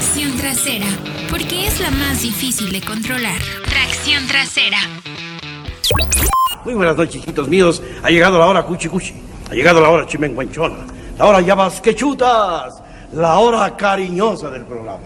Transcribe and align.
Tracción 0.00 0.34
trasera, 0.38 0.86
porque 1.28 1.66
es 1.66 1.78
la 1.78 1.90
más 1.90 2.22
difícil 2.22 2.72
de 2.72 2.80
controlar. 2.80 3.38
Tracción 3.68 4.26
trasera. 4.26 4.78
Muy 6.64 6.72
buenas 6.72 6.96
noches, 6.96 7.20
chiquitos 7.20 7.46
míos. 7.48 7.82
Ha 8.02 8.08
llegado 8.08 8.38
la 8.38 8.46
hora 8.46 8.62
cuchi 8.62 8.88
cuchi. 8.88 9.12
Ha 9.50 9.54
llegado 9.54 9.78
la 9.78 9.90
hora 9.90 10.06
chimenguanchona. 10.06 10.86
La 11.18 11.26
hora 11.26 11.42
llamas 11.42 11.82
que 11.82 11.94
chutas. 11.94 12.82
La 13.12 13.40
hora 13.40 13.76
cariñosa 13.76 14.48
del 14.48 14.64
programa. 14.64 15.04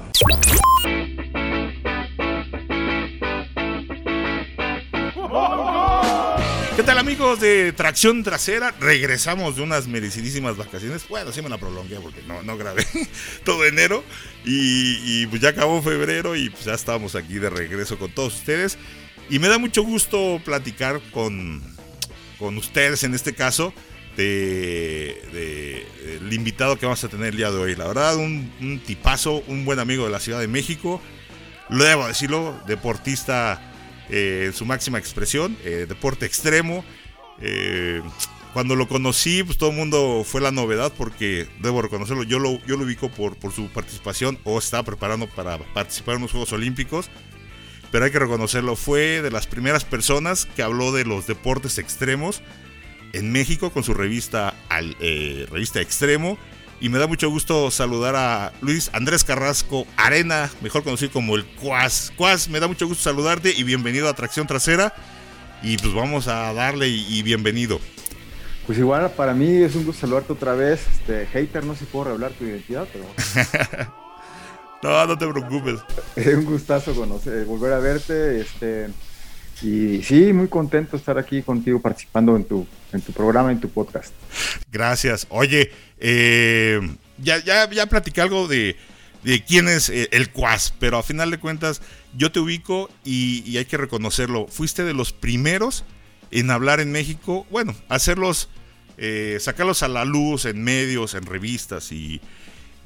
Tal 6.85 6.99
amigos 6.99 7.41
de 7.41 7.73
Tracción 7.73 8.23
Trasera? 8.23 8.75
Regresamos 8.79 9.57
de 9.57 9.63
unas 9.63 9.87
merecidísimas 9.87 10.59
vacaciones. 10.59 11.09
Bueno, 11.09 11.33
sí 11.33 11.41
me 11.41 11.49
la 11.49 11.57
prolongué 11.57 11.97
porque 11.97 12.21
no, 12.27 12.43
no 12.43 12.59
grabé 12.59 12.87
todo 13.45 13.65
enero. 13.65 14.05
Y, 14.45 15.27
pues 15.29 15.41
ya 15.41 15.51
acabó 15.51 15.81
febrero 15.81 16.37
y 16.37 16.51
pues 16.51 16.65
ya 16.65 16.75
estamos 16.75 17.15
aquí 17.15 17.35
de 17.35 17.49
regreso 17.49 17.99
con 17.99 18.11
todos 18.11 18.35
ustedes. 18.35 18.77
Y 19.31 19.39
me 19.39 19.49
da 19.49 19.57
mucho 19.57 19.83
gusto 19.83 20.41
platicar 20.45 21.01
con, 21.11 21.63
con 22.39 22.59
ustedes 22.59 23.03
en 23.03 23.15
este 23.15 23.35
caso 23.35 23.73
de, 24.19 25.87
el 26.21 26.33
invitado 26.33 26.79
que 26.79 26.85
vamos 26.85 27.03
a 27.03 27.09
tener 27.09 27.29
el 27.29 27.37
día 27.39 27.51
de 27.51 27.57
hoy. 27.57 27.77
La 27.77 27.87
verdad, 27.87 28.17
un, 28.17 28.53
un 28.61 28.79
tipazo, 28.81 29.43
un 29.47 29.65
buen 29.65 29.79
amigo 29.79 30.05
de 30.05 30.11
la 30.11 30.21
Ciudad 30.21 30.41
de 30.41 30.49
México. 30.49 31.01
Lo 31.71 31.85
debo 31.85 32.07
decirlo, 32.07 32.61
deportista 32.67 33.74
eh, 34.11 34.45
en 34.47 34.53
su 34.53 34.65
máxima 34.65 34.99
expresión, 34.99 35.57
eh, 35.65 35.87
deporte 35.89 36.27
extremo. 36.27 36.85
Eh, 37.41 38.03
cuando 38.53 38.77
lo 38.77 38.87
conocí, 38.87 39.43
pues 39.43 39.59
todo 39.59 39.71
el 39.71 39.77
mundo 39.77 40.25
fue 40.25 40.41
la 40.41 40.53
novedad 40.53 40.93
porque 40.97 41.49
debo 41.61 41.83
reconocerlo, 41.83 42.23
yo 42.23 42.39
lo, 42.39 42.65
yo 42.67 42.77
lo 42.77 42.85
ubico 42.85 43.09
por, 43.09 43.37
por 43.37 43.53
su 43.53 43.69
participación 43.69 44.39
o 44.45 44.59
estaba 44.59 44.85
preparando 44.85 45.27
para 45.27 45.59
participar 45.59 46.17
en 46.17 46.23
los 46.23 46.31
Juegos 46.31 46.53
Olímpicos, 46.53 47.11
pero 47.91 48.05
hay 48.05 48.13
que 48.13 48.21
reconocerlo, 48.21 48.77
fue 48.77 49.23
de 49.23 49.31
las 49.33 49.49
primeras 49.49 49.85
personas 49.85 50.47
que 50.55 50.63
habló 50.63 50.93
de 50.93 51.05
los 51.05 51.27
deportes 51.27 51.79
extremos 51.79 52.43
en 53.13 53.33
México 53.33 53.71
con 53.71 53.83
su 53.83 53.93
revista, 53.93 54.55
revista 55.51 55.81
Extremo 55.81 56.39
y 56.85 56.91
me 56.91 56.99
da 56.99 57.07
mucho 57.07 57.31
gusto 57.31 57.71
saludar 57.71 58.15
a 58.15 58.53
Luis 58.61 58.91
Andrés 58.93 59.25
Carrasco 59.25 59.87
Arena, 59.97 60.51
mejor 60.61 60.85
conocido 60.85 61.13
como 61.13 61.35
el 61.35 61.47
Cuas. 61.47 62.13
Cuas, 62.15 62.51
me 62.51 62.61
da 62.61 62.69
mucho 62.69 62.87
gusto 62.87 63.05
saludarte 63.05 63.55
y 63.57 63.63
bienvenido 63.63 64.07
a 64.07 64.13
Tracción 64.13 64.47
Trasera. 64.47 64.95
Y 65.63 65.79
pues 65.79 65.95
vamos 65.95 66.29
a 66.29 66.53
darle 66.53 66.89
y, 66.89 67.23
bienvenido. 67.23 67.81
Pues 68.67 68.77
igual 68.77 69.11
para 69.13 69.33
mí 69.33 69.63
es 69.63 69.75
un 69.77 69.87
gusto 69.87 70.03
saludarte 70.03 70.35
otra 70.35 70.53
vez. 70.53 70.87
Este, 70.93 71.25
hater, 71.25 71.65
no 71.65 71.73
sé 71.73 71.81
si 71.81 71.85
puedo 71.87 72.05
revelar 72.05 72.33
tu 72.33 72.45
identidad, 72.45 72.87
pero. 72.93 73.07
no, 74.83 75.07
no 75.07 75.17
te 75.17 75.27
preocupes. 75.27 75.81
Es 76.17 76.35
un 76.35 76.45
gustazo 76.45 76.95
conocer, 76.95 77.47
volver 77.47 77.73
a 77.73 77.79
verte. 77.79 78.43
Este, 78.43 78.91
y 79.63 80.03
sí, 80.03 80.33
muy 80.33 80.49
contento 80.49 80.93
de 80.93 80.99
estar 80.99 81.19
aquí 81.19 81.43
contigo 81.43 81.81
participando 81.81 82.37
en 82.37 82.45
tu, 82.45 82.67
en 82.93 83.01
tu 83.01 83.13
programa, 83.13 83.53
en 83.53 83.61
tu 83.61 83.69
podcast. 83.69 84.13
Gracias. 84.71 85.27
Oye, 85.31 85.71
eh, 85.99 86.81
ya, 87.19 87.43
ya, 87.43 87.71
ya 87.71 87.87
platicé 87.87 88.21
algo 88.21 88.49
de, 88.49 88.77
quién 89.47 89.69
es 89.69 89.89
eh, 89.89 90.09
el 90.13 90.31
Cuas, 90.31 90.75
pero 90.79 90.99
a 90.99 91.03
final 91.03 91.31
de 91.31 91.39
cuentas 91.39 91.83
yo 92.17 92.33
te 92.33 92.41
ubico 92.41 92.91
y, 93.05 93.57
hay 93.57 93.65
que 93.65 93.77
reconocerlo. 93.77 94.47
Fuiste 94.49 94.85
de 94.85 94.95
los 94.95 95.13
primeros 95.13 95.85
en 96.31 96.51
hablar 96.51 96.81
en 96.81 96.91
México, 96.91 97.47
bueno, 97.51 97.75
hacerlos, 97.89 98.49
eh, 98.99 99.39
sacarlos 99.41 99.83
a 99.83 99.89
la 99.89 100.05
luz 100.05 100.47
en 100.47 100.63
medios, 100.63 101.15
en 101.15 101.27
revistas 101.27 101.93
y 101.93 102.21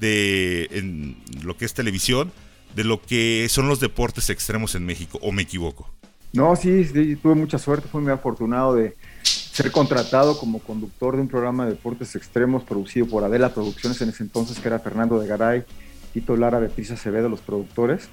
de 0.01 0.69
en 0.71 1.17
lo 1.43 1.57
que 1.57 1.65
es 1.65 1.75
televisión, 1.75 2.31
de 2.77 2.85
lo 2.85 3.01
que 3.01 3.47
son 3.49 3.69
los 3.69 3.81
deportes 3.81 4.31
extremos 4.31 4.75
en 4.75 4.85
México, 4.85 5.19
o 5.23 5.33
me 5.33 5.43
equivoco. 5.43 5.98
No, 6.33 6.55
sí, 6.57 6.85
sí, 6.85 7.17
tuve 7.17 7.35
mucha 7.35 7.59
suerte, 7.59 7.89
fui 7.89 8.03
muy 8.03 8.13
afortunado 8.13 8.75
de 8.75 8.95
ser 9.23 9.73
contratado 9.73 10.39
como 10.39 10.61
conductor 10.61 11.17
de 11.17 11.23
un 11.23 11.29
programa 11.29 11.65
de 11.65 11.73
deportes 11.73 12.15
extremos 12.15 12.63
producido 12.63 13.07
por 13.07 13.25
Adela 13.25 13.49
Producciones 13.49 14.01
en 14.03 14.11
ese 14.11 14.23
entonces, 14.23 14.59
que 14.61 14.69
era 14.69 14.79
Fernando 14.79 15.19
de 15.19 15.27
Garay, 15.27 15.65
Tito 16.13 16.37
Lara, 16.37 16.59
Beatriz 16.59 16.91
Acevedo, 16.91 17.29
los 17.29 17.41
productores. 17.41 18.09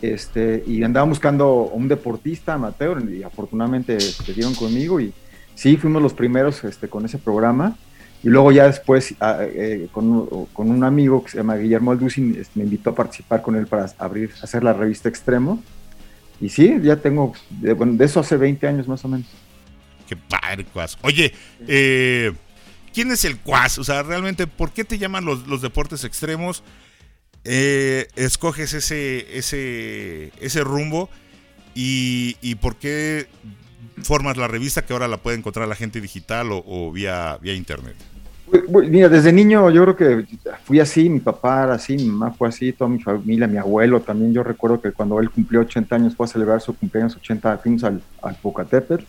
Este, 0.00 0.62
y 0.66 0.82
andaba 0.84 1.06
buscando 1.06 1.62
un 1.64 1.88
deportista 1.88 2.54
amateur 2.54 3.02
y 3.10 3.24
afortunadamente 3.24 4.00
se 4.00 4.32
dieron 4.32 4.54
conmigo 4.54 5.00
y 5.00 5.12
sí, 5.56 5.76
fuimos 5.76 6.00
los 6.00 6.14
primeros 6.14 6.62
este, 6.64 6.88
con 6.88 7.04
ese 7.04 7.18
programa. 7.18 7.76
Y 8.22 8.28
luego 8.28 8.50
ya 8.50 8.66
después, 8.66 9.14
ah, 9.20 9.38
eh, 9.40 9.88
con, 9.92 10.46
con, 10.52 10.70
un 10.70 10.84
amigo 10.84 11.22
que 11.22 11.32
se 11.32 11.36
llama 11.36 11.56
Guillermo 11.56 11.90
Alducin, 11.92 12.36
este, 12.40 12.58
me 12.58 12.64
invitó 12.64 12.90
a 12.90 12.94
participar 12.94 13.42
con 13.42 13.56
él 13.56 13.66
para 13.66 13.86
abrir, 13.98 14.30
hacer 14.42 14.64
la 14.64 14.72
revista 14.72 15.08
Extremo. 15.08 15.62
Y 16.40 16.48
sí, 16.48 16.76
ya 16.82 16.96
tengo, 16.96 17.32
de, 17.50 17.72
bueno, 17.72 17.94
de 17.94 18.04
eso 18.04 18.20
hace 18.20 18.36
20 18.36 18.66
años 18.66 18.88
más 18.88 19.04
o 19.04 19.08
menos. 19.08 19.26
Qué 20.08 20.16
padre, 20.16 20.64
Cuas. 20.64 20.96
Oye, 21.02 21.32
eh, 21.66 22.32
¿quién 22.94 23.10
es 23.10 23.24
el 23.24 23.38
Cuas? 23.38 23.78
O 23.78 23.84
sea, 23.84 24.02
realmente, 24.02 24.46
¿por 24.46 24.72
qué 24.72 24.84
te 24.84 24.98
llaman 24.98 25.24
los, 25.24 25.60
deportes 25.60 26.04
extremos? 26.04 26.62
Eh, 27.44 28.08
escoges 28.16 28.72
ese, 28.72 29.38
ese, 29.38 30.32
ese 30.40 30.64
rumbo 30.64 31.10
y, 31.74 32.36
y, 32.40 32.56
por 32.56 32.76
qué 32.76 33.26
formas 34.02 34.36
la 34.36 34.48
revista 34.48 34.84
que 34.84 34.92
ahora 34.92 35.08
la 35.08 35.18
puede 35.18 35.38
encontrar 35.38 35.68
la 35.68 35.74
gente 35.74 36.00
digital 36.00 36.48
o, 36.50 36.92
vía, 36.92 37.38
vía 37.40 37.54
internet. 37.54 37.96
Mira, 38.88 39.08
desde 39.08 39.32
niño 39.32 39.70
yo 39.70 39.82
creo 39.82 39.96
que 39.96 40.38
fui 40.64 40.80
así, 40.80 41.08
mi 41.08 41.20
papá 41.20 41.64
era 41.64 41.74
así, 41.74 41.96
mi 41.96 42.06
mamá 42.06 42.32
fue 42.32 42.48
así, 42.48 42.72
toda 42.72 42.90
mi 42.90 43.00
familia, 43.00 43.46
mi 43.46 43.58
abuelo 43.58 44.00
también. 44.00 44.32
Yo 44.32 44.42
recuerdo 44.42 44.80
que 44.80 44.92
cuando 44.92 45.20
él 45.20 45.30
cumplió 45.30 45.60
80 45.60 45.96
años 45.96 46.16
fue 46.16 46.26
a 46.26 46.28
celebrar 46.28 46.60
su 46.60 46.74
cumpleaños 46.76 47.16
80, 47.16 47.58
fuimos 47.58 47.84
al, 47.84 48.00
al 48.22 48.34
Popocatépetl 48.36 49.04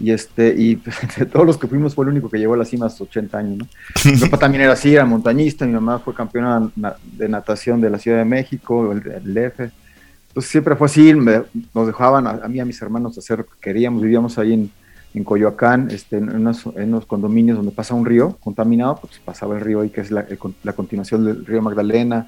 y 0.00 0.10
este 0.10 0.54
y 0.56 0.74
de 1.18 1.26
todos 1.26 1.46
los 1.46 1.58
que 1.58 1.66
fuimos 1.66 1.94
fue 1.94 2.04
el 2.04 2.10
único 2.10 2.28
que 2.28 2.38
llegó 2.38 2.54
a 2.54 2.56
la 2.56 2.64
cima 2.64 2.86
a 2.86 2.88
80 2.88 3.38
años. 3.38 3.58
¿no? 3.58 4.10
Mi 4.10 4.16
papá 4.18 4.38
también 4.38 4.62
era 4.64 4.72
así, 4.72 4.94
era 4.94 5.04
montañista, 5.04 5.66
mi 5.66 5.72
mamá 5.72 5.98
fue 5.98 6.14
campeona 6.14 6.70
de 6.74 7.28
natación 7.28 7.80
de 7.80 7.90
la 7.90 7.98
Ciudad 7.98 8.18
de 8.18 8.24
México, 8.24 8.92
el, 8.92 9.06
el. 9.10 9.36
Entonces 9.36 10.50
siempre 10.50 10.74
fue 10.74 10.86
así, 10.86 11.12
nos 11.12 11.86
dejaban 11.86 12.26
a, 12.26 12.48
mí 12.48 12.56
y 12.56 12.60
a 12.60 12.64
mis 12.64 12.80
hermanos 12.82 13.16
hacer 13.16 13.38
lo 13.38 13.46
que 13.46 13.52
queríamos, 13.60 14.02
vivíamos 14.02 14.36
ahí 14.36 14.52
en 14.54 14.70
en 15.14 15.22
Coyoacán, 15.22 15.90
este, 15.92 16.16
en, 16.16 16.34
unos, 16.34 17.06
condominios 17.06 17.56
donde 17.56 17.70
pasa 17.70 17.94
un 17.94 18.04
río 18.04 18.36
contaminado, 18.40 18.96
pues 18.96 19.20
pasaba 19.24 19.54
el 19.54 19.60
río 19.60 19.80
ahí, 19.80 19.90
que 19.90 20.00
es 20.00 20.10
la, 20.10 20.26
continuación 20.74 21.24
del 21.24 21.46
río 21.46 21.62
Magdalena. 21.62 22.26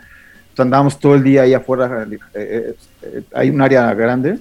Entonces 0.50 0.60
andábamos 0.60 0.98
todo 1.00 1.16
el 1.16 1.24
día 1.24 1.42
ahí 1.42 1.52
afuera, 1.52 2.04
eh, 2.04 2.19
eh, 2.34 2.76
eh, 3.02 3.22
hay 3.34 3.50
un 3.50 3.60
área 3.60 3.92
grande 3.94 4.38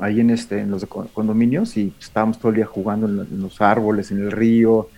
ahí 0.00 0.20
en, 0.20 0.30
este, 0.30 0.60
en 0.60 0.70
los 0.70 0.86
condominios 0.86 1.76
y 1.76 1.92
estábamos 1.98 2.38
todo 2.38 2.50
el 2.50 2.56
día 2.56 2.66
jugando 2.66 3.08
en, 3.08 3.40
los 3.42 3.60
árboles, 3.60 4.12
en 4.12 4.18
el 4.18 4.30
río, 4.30 4.88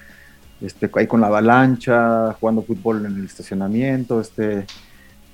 este, 0.60 0.90
ahí 0.96 1.06
con 1.06 1.22
la 1.22 1.28
avalancha, 1.28 2.34
jugando 2.38 2.60
fútbol 2.60 3.06
en 3.06 3.16
el 3.16 3.24
estacionamiento, 3.24 4.20
este, 4.20 4.66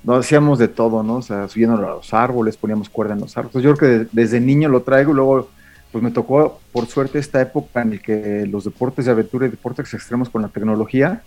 nos 0.04 0.24
hacíamos 0.24 0.60
de 0.60 0.68
todo, 0.68 1.02
¿no? 1.02 1.16
O 1.16 1.22
subiendo 1.22 1.76
a 1.76 1.96
los 1.96 2.14
árboles, 2.14 2.56
poníamos 2.56 2.88
cuerda 2.88 3.14
en 3.14 3.20
los 3.20 3.36
árboles. 3.36 3.64
yo 3.64 3.74
creo 3.74 4.04
que 4.04 4.08
desde 4.12 4.40
niño 4.40 4.68
lo 4.68 4.82
traigo, 4.82 5.12
luego 5.12 5.48
pues 5.96 6.04
me 6.04 6.10
tocó, 6.10 6.60
por 6.72 6.84
suerte, 6.88 7.18
esta 7.18 7.40
época 7.40 7.80
en 7.80 7.92
la 7.92 7.96
que 7.96 8.44
los 8.44 8.64
deportes 8.64 9.06
de 9.06 9.12
aventura 9.12 9.46
y 9.46 9.48
deportes 9.48 9.94
extremos 9.94 10.28
con 10.28 10.42
la 10.42 10.48
tecnología 10.48 11.22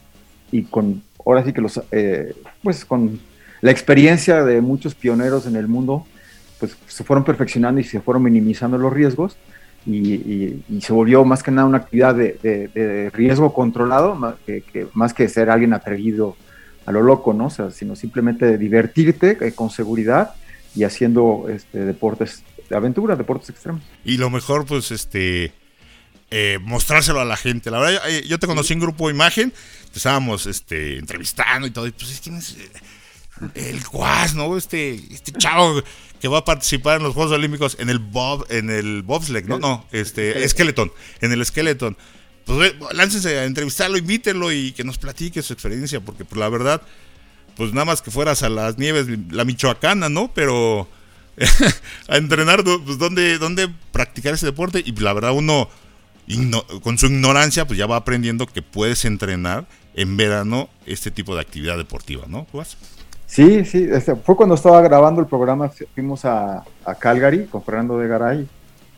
y 0.51 0.61
con, 0.61 1.01
ahora 1.25 1.43
sí 1.43 1.53
que 1.53 1.61
los, 1.61 1.81
eh, 1.89 2.35
pues 2.61 2.85
con 2.85 3.19
la 3.61 3.71
experiencia 3.71 4.45
de 4.45 4.61
muchos 4.61 4.93
pioneros 4.93 5.47
en 5.47 5.55
el 5.55 5.67
mundo, 5.67 6.05
pues 6.59 6.77
se 6.85 7.03
fueron 7.03 7.23
perfeccionando 7.23 7.81
y 7.81 7.83
se 7.83 7.99
fueron 7.99 8.21
minimizando 8.21 8.77
los 8.77 8.93
riesgos 8.93 9.37
y, 9.87 10.61
se 10.81 10.93
volvió 10.93 11.25
más 11.25 11.41
que 11.41 11.49
nada 11.49 11.67
una 11.67 11.79
actividad 11.79 12.13
de, 12.13 13.09
riesgo 13.11 13.51
controlado, 13.51 14.13
más 14.13 14.35
que, 14.45 14.85
más 14.93 15.15
que 15.15 15.27
ser 15.29 15.49
alguien 15.49 15.73
atrevido 15.73 16.35
a 16.85 16.91
lo 16.91 17.01
loco, 17.01 17.33
¿no? 17.33 17.47
O 17.47 17.49
sea, 17.49 17.71
sino 17.71 17.95
simplemente 17.95 18.55
divertirte 18.59 19.35
eh, 19.41 19.51
con 19.51 19.71
seguridad 19.71 20.35
y 20.75 20.83
haciendo 20.83 21.47
este, 21.49 21.85
deportes 21.85 22.43
de 22.55 22.58
aventura, 22.75 23.15
deportes 23.15 23.49
extremos. 23.49 23.81
Y 24.05 24.17
lo 24.17 24.29
mejor, 24.29 24.65
pues, 24.65 24.91
este, 24.91 25.53
eh, 26.31 26.59
mostrárselo 26.61 27.19
a 27.19 27.25
la 27.25 27.37
gente. 27.37 27.71
La 27.71 27.79
verdad, 27.79 28.07
yo, 28.25 28.37
te 28.37 28.47
conocí 28.47 28.73
en 28.73 28.79
Grupo 28.79 29.09
Imagen, 29.09 29.51
estábamos 29.95 30.45
este, 30.45 30.97
entrevistando 30.97 31.67
y 31.67 31.71
todo, 31.71 31.87
y 31.87 31.91
pues, 31.91 32.19
¿quién 32.23 32.37
es? 32.37 32.55
El 33.55 33.83
Guas, 33.85 34.35
¿no? 34.35 34.55
Este, 34.57 34.93
este 35.11 35.31
chavo 35.31 35.81
que 36.19 36.27
va 36.27 36.39
a 36.39 36.45
participar 36.45 36.97
en 36.97 37.03
los 37.03 37.13
Juegos 37.13 37.31
Olímpicos 37.31 37.77
en 37.79 37.89
el 37.89 37.99
Bob, 37.99 38.45
en 38.49 38.69
el 38.69 39.03
bobsled, 39.03 39.45
¿no? 39.45 39.57
No, 39.57 39.85
este, 39.91 40.47
Skeleton, 40.47 40.91
en 41.21 41.31
el 41.31 41.45
Skeleton. 41.45 41.97
Pues 42.45 42.75
láncense 42.93 43.39
a 43.39 43.45
entrevistarlo, 43.45 43.97
invítenlo 43.97 44.51
y 44.51 44.71
que 44.73 44.83
nos 44.83 44.97
platique 44.97 45.41
su 45.41 45.53
experiencia, 45.53 46.01
porque 46.01 46.25
pues 46.25 46.37
la 46.37 46.49
verdad, 46.49 46.81
pues 47.55 47.73
nada 47.73 47.85
más 47.85 48.01
que 48.01 48.11
fueras 48.11 48.43
a 48.43 48.49
las 48.49 48.77
nieves, 48.77 49.07
la 49.31 49.45
Michoacana, 49.45 50.09
¿no? 50.09 50.31
Pero 50.33 50.89
a 52.07 52.17
entrenar, 52.17 52.63
pues 52.63 52.97
dónde, 52.97 53.69
practicar 53.91 54.33
ese 54.33 54.45
deporte 54.45 54.81
y 54.85 54.91
la 54.95 55.13
verdad 55.13 55.31
uno 55.33 55.69
con 56.83 56.97
su 56.99 57.07
ignorancia 57.07 57.65
pues 57.65 57.79
ya 57.79 57.87
va 57.87 57.95
aprendiendo 57.95 58.45
que 58.45 58.61
puedes 58.61 59.03
entrenar 59.05 59.65
en 59.95 60.15
verano 60.15 60.69
este 60.85 61.09
tipo 61.09 61.33
de 61.33 61.41
actividad 61.41 61.77
deportiva, 61.77 62.25
¿no? 62.27 62.45
Sí, 63.25 63.65
sí, 63.65 63.87
este, 63.91 64.15
fue 64.15 64.35
cuando 64.35 64.55
estaba 64.55 64.81
grabando 64.81 65.21
el 65.21 65.27
programa, 65.27 65.71
fuimos 65.93 66.25
a, 66.25 66.63
Calgary 66.99 67.45
con 67.45 67.63
Fernando 67.63 67.97
de 67.97 68.07
Garay, 68.07 68.47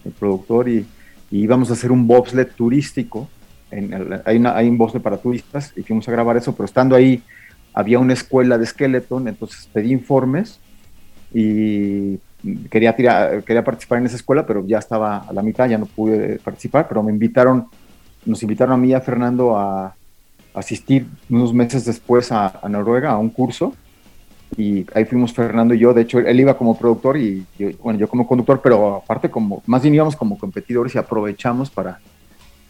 el 0.06 0.12
productor, 0.12 0.70
y, 0.70 0.86
íbamos 1.32 1.70
a 1.70 1.74
hacer 1.74 1.92
un 1.92 2.08
bobsled 2.08 2.48
turístico. 2.56 3.30
En 3.72 4.22
hay, 4.26 4.44
hay 4.46 4.68
un 4.68 4.78
bobsled 4.78 5.02
para 5.02 5.18
turistas 5.18 5.72
y 5.78 5.84
fuimos 5.84 6.08
a 6.08 6.12
grabar 6.12 6.36
eso, 6.36 6.54
pero 6.54 6.66
estando 6.66 6.96
ahí 6.96 7.24
había 7.74 8.00
una 8.00 8.14
escuela 8.14 8.58
de 8.58 8.66
Skeleton, 8.66 9.30
entonces 9.30 9.70
pedí 9.72 9.94
informes 9.94 10.60
y 11.34 12.18
quería, 12.70 12.96
tirar, 12.96 13.44
quería 13.44 13.64
participar 13.64 14.00
en 14.00 14.06
esa 14.06 14.16
escuela, 14.16 14.46
pero 14.46 14.66
ya 14.66 14.80
estaba 14.80 15.18
a 15.18 15.34
la 15.34 15.42
mitad, 15.42 15.70
ya 15.70 15.78
no 15.78 15.86
pude 15.86 16.40
participar, 16.40 16.88
pero 16.88 17.04
me 17.04 17.12
invitaron, 17.12 17.68
nos 18.26 18.42
invitaron 18.44 18.74
a 18.74 18.78
mí 18.78 18.90
y 18.90 18.94
a 18.94 19.02
Fernando 19.02 19.58
a 19.58 19.96
asistir 20.54 21.08
unos 21.30 21.54
meses 21.54 21.86
después 21.86 22.32
a, 22.32 22.60
Noruega 22.70 23.12
a 23.12 23.18
un 23.18 23.30
curso 23.30 23.74
y 24.58 24.86
ahí 24.94 25.06
fuimos 25.06 25.34
Fernando 25.34 25.74
y 25.74 25.80
yo, 25.80 25.94
de 25.94 26.02
hecho 26.02 26.20
él 26.20 26.40
iba 26.40 26.58
como 26.58 26.78
productor 26.78 27.18
y 27.18 27.46
yo, 27.58 27.70
bueno, 27.82 28.00
yo 28.00 28.10
como 28.10 28.28
conductor, 28.28 28.60
pero 28.62 28.98
aparte 28.98 29.30
como, 29.30 29.64
más 29.66 29.82
bien 29.82 29.96
íbamos 29.96 30.16
como 30.16 30.38
competidores 30.38 30.94
y 30.96 30.98
aprovechamos 30.98 31.70
para, 31.70 32.00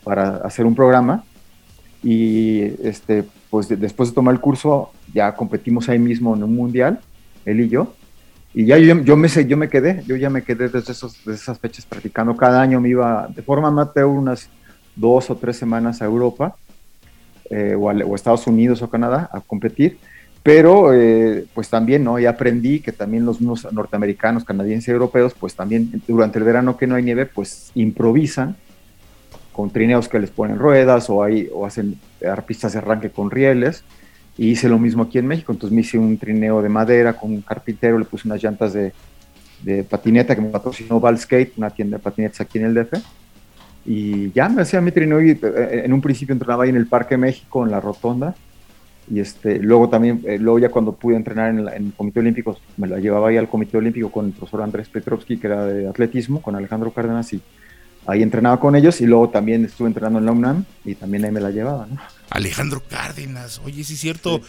para 0.03 0.38
hacer 0.38 0.65
un 0.65 0.75
programa 0.75 1.23
y 2.03 2.62
este, 2.83 3.23
pues 3.50 3.68
después 3.68 4.09
de 4.09 4.15
tomar 4.15 4.33
el 4.35 4.39
curso 4.39 4.91
ya 5.13 5.33
competimos 5.35 5.89
ahí 5.89 5.97
mismo 5.97 6.35
en 6.35 6.44
un 6.44 6.56
mundial, 6.56 7.00
él 7.45 7.62
y 7.62 7.69
yo, 7.69 7.94
y 8.53 8.65
ya 8.65 8.77
yo, 8.77 9.01
yo, 9.01 9.15
me, 9.15 9.27
yo 9.30 9.57
me 9.57 9.69
quedé, 9.69 10.03
yo 10.06 10.15
ya 10.18 10.30
me 10.30 10.44
quedé 10.44 10.68
desde, 10.68 10.92
esos, 10.92 11.18
desde 11.25 11.42
esas 11.42 11.59
fechas 11.59 11.86
practicando. 11.86 12.36
Cada 12.36 12.62
año 12.62 12.81
me 12.81 12.89
iba 12.89 13.30
de 13.33 13.42
forma 13.42 13.69
amateur 13.69 14.06
unas 14.06 14.50
dos 14.95 15.30
o 15.30 15.36
tres 15.38 15.56
semanas 15.56 16.01
a 16.01 16.06
Europa 16.06 16.56
eh, 17.50 17.75
o, 17.80 17.89
a, 17.89 18.15
Estados 18.15 18.45
Unidos 18.48 18.81
o 18.81 18.89
Canadá 18.89 19.30
a 19.31 19.39
competir. 19.39 20.00
Pero 20.44 20.92
eh, 20.94 21.45
pues 21.53 21.69
también, 21.69 22.03
¿no? 22.03 22.19
Y 22.19 22.25
aprendí 22.25 22.80
que 22.80 22.92
también 22.92 23.25
los 23.25 23.39
norteamericanos, 23.42 24.44
canadienses 24.44 24.89
europeos, 24.89 25.33
pues 25.39 25.56
también 25.56 26.01
durante 26.07 26.39
el 26.39 26.45
verano 26.45 26.77
que 26.77 26.88
no 26.88 26.95
hay 26.95 27.04
nieve, 27.04 27.27
pues 27.27 27.71
improvisan 27.75 28.56
con 29.54 29.69
trineos 29.69 30.09
que 30.09 30.19
les 30.19 30.31
ponen 30.31 30.57
ruedas 30.57 31.09
o, 31.09 31.24
hay, 31.24 31.47
o 31.54 31.65
hacen 31.65 32.00
pistas 32.47 32.74
de 32.74 32.80
arranque 32.80 33.12
con 33.12 33.30
rieles 33.30 33.83
y 34.42 34.50
hice 34.50 34.68
lo 34.68 34.80
mismo 34.80 35.04
aquí 35.04 35.20
en 35.20 35.28
México, 35.28 35.52
entonces 35.52 35.72
me 35.72 35.82
hice 35.82 36.00
un 36.00 36.18
trineo 36.18 36.64
de 36.64 36.68
madera 36.68 37.14
con 37.14 37.32
un 37.32 37.42
carpintero, 37.42 38.00
le 38.00 38.06
puse 38.06 38.28
unas 38.28 38.42
llantas 38.42 38.74
de, 38.74 38.92
de 39.62 39.84
patineta 39.84 40.34
que 40.34 40.42
me 40.42 40.50
patrocinó 40.50 41.00
Valskate, 41.00 41.54
una 41.58 41.70
tienda 41.70 41.98
de 41.98 42.04
patinetas 42.04 42.42
aquí 42.42 42.58
en 42.58 42.66
el 42.66 42.74
DF. 42.74 42.94
Y 43.86 44.32
ya 44.32 44.50
me 44.50 44.64
hacía 44.64 44.82
mi 44.82 44.92
trineo 44.92 45.22
y 45.22 45.30
eh, 45.34 45.84
en 45.86 45.94
un 45.94 46.02
principio 46.02 46.34
entrenaba 46.34 46.64
ahí 46.64 46.72
en 46.72 46.76
el 46.76 46.88
Parque 46.88 47.18
México, 47.18 47.64
en 47.64 47.70
la 47.70 47.80
Rotonda. 47.80 48.34
Y 49.12 49.20
este, 49.20 49.60
luego 49.60 49.90
también, 49.90 50.24
eh, 50.26 50.40
luego 50.40 50.58
ya 50.58 50.70
cuando 50.70 50.94
pude 50.94 51.18
entrenar 51.18 51.52
en, 51.52 51.60
el 51.68 51.94
Comité 51.94 52.22
Olímpico, 52.22 52.58
me 52.78 52.88
la 52.88 52.98
llevaba 52.98 53.30
ahí 53.30 53.38
al 53.38 53.48
Comité 53.48 53.78
Olímpico 53.78 54.12
con 54.12 54.26
el 54.26 54.32
profesor 54.32 54.64
Andrés 54.64 54.90
Petrovsky, 54.90 55.38
que 55.38 55.46
era 55.46 55.68
de 55.68 55.88
atletismo, 55.88 56.42
con 56.42 56.56
Alejandro 56.56 56.92
Cárdenas, 56.92 57.32
y 57.32 57.40
ahí 58.08 58.24
entrenaba 58.24 58.60
con 58.60 58.76
ellos. 58.76 59.02
Y 59.02 59.06
luego 59.06 59.30
también 59.30 59.66
estuve 59.66 59.90
entrenando 59.90 60.18
en 60.18 60.26
la 60.26 60.32
UNAM 60.32 60.66
y 60.84 60.96
también 60.96 61.26
ahí 61.26 61.32
me 61.32 61.42
la 61.42 61.52
llevaba, 61.52 61.86
¿no? 61.86 62.20
Alejandro 62.31 62.81
Cárdenas. 62.89 63.62
Oye, 63.63 63.83
sí 63.83 63.94
es 63.94 64.00
cierto. 64.00 64.42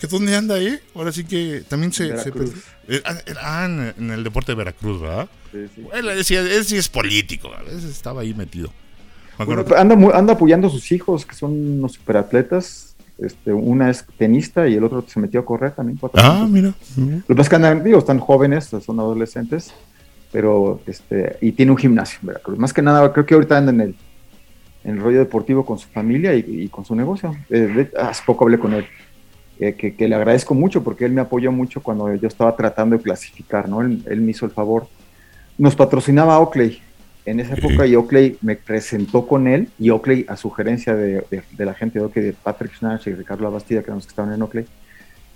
¿Que 0.00 0.06
dónde 0.06 0.34
anda, 0.34 0.58
eh? 0.58 0.80
Ahora 0.94 1.12
sí 1.12 1.24
que 1.24 1.62
también 1.68 1.92
se... 1.92 2.08
Eh, 2.08 3.02
ah, 3.04 3.18
ah 3.42 3.92
en, 3.98 4.10
el 4.10 4.22
deporte 4.22 4.52
de 4.52 4.56
Veracruz, 4.56 5.00
¿verdad? 5.00 5.28
Sí, 5.50 5.58
sí. 5.74 5.86
Él, 5.92 6.06
decía, 6.06 6.40
él 6.40 6.64
sí 6.64 6.76
es 6.76 6.88
político, 6.88 7.52
a 7.52 7.62
veces 7.62 7.84
estaba 7.84 8.22
ahí 8.22 8.32
metido. 8.32 8.70
anda, 9.76 9.96
anda 10.16 10.32
apoyando 10.34 10.68
a 10.68 10.70
sus 10.70 10.90
hijos, 10.92 11.26
que 11.26 11.34
son 11.34 11.50
unos 11.52 11.92
superatletas. 11.94 12.94
Este, 13.18 13.52
una 13.52 13.90
es 13.90 14.06
tenista 14.16 14.68
y 14.68 14.74
el 14.74 14.84
otro 14.84 15.04
se 15.08 15.18
metió 15.18 15.40
a 15.40 15.44
correr 15.44 15.72
también. 15.72 15.98
Ah, 16.14 16.46
mira. 16.48 16.72
Lo 16.96 17.26
que 17.26 17.34
pasa 17.34 17.42
es 17.42 17.48
que 17.48 17.56
andan, 17.56 17.82
digo, 17.82 17.98
están 17.98 18.20
jóvenes, 18.20 18.66
son 18.66 19.00
adolescentes, 19.00 19.74
pero, 20.30 20.80
este, 20.86 21.36
y 21.40 21.50
tiene 21.50 21.72
un 21.72 21.78
gimnasio 21.78 22.20
en 22.22 22.28
Veracruz. 22.28 22.56
Más 22.56 22.72
que 22.72 22.82
nada, 22.82 23.12
creo 23.12 23.26
que 23.26 23.34
ahorita 23.34 23.58
andan 23.58 23.80
en 23.80 23.88
el 23.88 23.96
en 24.84 24.96
el 24.96 25.00
rollo 25.00 25.18
deportivo 25.18 25.64
con 25.64 25.78
su 25.78 25.88
familia 25.88 26.34
y, 26.34 26.68
con 26.68 26.84
su 26.84 26.94
negocio. 26.94 27.34
Eh, 27.50 27.90
hace 27.98 28.22
poco 28.24 28.44
hablé 28.44 28.58
con 28.58 28.74
él, 28.74 28.86
eh, 29.58 29.74
que, 29.74 30.08
le 30.08 30.14
agradezco 30.14 30.54
mucho 30.54 30.84
porque 30.84 31.04
él 31.04 31.12
me 31.12 31.20
apoyó 31.20 31.50
mucho 31.50 31.82
cuando 31.82 32.14
yo 32.14 32.28
estaba 32.28 32.54
tratando 32.54 32.96
de 32.96 33.02
clasificar, 33.02 33.68
¿no? 33.68 33.80
Él, 33.80 34.20
me 34.20 34.30
hizo 34.30 34.46
el 34.46 34.52
favor. 34.52 34.86
Nos 35.56 35.74
patrocinaba 35.74 36.38
Oakley 36.38 36.80
en 37.26 37.40
esa 37.40 37.54
época 37.54 37.86
y 37.86 37.96
Oakley 37.96 38.38
me 38.40 38.56
presentó 38.56 39.26
con 39.26 39.48
él 39.48 39.68
y 39.78 39.90
Oakley, 39.90 40.24
a 40.28 40.36
sugerencia 40.36 40.94
de, 40.94 41.24
la 41.58 41.74
gente 41.74 41.98
de 41.98 42.04
Oakley, 42.04 42.24
de 42.26 42.32
Patrick 42.32 42.74
Snatch 42.74 43.08
y 43.08 43.14
Ricardo 43.14 43.50
Bastida, 43.50 43.80
que 43.80 43.86
eran 43.86 43.96
los 43.96 44.06
que 44.06 44.10
estaban 44.10 44.32
en 44.32 44.40
Oakley, 44.40 44.64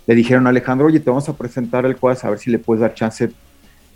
le 0.07 0.15
dijeron 0.15 0.47
a 0.47 0.51
Alejandro, 0.51 0.87
oye, 0.87 1.01
te 1.01 1.11
vamos 1.11 1.29
a 1.29 1.37
presentar 1.37 1.85
el 1.85 1.97
cuadro, 1.97 2.21
a 2.23 2.31
ver 2.31 2.39
si 2.39 2.51
le 2.51 2.59
puedes 2.59 2.81
dar 2.81 2.95
chance 2.95 3.31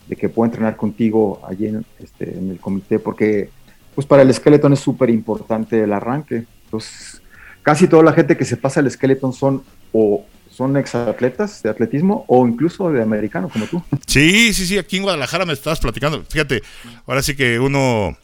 de 0.08 0.16
que 0.16 0.28
pueda 0.28 0.48
entrenar 0.48 0.76
contigo 0.76 1.40
allí 1.46 1.66
en, 1.66 1.84
este, 1.98 2.36
en 2.36 2.50
el 2.50 2.60
comité, 2.60 2.98
porque 2.98 3.50
pues 3.96 4.06
para 4.06 4.22
el 4.22 4.32
Skeleton 4.32 4.74
es 4.74 4.80
súper 4.80 5.08
importante 5.08 5.82
el 5.82 5.92
arranque. 5.92 6.44
Entonces, 6.66 7.22
casi 7.62 7.88
toda 7.88 8.02
la 8.02 8.12
gente 8.12 8.36
que 8.36 8.44
se 8.44 8.58
pasa 8.58 8.80
al 8.80 8.90
Skeleton 8.90 9.32
son 9.32 9.64
o 9.92 10.24
son 10.50 10.76
exatletas 10.76 11.62
de 11.62 11.70
atletismo 11.70 12.24
o 12.28 12.46
incluso 12.46 12.90
de 12.90 13.02
americano 13.02 13.48
como 13.48 13.66
tú. 13.66 13.82
Sí, 14.06 14.52
sí, 14.52 14.66
sí, 14.66 14.78
aquí 14.78 14.98
en 14.98 15.02
Guadalajara 15.02 15.46
me 15.46 15.54
estabas 15.54 15.80
platicando. 15.80 16.22
Fíjate, 16.28 16.62
ahora 17.06 17.22
sí 17.22 17.34
que 17.34 17.58
uno 17.58 18.16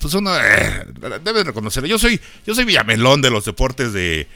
pues 0.00 0.14
uno 0.14 0.30
eh, 0.36 0.86
debe 1.22 1.44
reconocerlo. 1.44 1.86
Yo 1.86 1.98
soy 1.98 2.18
yo 2.46 2.54
soy 2.54 2.64
villamelón 2.64 3.20
de 3.20 3.30
los 3.30 3.44
deportes 3.44 3.92
de, 3.92 4.26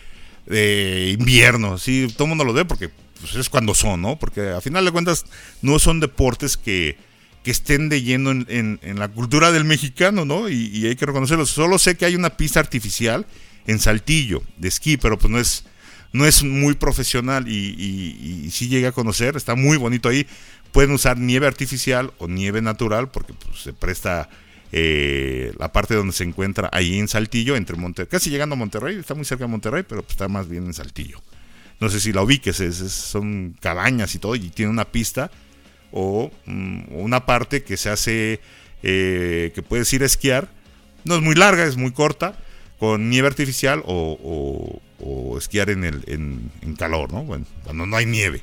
de 0.47 1.17
invierno, 1.19 1.79
sí, 1.79 2.13
todo 2.15 2.25
el 2.25 2.29
mundo 2.31 2.45
lo 2.45 2.53
ve 2.53 2.67
porque 2.67 2.91
pues, 3.21 3.37
es 3.37 3.49
cuando 3.49 3.75
son, 3.75 4.03
¿no? 4.03 4.19
Porque 4.19 4.51
a 4.51 4.61
final 4.61 4.85
de 4.85 4.93
cuentas 4.93 5.25
no 5.63 5.79
son 5.79 6.01
deportes 6.01 6.59
que 6.59 6.99
que 7.43 7.51
estén 7.51 7.89
de 7.89 8.03
lleno 8.03 8.31
en, 8.31 8.79
la 8.97 9.09
cultura 9.09 9.51
del 9.51 9.65
mexicano, 9.65 10.25
¿no? 10.25 10.49
Y, 10.49 10.87
hay 10.87 10.97
que 10.97 11.07
reconocerlo. 11.07 11.45
Solo 11.47 11.79
sé 11.79 11.97
que 11.97 12.05
hay 12.05 12.15
una 12.15 12.31
pista 12.31 12.61
artificial 12.61 13.27
en 13.67 13.79
Saltillo 13.79 14.43
de 14.59 14.69
esquí, 14.69 14.97
pero 14.97 15.19
pues 15.19 15.31
no 15.31 15.39
es, 15.39 15.65
no 16.13 16.27
es 16.27 16.43
muy 16.45 16.75
profesional 16.75 17.49
y, 17.49 18.49
sí 18.51 18.69
llegué 18.69 18.87
a 18.87 18.93
conocer, 18.93 19.37
está 19.37 19.55
muy 19.55 19.77
bonito 19.77 20.09
ahí. 20.09 20.27
Pueden 20.71 20.93
usar 20.93 21.19
nieve 21.19 21.47
artificial 21.47 22.13
o 22.19 22.29
nieve 22.29 22.63
natural 22.63 23.11
porque 23.11 23.35
pues, 23.35 23.61
se 23.61 23.73
presta 23.73 24.31
eh, 24.71 25.53
la 25.59 25.71
parte 25.71 25.95
donde 25.95 26.15
se 26.15 26.25
encuentra 26.25 26.71
ahí 26.73 26.99
en 26.99 27.09
Saltillo, 27.09 27.57
entre 27.57 27.77
Monterrey, 27.77 28.09
casi 28.11 28.31
llegando 28.31 28.55
a 28.55 28.57
Monterrey, 28.57 28.97
está 28.97 29.15
muy 29.15 29.27
cerca 29.27 29.45
de 29.45 29.51
Monterrey, 29.51 29.85
pero 29.87 30.03
pues, 30.03 30.13
está 30.13 30.29
más 30.29 30.49
bien 30.49 30.65
en 30.65 30.75
Saltillo. 30.75 31.21
No 31.81 31.91
sé 31.91 31.99
si 31.99 32.13
la 32.13 32.23
ubiques, 32.23 32.57
son 32.57 33.57
cabañas 33.61 34.15
y 34.15 34.19
todo, 34.21 34.37
y 34.37 34.51
tiene 34.51 34.71
una 34.71 34.85
pista 34.85 35.31
o 35.93 36.31
mm, 36.47 36.95
una 36.95 37.27
parte 37.27 37.63
que 37.63 37.77
se 37.77 37.91
hace, 37.91 38.41
eh, 38.83 39.53
que 39.55 39.63
puedes 39.63 39.93
ir 39.93 40.03
a 40.03 40.07
esquiar. 40.07 40.49
No 41.05 41.17
es 41.17 41.23
muy 41.23 41.35
larga, 41.35 41.65
es 41.65 41.77
muy 41.77 41.93
corta, 41.93 42.39
con 42.79 43.11
nieve 43.11 43.29
artificial 43.29 43.83
o, 43.87 44.81
esquiar 45.39 45.71
en, 45.71 45.85
el, 45.85 46.03
en, 46.07 46.77
calor, 46.77 47.13
¿no? 47.13 47.25
Bueno, 47.25 47.45
cuando 47.65 47.87
no 47.87 47.97
hay 47.97 48.07
nieve. 48.07 48.43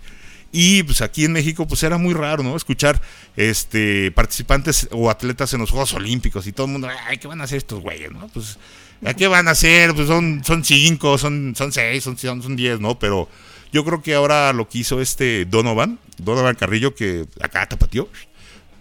Y 0.52 0.84
pues 0.84 1.02
aquí 1.02 1.26
en 1.26 1.32
México 1.32 1.68
pues 1.68 1.84
era 1.84 1.98
muy 1.98 2.14
raro, 2.14 2.42
¿no? 2.42 2.56
Escuchar 2.56 3.02
este 3.36 4.12
participantes 4.12 4.88
o 4.92 5.10
atletas 5.10 5.54
en 5.54 5.60
los 5.60 5.70
Juegos 5.70 5.94
Olímpicos 5.94 6.48
y 6.48 6.52
todo 6.52 6.66
el 6.66 6.72
mundo, 6.74 6.90
ay, 7.08 7.18
¿qué 7.18 7.28
van 7.28 7.42
a 7.42 7.44
hacer 7.44 7.60
estos 7.60 7.82
güeyes, 7.82 8.12
no? 8.12 8.28
Pues, 8.30 8.58
¿a 9.06 9.14
qué 9.14 9.28
van 9.28 9.48
a 9.48 9.52
hacer? 9.52 9.94
Pues 9.94 10.08
son, 10.08 10.42
son 10.44 10.66
cinco, 10.66 11.18
son, 11.18 11.54
son 11.56 11.72
seis, 11.72 12.04
son, 12.04 12.18
son 12.18 12.56
diez, 12.56 12.80
¿no? 12.80 12.98
Pero 12.98 13.30
yo 13.72 13.86
creo 13.86 14.02
que 14.02 14.14
ahora 14.16 14.54
lo 14.54 14.68
que 14.68 14.80
hizo 14.80 15.02
este 15.02 15.46
Donovan, 15.46 16.00
Donovan 16.18 16.56
Carrillo, 16.56 16.96
que 16.96 17.26
acá 17.42 17.68
tapateó. 17.68 18.10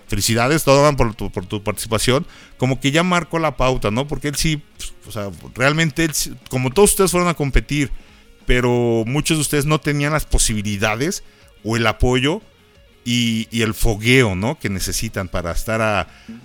Felicidades, 0.08 0.64
Donovan, 0.64 0.96
por 0.96 1.14
tu, 1.14 1.62
participación. 1.62 2.26
Como 2.56 2.80
que 2.80 2.90
ya 2.90 3.02
marcó 3.02 3.38
la 3.38 3.56
pauta, 3.56 3.90
¿no? 3.90 4.08
Porque 4.08 4.28
él 4.28 4.36
sí, 4.36 4.62
o 5.06 5.12
sea, 5.12 5.30
realmente, 5.54 6.04
él, 6.04 6.12
como 6.48 6.70
todos 6.70 6.92
ustedes 6.92 7.10
fueron 7.10 7.28
a 7.28 7.34
competir, 7.34 7.90
pero 8.46 9.04
muchos 9.06 9.36
de 9.36 9.42
ustedes 9.42 9.66
no 9.66 9.78
tenían 9.78 10.12
las 10.12 10.24
posibilidades 10.24 11.22
o 11.62 11.76
el 11.76 11.86
apoyo 11.86 12.40
y, 13.04 13.48
el 13.52 13.74
fogueo, 13.74 14.34
¿no? 14.34 14.58
Que 14.58 14.70
necesitan 14.70 15.28
para 15.28 15.52
estar 15.52 15.82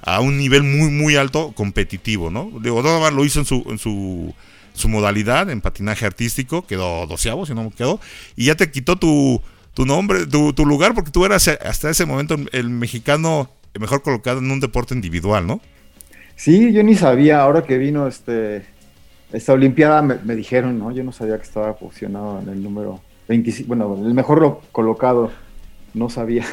a, 0.02 0.20
un 0.20 0.38
nivel 0.38 0.64
muy, 0.64 0.90
muy 0.90 1.16
alto 1.16 1.54
competitivo, 1.54 2.30
¿no? 2.30 2.52
Donovan 2.60 3.16
lo 3.16 3.24
hizo 3.24 3.40
en 3.40 3.46
su, 3.46 3.64
en 3.70 3.80
su 3.80 4.36
su 4.74 4.90
modalidad 4.90 5.50
en 5.50 5.62
patinaje 5.62 6.06
artístico, 6.06 6.66
quedó 6.66 7.08
doceavo, 7.08 7.46
si 7.46 7.54
no 7.54 7.64
me 7.64 7.72
quedó, 7.72 8.00
y 8.36 8.46
ya 8.46 8.56
te 8.56 8.72
quitó 8.72 8.98
tu, 8.98 9.42
tu 9.74 9.86
nombre, 9.86 10.26
tu, 10.26 10.54
tu, 10.54 10.66
lugar, 10.66 10.94
porque 10.94 11.12
tú 11.12 11.26
eras 11.26 11.48
hasta 11.48 11.90
ese 11.90 12.06
momento 12.06 12.36
el 12.52 12.70
mexicano 12.70 13.50
mejor 13.80 14.02
colocado 14.02 14.40
en 14.40 14.52
un 14.52 14.60
deporte 14.60 14.94
individual, 14.94 15.48
¿no? 15.48 15.62
Sí, 16.36 16.74
yo 16.74 16.84
ni 16.84 16.96
sabía, 16.96 17.42
ahora 17.42 17.64
que 17.64 17.78
vino 17.78 18.08
este 18.08 18.66
esta 19.34 19.54
Olimpiada 19.54 20.02
me, 20.04 20.36
dijeron, 20.36 20.78
¿no? 20.78 20.92
Yo 20.92 21.04
no 21.04 21.12
sabía 21.12 21.38
que 21.38 21.44
estaba 21.44 21.76
posicionado 21.76 22.40
en 22.40 22.50
el 22.50 22.62
número 22.62 23.02
25, 23.28 23.68
bueno, 23.68 23.98
el 24.06 24.14
mejor 24.14 24.62
colocado, 24.72 25.32
no 25.96 26.10
sabía. 26.10 26.46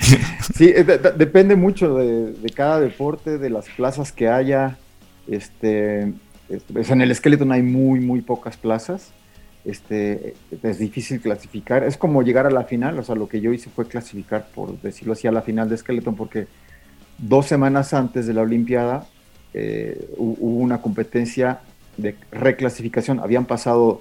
sí, 0.54 0.72
eh, 0.74 0.84
depende 1.16 1.56
mucho 1.56 1.96
de, 1.96 2.32
de, 2.34 2.50
cada 2.50 2.78
deporte, 2.78 3.38
de 3.38 3.50
las 3.50 3.68
plazas 3.70 4.12
que 4.12 4.28
haya, 4.28 4.78
este, 5.26 6.12
este, 6.48 6.92
en 6.92 7.02
el 7.02 7.14
Skeleton 7.14 7.52
hay 7.52 7.62
muy, 7.62 8.00
muy 8.00 8.20
pocas 8.20 8.56
plazas. 8.56 9.12
este, 9.64 10.34
es 10.62 10.78
difícil 10.78 11.20
clasificar. 11.20 11.84
Es 11.84 11.96
como 11.96 12.22
llegar 12.22 12.46
a 12.46 12.50
la 12.50 12.64
final, 12.64 12.98
o 12.98 13.02
sea, 13.02 13.14
lo 13.14 13.28
que 13.28 13.40
yo 13.40 13.52
hice 13.52 13.70
fue 13.70 13.86
clasificar, 13.86 14.48
por 14.54 14.80
decirlo 14.80 15.12
así, 15.12 15.26
a 15.26 15.32
la 15.32 15.42
final 15.42 15.68
de 15.68 15.76
Skeleton, 15.76 16.16
porque 16.16 16.46
dos 17.18 17.46
semanas 17.46 17.92
antes 17.92 18.26
de 18.26 18.34
la 18.34 18.42
Olimpiada 18.42 19.06
eh, 19.52 20.10
hubo 20.16 20.58
una 20.58 20.80
competencia 20.80 21.60
de 21.96 22.16
reclasificación. 22.30 23.20
Habían 23.20 23.44
pasado 23.44 24.00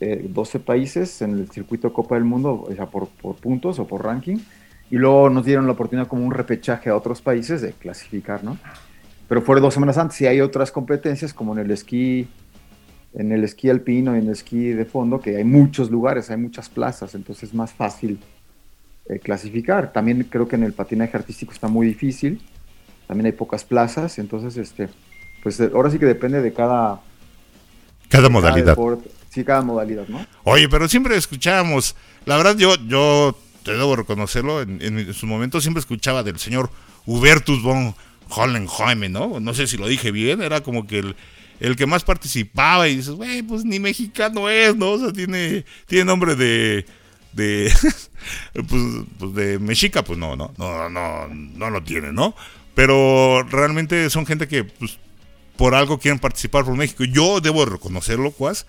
12 0.00 0.58
eh, 0.58 0.60
países 0.60 1.22
en 1.22 1.32
el 1.38 1.50
circuito 1.50 1.92
Copa 1.92 2.14
del 2.14 2.24
Mundo, 2.24 2.64
o 2.68 2.74
sea, 2.74 2.86
por, 2.86 3.08
por, 3.08 3.36
puntos 3.36 3.78
o 3.78 3.86
por 3.86 4.04
ranking, 4.04 4.36
y 4.90 4.96
luego 4.96 5.30
nos 5.30 5.44
dieron 5.44 5.66
la 5.66 5.72
oportunidad 5.72 6.06
como 6.06 6.24
un 6.24 6.32
repechaje 6.32 6.90
a 6.90 6.96
otros 6.96 7.20
países 7.20 7.60
de 7.62 7.72
clasificar, 7.72 8.44
¿no? 8.44 8.58
Pero 9.28 9.42
fue 9.42 9.60
dos 9.60 9.74
semanas 9.74 9.98
antes 9.98 10.20
y 10.20 10.26
hay 10.26 10.40
otras 10.40 10.70
competencias 10.70 11.32
como 11.32 11.54
en 11.54 11.60
el 11.60 11.70
esquí, 11.70 12.28
en 13.14 13.32
el 13.32 13.44
esquí 13.44 13.70
alpino 13.70 14.14
y 14.14 14.18
en 14.18 14.26
el 14.26 14.32
esquí 14.32 14.68
de 14.68 14.84
fondo, 14.84 15.20
que 15.20 15.36
hay 15.36 15.44
muchos 15.44 15.90
lugares, 15.90 16.30
hay 16.30 16.36
muchas 16.36 16.68
plazas, 16.68 17.14
entonces 17.14 17.50
es 17.50 17.54
más 17.54 17.72
fácil 17.72 18.18
eh, 19.08 19.18
clasificar. 19.18 19.92
También 19.92 20.26
creo 20.30 20.46
que 20.46 20.56
en 20.56 20.64
el 20.64 20.72
patinaje 20.72 21.16
artístico 21.16 21.52
está 21.52 21.68
muy 21.68 21.86
difícil, 21.86 22.42
también 23.06 23.26
hay 23.26 23.32
pocas 23.32 23.64
plazas, 23.64 24.18
entonces 24.18 24.56
este, 24.56 24.88
pues 25.42 25.60
ahora 25.60 25.90
sí 25.90 25.98
que 25.98 26.06
depende 26.06 26.42
de 26.42 26.52
cada 26.52 27.00
cada 28.08 28.28
modalidad. 28.28 28.76
Sí, 29.30 29.42
cada 29.42 29.62
modalidad, 29.62 30.06
¿no? 30.06 30.24
Oye, 30.44 30.68
pero 30.68 30.88
siempre 30.88 31.16
escuchábamos, 31.16 31.96
la 32.24 32.36
verdad 32.36 32.56
yo, 32.56 32.76
yo 32.86 33.36
te 33.64 33.72
debo 33.72 33.96
reconocerlo, 33.96 34.62
en, 34.62 35.12
su 35.12 35.26
momento 35.26 35.60
siempre 35.60 35.80
escuchaba 35.80 36.22
del 36.22 36.38
señor 36.38 36.70
Hubertus 37.06 37.60
von 37.60 37.96
Hollenheim, 38.28 39.12
¿no? 39.12 39.40
No 39.40 39.54
sé 39.54 39.66
si 39.66 39.76
lo 39.76 39.86
dije 39.86 40.10
bien, 40.10 40.42
era 40.42 40.62
como 40.62 40.86
que 40.86 40.98
el, 40.98 41.16
el 41.60 41.76
que 41.76 41.86
más 41.86 42.04
participaba 42.04 42.88
y 42.88 42.96
dices, 42.96 43.14
güey, 43.14 43.42
pues 43.42 43.64
ni 43.64 43.78
mexicano 43.78 44.48
es, 44.48 44.76
¿no? 44.76 44.92
O 44.92 44.98
sea, 44.98 45.12
tiene, 45.12 45.64
tiene 45.86 46.04
nombre 46.04 46.34
de, 46.36 46.86
de, 47.32 47.72
pues, 48.52 48.82
pues, 49.18 49.34
de 49.34 49.58
mexica, 49.58 50.04
pues 50.04 50.18
no, 50.18 50.36
no, 50.36 50.52
no, 50.58 50.88
no, 50.88 51.28
no 51.28 51.70
lo 51.70 51.82
tiene, 51.82 52.12
¿no? 52.12 52.34
Pero 52.74 53.42
realmente 53.44 54.10
son 54.10 54.26
gente 54.26 54.48
que, 54.48 54.64
pues, 54.64 54.98
por 55.56 55.74
algo 55.74 55.98
quieren 55.98 56.18
participar 56.18 56.64
por 56.64 56.76
México. 56.76 57.04
Yo 57.04 57.40
debo 57.40 57.64
reconocerlo, 57.64 58.32
Cuas. 58.32 58.66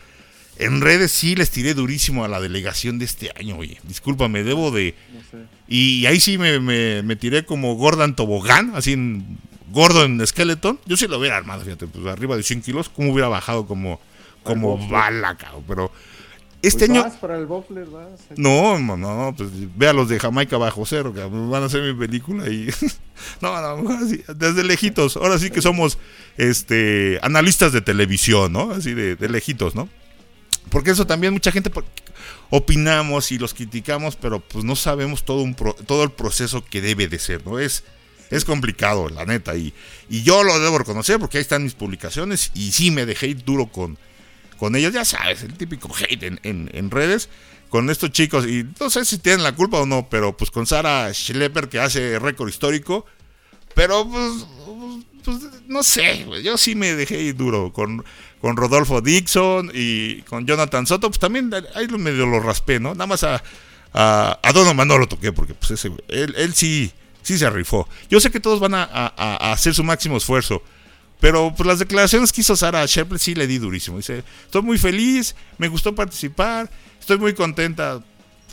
En 0.57 0.81
redes 0.81 1.11
sí 1.11 1.35
les 1.35 1.51
tiré 1.51 1.73
durísimo 1.73 2.23
a 2.23 2.27
la 2.27 2.39
delegación 2.39 2.97
de 2.97 3.05
este 3.05 3.31
año, 3.37 3.57
oye. 3.57 3.77
Discúlpame, 3.83 4.43
debo 4.43 4.71
de. 4.71 4.95
Y 5.67 6.05
ahí 6.05 6.19
sí 6.19 6.37
me, 6.37 6.59
me, 6.59 7.15
tiré 7.15 7.45
como 7.45 7.75
Gordon 7.75 8.15
Tobogán, 8.15 8.71
así 8.75 8.93
en 8.93 9.37
gordo 9.71 10.05
en 10.05 10.25
Skeleton. 10.25 10.79
Yo 10.85 10.95
sí 10.95 11.07
lo 11.07 11.19
hubiera 11.19 11.37
armado, 11.37 11.63
fíjate, 11.63 11.87
pues 11.87 12.05
arriba 12.05 12.37
de 12.37 12.43
100 12.43 12.61
kilos, 12.61 12.89
¿cómo 12.89 13.11
hubiera 13.11 13.27
bajado 13.27 13.65
como, 13.65 13.99
como 14.43 14.77
bala, 14.87 15.35
cabrón? 15.35 15.63
Pero 15.67 15.91
este 16.61 16.87
pues 16.87 16.99
año. 17.03 17.19
Para 17.19 17.37
el 17.37 17.45
vas. 17.47 17.65
No, 18.37 18.79
no, 18.79 18.95
no, 18.95 19.35
pues 19.35 19.49
ve 19.75 19.89
a 19.89 19.93
los 19.93 20.07
de 20.07 20.19
Jamaica 20.19 20.57
bajo 20.57 20.85
cero, 20.85 21.13
que 21.13 21.21
van 21.23 21.63
a 21.63 21.65
hacer 21.65 21.81
mi 21.81 21.99
película 21.99 22.49
y. 22.49 22.69
no, 23.41 23.81
no, 23.81 23.89
así, 23.93 24.23
desde 24.35 24.63
lejitos. 24.63 25.17
Ahora 25.17 25.37
sí 25.37 25.51
que 25.51 25.61
somos 25.61 25.97
este 26.37 27.19
analistas 27.21 27.73
de 27.73 27.81
televisión, 27.81 28.53
¿no? 28.53 28.71
Así 28.71 28.93
de, 28.93 29.15
de 29.15 29.29
lejitos, 29.29 29.75
¿no? 29.75 29.89
Porque 30.69 30.91
eso 30.91 31.05
también 31.07 31.33
mucha 31.33 31.51
gente 31.51 31.71
opinamos 32.49 33.31
y 33.31 33.37
los 33.37 33.53
criticamos, 33.53 34.15
pero 34.15 34.39
pues 34.39 34.63
no 34.63 34.75
sabemos 34.75 35.23
todo, 35.23 35.41
un 35.41 35.55
todo 35.55 36.03
el 36.03 36.11
proceso 36.11 36.63
que 36.63 36.81
debe 36.81 37.07
de 37.07 37.19
ser, 37.19 37.45
¿no? 37.45 37.59
Es, 37.59 37.83
es 38.31 38.45
complicado, 38.45 39.09
la 39.09 39.25
neta, 39.25 39.55
y, 39.55 39.73
y 40.09 40.23
yo 40.23 40.43
lo 40.43 40.59
debo 40.59 40.77
reconocer 40.77 41.19
porque 41.19 41.37
ahí 41.37 41.41
están 41.41 41.63
mis 41.63 41.75
publicaciones 41.75 42.51
y 42.53 42.71
sí 42.71 42.91
me 42.91 43.05
dejé 43.05 43.27
ir 43.27 43.43
duro 43.43 43.67
con, 43.67 43.97
con 44.57 44.75
ellos, 44.75 44.93
ya 44.93 45.05
sabes, 45.05 45.43
el 45.43 45.53
típico 45.53 45.93
hate 45.95 46.23
en, 46.23 46.39
en, 46.43 46.91
redes 46.91 47.29
con 47.69 47.89
estos 47.89 48.11
chicos, 48.11 48.45
y 48.47 48.65
no 48.79 48.89
sé 48.89 49.05
si 49.05 49.17
tienen 49.17 49.43
la 49.43 49.55
culpa 49.55 49.81
o 49.81 49.85
no, 49.85 50.07
pero 50.09 50.35
pues 50.37 50.49
con 50.49 50.65
Sara 50.65 51.13
Schlepper 51.13 51.67
que 51.67 51.79
hace 51.79 52.19
récord 52.19 52.47
histórico, 52.47 53.05
pero 53.73 54.07
pues, 54.07 54.45
pues 55.23 55.37
no 55.67 55.83
sé, 55.83 56.25
yo 56.43 56.57
sí 56.57 56.75
me 56.75 56.95
dejé 56.95 57.21
ir 57.21 57.35
duro 57.35 57.73
con 57.73 58.05
con 58.45 58.57
Rodolfo 58.57 59.01
Dixon 59.01 59.71
y 59.73 60.21
con 60.21 60.45
Jonathan 60.45 60.85
Soto, 60.85 61.09
pues 61.09 61.17
también 61.17 61.51
ahí 61.73 61.87
medio 61.87 62.27
lo 62.27 62.39
raspé, 62.39 62.79
¿no? 62.79 62.93
Nada 62.93 63.07
más 63.07 63.23
a, 63.23 63.41
a, 63.91 64.39
a 64.39 64.53
Donovan 64.53 64.87
no 64.87 64.99
lo 64.99 65.07
toqué 65.07 65.31
porque 65.31 65.55
pues 65.55 65.71
ese, 65.71 65.91
él, 66.09 66.53
sí, 66.53 66.91
sí 67.23 67.39
se 67.39 67.49
rifó. 67.49 67.89
Yo 68.07 68.19
sé 68.19 68.29
que 68.29 68.39
todos 68.39 68.59
van 68.59 68.75
a, 68.75 68.83
hacer 69.51 69.73
su 69.73 69.83
máximo 69.83 70.17
esfuerzo, 70.17 70.61
pero 71.19 71.55
pues 71.57 71.65
las 71.65 71.79
declaraciones 71.79 72.31
que 72.31 72.41
hizo 72.41 72.55
Sara 72.55 72.85
Shepley 72.85 73.17
sí 73.17 73.33
le 73.33 73.47
di 73.47 73.57
durísimo. 73.57 73.97
Dice, 73.97 74.23
estoy 74.43 74.61
muy 74.61 74.77
feliz, 74.77 75.35
me 75.57 75.67
gustó 75.67 75.95
participar, 75.95 76.69
estoy 76.99 77.17
muy 77.17 77.33
contenta. 77.33 78.03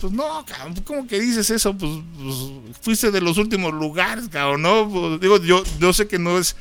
Pues 0.01 0.11
no, 0.11 0.43
¿cómo 0.87 1.07
que 1.07 1.21
dices 1.21 1.51
eso? 1.51 1.77
Pues, 1.77 1.93
pues 2.17 2.35
fuiste 2.81 3.11
de 3.11 3.21
los 3.21 3.37
últimos 3.37 3.75
lugares, 3.75 4.31
cabrón, 4.31 4.63
¿no? 4.63 4.89
Pues, 4.89 5.21
digo, 5.21 5.37
yo, 5.43 5.63
yo 5.79 5.93
sé 5.93 6.09
que 6.09 6.19
no 6.19 6.39
es 6.39 6.57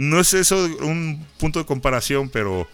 no 0.00 0.18
es 0.18 0.32
eso 0.32 0.64
un 0.80 1.26
punto 1.38 1.58
de 1.58 1.66
comparación, 1.66 2.30
pero 2.30 2.66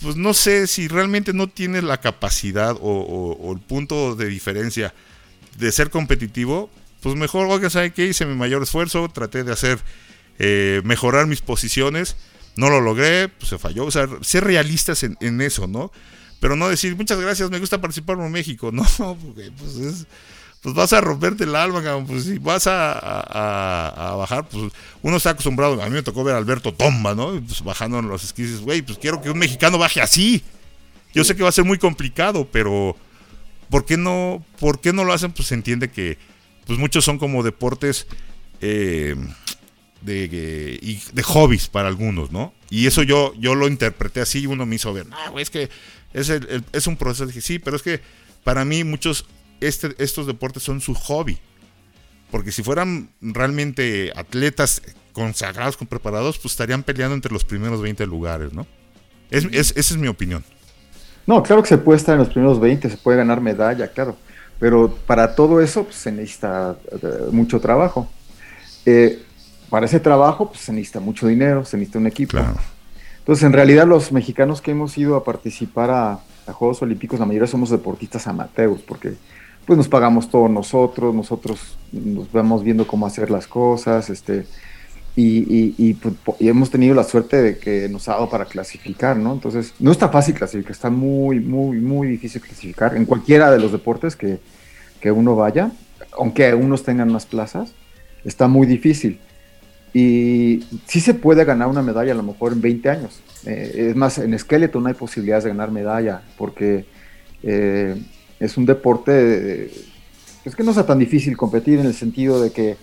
pues 0.00 0.14
no 0.14 0.34
sé 0.34 0.68
si 0.68 0.86
realmente 0.86 1.32
no 1.32 1.48
tienes 1.48 1.82
la 1.82 2.00
capacidad 2.00 2.76
o, 2.80 3.52
el 3.52 3.58
punto 3.58 4.14
de 4.14 4.26
diferencia 4.26 4.94
de 5.58 5.72
ser 5.72 5.90
competitivo, 5.90 6.70
pues 7.00 7.16
mejor, 7.16 7.48
oiga, 7.48 7.70
¿sabe 7.70 7.92
qué? 7.92 8.06
Hice 8.06 8.24
mi 8.24 8.36
mayor 8.36 8.62
esfuerzo, 8.62 9.08
traté 9.08 9.42
de 9.42 9.52
hacer, 9.52 9.80
eh, 10.38 10.80
mejorar 10.84 11.26
mis 11.26 11.40
posiciones, 11.40 12.14
no 12.54 12.70
lo 12.70 12.80
logré, 12.80 13.28
pues 13.28 13.48
se 13.48 13.58
falló, 13.58 13.84
o 13.84 13.90
sea, 13.90 14.08
ser 14.20 14.44
realistas 14.44 15.02
en, 15.02 15.16
en 15.20 15.40
eso, 15.40 15.66
¿no? 15.66 15.90
Pero 16.38 16.54
no 16.54 16.68
decir, 16.68 16.94
muchas 16.94 17.20
gracias, 17.20 17.50
me 17.50 17.58
gusta 17.58 17.80
participar 17.80 18.16
en 18.18 18.30
México, 18.30 18.70
no, 18.72 18.84
porque 18.96 19.50
pues 19.58 19.74
es 19.74 20.06
pues 20.62 20.76
vas 20.76 20.92
a 20.92 21.00
romperte 21.00 21.42
el 21.44 21.56
alma, 21.56 21.82
cabrón. 21.82 22.06
Pues 22.06 22.24
si 22.24 22.38
vas 22.38 22.68
a, 22.68 24.14
bajar, 24.16 24.48
pues 24.48 24.72
uno 25.02 25.16
está 25.16 25.30
acostumbrado. 25.30 25.82
A 25.82 25.86
mí 25.86 25.92
me 25.92 26.02
tocó 26.02 26.22
ver 26.22 26.36
a 26.36 26.38
Alberto 26.38 26.72
Tomba, 26.72 27.14
¿no? 27.14 27.32
Pues 27.44 27.62
bajando 27.62 27.98
en 27.98 28.08
los 28.08 28.22
esquís, 28.22 28.60
güey, 28.60 28.80
pues 28.82 28.98
quiero 28.98 29.20
que 29.20 29.30
un 29.30 29.38
mexicano 29.38 29.76
baje 29.76 30.00
así. 30.00 30.42
Yo 31.12 31.24
sé 31.24 31.34
que 31.34 31.42
va 31.42 31.48
a 31.48 31.52
ser 31.52 31.64
muy 31.64 31.78
complicado, 31.78 32.48
pero 32.50 32.96
¿por 33.70 33.84
qué 33.84 33.96
no, 33.96 34.44
por 34.60 34.80
qué 34.80 34.92
no 34.92 35.02
lo 35.02 35.12
hacen? 35.12 35.32
Pues 35.32 35.48
se 35.48 35.54
entiende 35.54 35.90
que 35.90 36.16
pues 36.64 36.78
muchos 36.78 37.04
son 37.04 37.18
como 37.18 37.42
deportes 37.42 38.06
eh, 38.60 39.16
de, 40.00 41.00
de 41.12 41.22
hobbies 41.24 41.66
para 41.66 41.88
algunos, 41.88 42.30
¿no? 42.30 42.54
Y 42.70 42.86
eso 42.86 43.02
yo, 43.02 43.34
yo 43.36 43.56
lo 43.56 43.66
interpreté 43.66 44.20
así 44.20 44.42
y 44.42 44.46
uno 44.46 44.64
me 44.64 44.76
hizo 44.76 44.92
ver, 44.92 45.06
ah, 45.10 45.30
güey, 45.30 45.42
es 45.42 45.50
que 45.50 45.68
es, 46.12 46.30
es 46.72 46.86
un 46.86 46.96
proceso. 46.96 47.28
Sí, 47.40 47.58
pero 47.58 47.76
es 47.76 47.82
que 47.82 48.00
para 48.44 48.64
mí 48.64 48.84
muchos 48.84 49.26
este, 49.66 49.94
estos 49.98 50.26
deportes 50.26 50.62
son 50.62 50.80
su 50.80 50.94
hobby. 50.94 51.38
Porque 52.30 52.50
si 52.50 52.62
fueran 52.62 53.10
realmente 53.20 54.12
atletas 54.16 54.82
consagrados, 55.12 55.76
con 55.76 55.86
preparados, 55.86 56.38
pues 56.38 56.52
estarían 56.52 56.82
peleando 56.82 57.14
entre 57.14 57.32
los 57.32 57.44
primeros 57.44 57.82
20 57.82 58.06
lugares, 58.06 58.52
¿no? 58.52 58.66
Es, 59.30 59.44
esa 59.52 59.76
es 59.76 59.96
mi 59.96 60.08
opinión. 60.08 60.44
No, 61.26 61.42
claro 61.42 61.62
que 61.62 61.68
se 61.68 61.78
puede 61.78 61.98
estar 61.98 62.14
en 62.14 62.20
los 62.20 62.28
primeros 62.28 62.60
20, 62.60 62.90
se 62.90 62.96
puede 62.96 63.18
ganar 63.18 63.40
medalla, 63.40 63.88
claro. 63.88 64.16
Pero 64.58 64.94
para 65.06 65.34
todo 65.34 65.60
eso 65.60 65.84
pues, 65.84 65.96
se 65.96 66.12
necesita 66.12 66.76
eh, 66.90 67.28
mucho 67.30 67.60
trabajo. 67.60 68.10
Eh, 68.86 69.22
para 69.70 69.86
ese 69.86 70.00
trabajo 70.00 70.48
pues, 70.48 70.60
se 70.60 70.72
necesita 70.72 71.00
mucho 71.00 71.26
dinero, 71.26 71.64
se 71.64 71.76
necesita 71.76 71.98
un 71.98 72.06
equipo. 72.06 72.38
Entonces, 73.18 73.44
en 73.44 73.52
realidad, 73.52 73.86
los 73.86 74.10
mexicanos 74.10 74.60
que 74.60 74.72
hemos 74.72 74.98
ido 74.98 75.16
a 75.16 75.22
participar 75.24 75.90
a, 75.90 76.20
a 76.46 76.52
Juegos 76.52 76.82
Olímpicos, 76.82 77.20
la 77.20 77.26
mayoría 77.26 77.46
somos 77.46 77.70
deportistas 77.70 78.26
amateurs, 78.26 78.82
porque 78.82 79.14
pues 79.66 79.76
nos 79.76 79.88
pagamos 79.88 80.30
todos 80.30 80.50
nosotros, 80.50 81.14
nosotros 81.14 81.76
nos 81.92 82.30
vamos 82.32 82.64
viendo 82.64 82.86
cómo 82.86 83.06
hacer 83.06 83.30
las 83.30 83.46
cosas, 83.46 84.10
este, 84.10 84.44
y, 85.14 85.94
pues, 85.94 86.14
y, 86.40 86.48
hemos 86.48 86.70
tenido 86.70 86.94
la 86.94 87.04
suerte 87.04 87.40
de 87.40 87.58
que 87.58 87.88
nos 87.88 88.08
ha 88.08 88.12
dado 88.12 88.30
para 88.30 88.46
clasificar, 88.46 89.16
¿no? 89.16 89.34
Entonces, 89.34 89.74
no 89.78 89.92
está 89.92 90.08
fácil 90.08 90.34
clasificar, 90.34 90.72
está 90.72 90.90
muy, 90.90 91.38
muy, 91.38 91.78
muy 91.78 92.08
difícil 92.08 92.40
clasificar 92.40 92.96
en 92.96 93.04
cualquiera 93.04 93.50
de 93.50 93.58
los 93.58 93.72
deportes 93.72 94.16
que, 94.16 94.40
uno 95.10 95.34
vaya, 95.36 95.72
aunque 96.12 96.54
unos 96.54 96.84
tengan 96.84 97.10
unas 97.10 97.26
plazas, 97.26 97.74
está 98.24 98.48
muy 98.48 98.66
difícil. 98.66 99.20
Y 99.92 100.64
sí 100.86 101.00
se 101.00 101.12
puede 101.12 101.44
ganar 101.44 101.68
una 101.68 101.82
medalla 101.82 102.12
a 102.12 102.14
lo 102.14 102.22
mejor 102.22 102.52
en 102.52 102.62
20 102.62 102.88
años. 102.88 103.20
Eh, 103.44 103.88
es 103.90 103.96
más, 103.96 104.16
en 104.18 104.32
esqueleto 104.32 104.80
no 104.80 104.88
hay 104.88 104.94
posibilidades 104.94 105.44
de 105.44 105.50
ganar 105.50 105.70
medalla, 105.70 106.22
porque 106.38 106.86
eh, 107.42 108.00
es 108.42 108.56
un 108.56 108.66
deporte 108.66 109.70
es 110.44 110.56
que 110.56 110.64
no 110.64 110.74
sea 110.74 110.84
tan 110.84 110.98
difícil 110.98 111.36
competir 111.36 111.78
en 111.78 111.86
el 111.86 111.94
sentido 111.94 112.40
de 112.40 112.50
que 112.50 112.76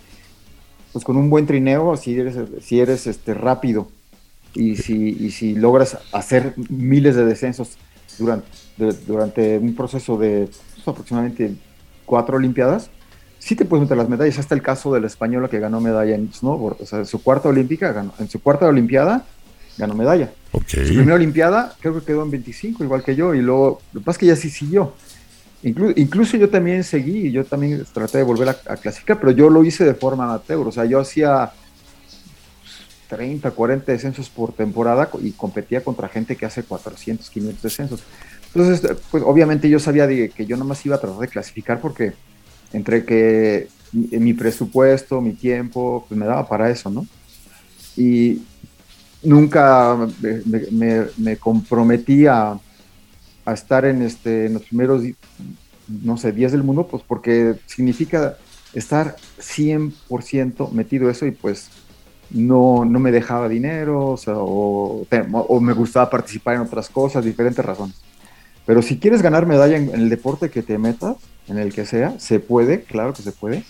pues 0.93 1.03
con 1.03 1.17
un 1.17 1.29
buen 1.29 1.45
trineo 1.45 1.95
si 1.97 2.17
eres 2.17 2.35
si 2.61 2.79
eres 2.79 3.07
este 3.07 3.33
rápido 3.33 3.89
y 4.53 4.77
si 4.77 5.29
si 5.31 5.55
logras 5.55 5.97
hacer 6.11 6.53
miles 6.69 7.15
de 7.15 7.25
descensos 7.25 7.77
durante 8.17 8.47
durante 9.05 9.57
un 9.57 9.75
proceso 9.75 10.17
de 10.17 10.49
pues, 10.75 10.87
aproximadamente 10.87 11.53
cuatro 12.05 12.37
olimpiadas 12.37 12.89
sí 13.39 13.55
te 13.55 13.65
puedes 13.65 13.83
meter 13.83 13.97
las 13.97 14.09
medallas 14.09 14.39
hasta 14.39 14.55
el 14.55 14.61
caso 14.61 14.93
de 14.93 15.01
la 15.01 15.07
española 15.07 15.49
que 15.49 15.59
ganó 15.59 15.81
medalla 15.81 16.15
en 16.15 16.33
snowboard 16.33 16.81
o 16.81 16.85
sea 16.85 16.99
en 16.99 17.05
su 17.05 17.21
cuarta 17.21 17.49
olímpica 17.49 17.91
ganó 17.91 18.13
en 18.17 18.29
su 18.29 18.41
cuarta 18.41 18.65
olimpiada 18.67 19.25
ganó 19.79 19.95
medalla. 19.95 20.29
Okay. 20.51 20.85
Su 20.85 20.93
primera 20.93 21.15
Olimpiada 21.15 21.75
creo 21.79 21.97
que 21.97 22.05
quedó 22.05 22.23
en 22.23 22.31
25, 22.31 22.83
igual 22.83 23.03
que 23.03 23.15
yo, 23.15 23.33
y 23.33 23.41
luego, 23.41 23.81
lo 23.93 24.01
que 24.01 24.05
pasa 24.05 24.17
es 24.17 24.19
que 24.19 24.25
ella 24.25 24.35
sí 24.35 24.49
siguió. 24.49 24.93
Incluso 25.63 26.37
yo 26.37 26.49
también 26.49 26.83
seguí, 26.83 27.31
yo 27.31 27.43
también 27.43 27.85
traté 27.93 28.19
de 28.19 28.23
volver 28.23 28.49
a, 28.49 28.77
clasificar, 28.77 29.19
pero 29.19 29.31
yo 29.31 29.49
lo 29.49 29.63
hice 29.63 29.83
de 29.83 29.93
forma 29.93 30.25
amateur, 30.25 30.67
o 30.67 30.71
sea, 30.71 30.85
yo 30.85 30.99
hacía 30.99 31.51
30, 33.09 33.51
40 33.51 33.91
descensos 33.91 34.29
por 34.29 34.53
temporada 34.53 35.09
y 35.21 35.31
competía 35.31 35.83
contra 35.83 36.07
gente 36.07 36.35
que 36.35 36.45
hace 36.45 36.63
400, 36.63 37.29
500 37.29 37.61
descensos. 37.61 38.03
Entonces, 38.53 38.97
pues 39.11 39.23
obviamente 39.25 39.69
yo 39.69 39.79
sabía 39.79 40.07
que 40.07 40.45
yo 40.45 40.57
nomás 40.57 40.85
iba 40.85 40.95
a 40.95 41.01
tratar 41.01 41.19
de 41.19 41.27
clasificar 41.27 41.81
porque 41.81 42.13
entre 42.73 43.03
que 43.05 43.67
mi, 43.91 44.33
presupuesto, 44.33 45.21
mi 45.21 45.33
tiempo, 45.33 46.05
pues 46.07 46.19
me 46.19 46.25
daba 46.25 46.47
para 46.47 46.69
eso, 46.69 46.89
¿no? 46.89 47.05
Y 47.97 48.41
nunca 49.23 49.97
me, 50.71 51.07
me, 51.17 51.37
comprometí 51.37 52.27
a, 52.27 52.57
estar 53.53 53.85
en, 53.85 54.01
este, 54.01 54.45
en 54.47 54.53
los 54.53 54.63
primeros, 54.63 55.03
no 55.87 56.17
sé, 56.17 56.31
días 56.31 56.51
del 56.51 56.63
mundo, 56.63 56.87
pues 56.87 57.03
porque 57.05 57.55
significa 57.65 58.37
estar 58.73 59.15
100% 59.39 60.71
metido 60.71 61.09
eso 61.09 61.25
y 61.25 61.31
pues 61.31 61.69
no, 62.29 62.85
no 62.85 62.99
me 62.99 63.11
dejaba 63.11 63.49
dinero 63.49 64.15
o, 64.15 65.05
o, 65.11 65.59
me 65.59 65.73
gustaba 65.73 66.09
participar 66.09 66.55
en 66.55 66.61
otras 66.61 66.89
cosas, 66.89 67.25
diferentes 67.25 67.63
razones. 67.63 67.95
Pero 68.65 68.81
si 68.81 68.99
quieres 68.99 69.21
ganar 69.21 69.47
medalla 69.47 69.77
en, 69.77 69.89
el 69.89 70.09
deporte 70.09 70.49
que 70.49 70.61
te 70.61 70.77
metas, 70.77 71.17
en 71.47 71.57
el 71.57 71.73
que 71.73 71.85
sea, 71.85 72.19
se 72.19 72.39
puede, 72.39 72.83
claro 72.83 73.13
que 73.13 73.23
se 73.23 73.31
puede, 73.31 73.63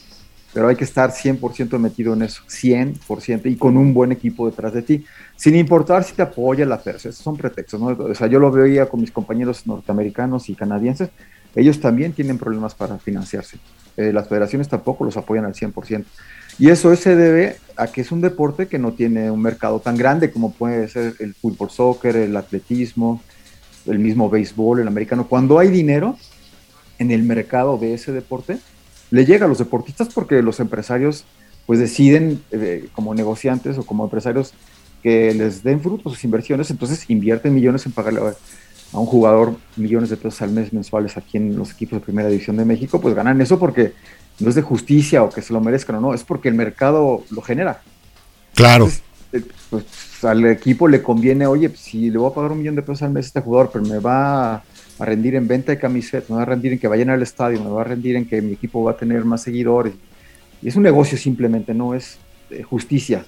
pero 0.54 0.68
hay 0.68 0.76
que 0.76 0.84
estar 0.84 1.12
100% 1.12 1.78
metido 1.78 2.14
en 2.14 2.24
eso, 2.24 2.42
100% 2.48 3.46
y 3.46 3.56
con 3.56 3.78
un 3.78 3.94
buen 3.94 4.12
equipo 4.12 4.50
detrás 4.50 4.74
de 4.74 4.82
ti, 4.82 5.06
sin 5.36 5.56
importar 5.56 6.04
si 6.04 6.14
te 6.14 6.22
apoya 6.22 6.66
la 6.66 6.82
persona, 6.82 7.12
esos 7.12 7.24
son 7.24 7.38
pretextos, 7.38 7.80
¿no? 7.80 7.88
O 7.88 8.16
sea, 8.16 8.28
yo 8.28 8.40
lo 8.40 8.52
veía 8.52 8.88
con 8.88 9.02
mis 9.02 9.12
compañeros 9.12 9.66
norteamericanos 9.68 10.50
y 10.50 10.56
canadienses, 10.56 11.10
ellos 11.56 11.80
también 11.80 12.14
tienen 12.14 12.38
problemas 12.38 12.76
para 12.76 12.98
financiarse, 12.98 13.58
eh, 13.98 14.14
las 14.14 14.28
federaciones 14.28 14.68
tampoco 14.70 15.04
los 15.04 15.18
apoyan 15.18 15.46
al 15.46 15.54
100%. 15.54 16.06
Y 16.58 16.70
eso 16.70 16.94
se 16.96 17.16
debe 17.16 17.56
a 17.78 17.88
que 17.88 18.02
es 18.02 18.12
un 18.12 18.20
deporte 18.20 18.68
que 18.68 18.78
no 18.78 18.92
tiene 18.92 19.32
un 19.32 19.42
mercado 19.42 19.80
tan 19.80 19.96
grande 19.96 20.30
como 20.30 20.52
puede 20.52 20.90
ser 20.90 21.16
el 21.20 21.34
fútbol 21.34 21.70
soccer, 21.70 22.18
el 22.18 22.36
atletismo, 22.36 23.22
el 23.86 24.00
mismo 24.00 24.30
béisbol, 24.30 24.82
el 24.82 24.88
americano. 24.88 25.28
Cuando 25.28 25.58
hay 25.58 25.70
dinero 25.70 26.18
en 26.98 27.12
el 27.12 27.24
mercado 27.24 27.78
de 27.78 27.94
ese 27.94 28.12
deporte, 28.12 28.58
le 29.12 29.26
llega 29.26 29.46
a 29.46 29.50
los 29.50 29.58
deportistas 29.58 30.10
porque 30.14 30.42
los 30.42 30.60
empresarios 30.60 31.26
pues 31.66 31.80
deciden 31.80 32.42
eh, 32.52 32.90
como 32.94 33.14
negociantes 33.14 33.78
o 33.78 33.86
como 33.86 34.04
empresarios 34.04 34.54
que 35.04 35.34
les 35.34 35.64
den 35.64 35.82
frutos 35.82 36.14
sus 36.14 36.24
inversiones, 36.24 36.72
entonces 36.72 37.10
invierten 37.10 37.54
millones 37.54 37.86
en 37.86 37.92
pagarle 37.92 38.22
a 38.92 39.00
un 39.00 39.06
jugador 39.06 39.56
millones 39.76 40.10
de 40.10 40.18
pesos 40.18 40.42
al 40.42 40.52
mes 40.52 40.74
mensuales 40.74 41.16
aquí 41.16 41.38
en 41.38 41.56
los 41.56 41.72
equipos 41.72 42.00
de 42.00 42.06
primera 42.06 42.28
división 42.28 42.58
de 42.58 42.66
México, 42.66 43.00
pues 43.00 43.16
ganan 43.16 43.40
eso 43.40 43.60
porque 43.60 43.94
no 44.40 44.50
es 44.50 44.56
de 44.56 44.62
justicia 44.62 45.24
o 45.24 45.30
que 45.30 45.42
se 45.42 45.54
lo 45.54 45.62
merezcan 45.62 45.98
o 45.98 46.02
no, 46.02 46.14
es 46.14 46.24
porque 46.24 46.50
el 46.50 46.56
mercado 46.56 47.24
lo 47.30 47.42
genera. 47.42 47.82
Claro. 48.56 48.90
Eh, 49.32 49.44
pues 49.70 49.86
al 50.24 50.44
equipo 50.46 50.88
le 50.88 51.02
conviene, 51.02 51.46
oye, 51.46 51.70
pues, 51.70 51.82
si 51.82 52.10
le 52.10 52.18
voy 52.18 52.32
a 52.32 52.34
pagar 52.34 52.52
un 52.52 52.60
millón 52.60 52.76
de 52.76 52.82
pesos 52.82 53.04
al 53.04 53.12
mes 53.12 53.26
a 53.26 53.28
este 53.28 53.42
jugador, 53.42 53.70
pero 53.72 53.86
me 53.86 54.00
va 54.00 54.64
a, 55.00 55.06
rendir 55.06 55.36
en 55.36 55.48
venta 55.48 55.72
de 55.72 55.80
camisetas, 55.80 56.30
me 56.30 56.36
va 56.38 56.44
a 56.44 56.46
rendir 56.46 56.74
en 56.74 56.80
que 56.80 56.88
vayan 56.88 57.10
al 57.10 57.22
estadio, 57.22 57.64
me 57.64 57.70
va 57.70 57.82
a 57.82 57.86
rendir 57.86 58.16
en 58.16 58.26
que 58.26 58.42
mi 58.42 58.54
equipo 58.54 58.84
va 58.84 58.92
a 58.92 58.98
tener 58.98 59.26
más 59.26 59.42
seguidores. 59.42 59.94
Y 60.62 60.68
es 60.68 60.76
un 60.76 60.84
negocio 60.84 61.18
simplemente, 61.18 61.74
no 61.74 61.94
es 61.94 62.18
eh, 62.50 62.64
justicia. 62.64 63.26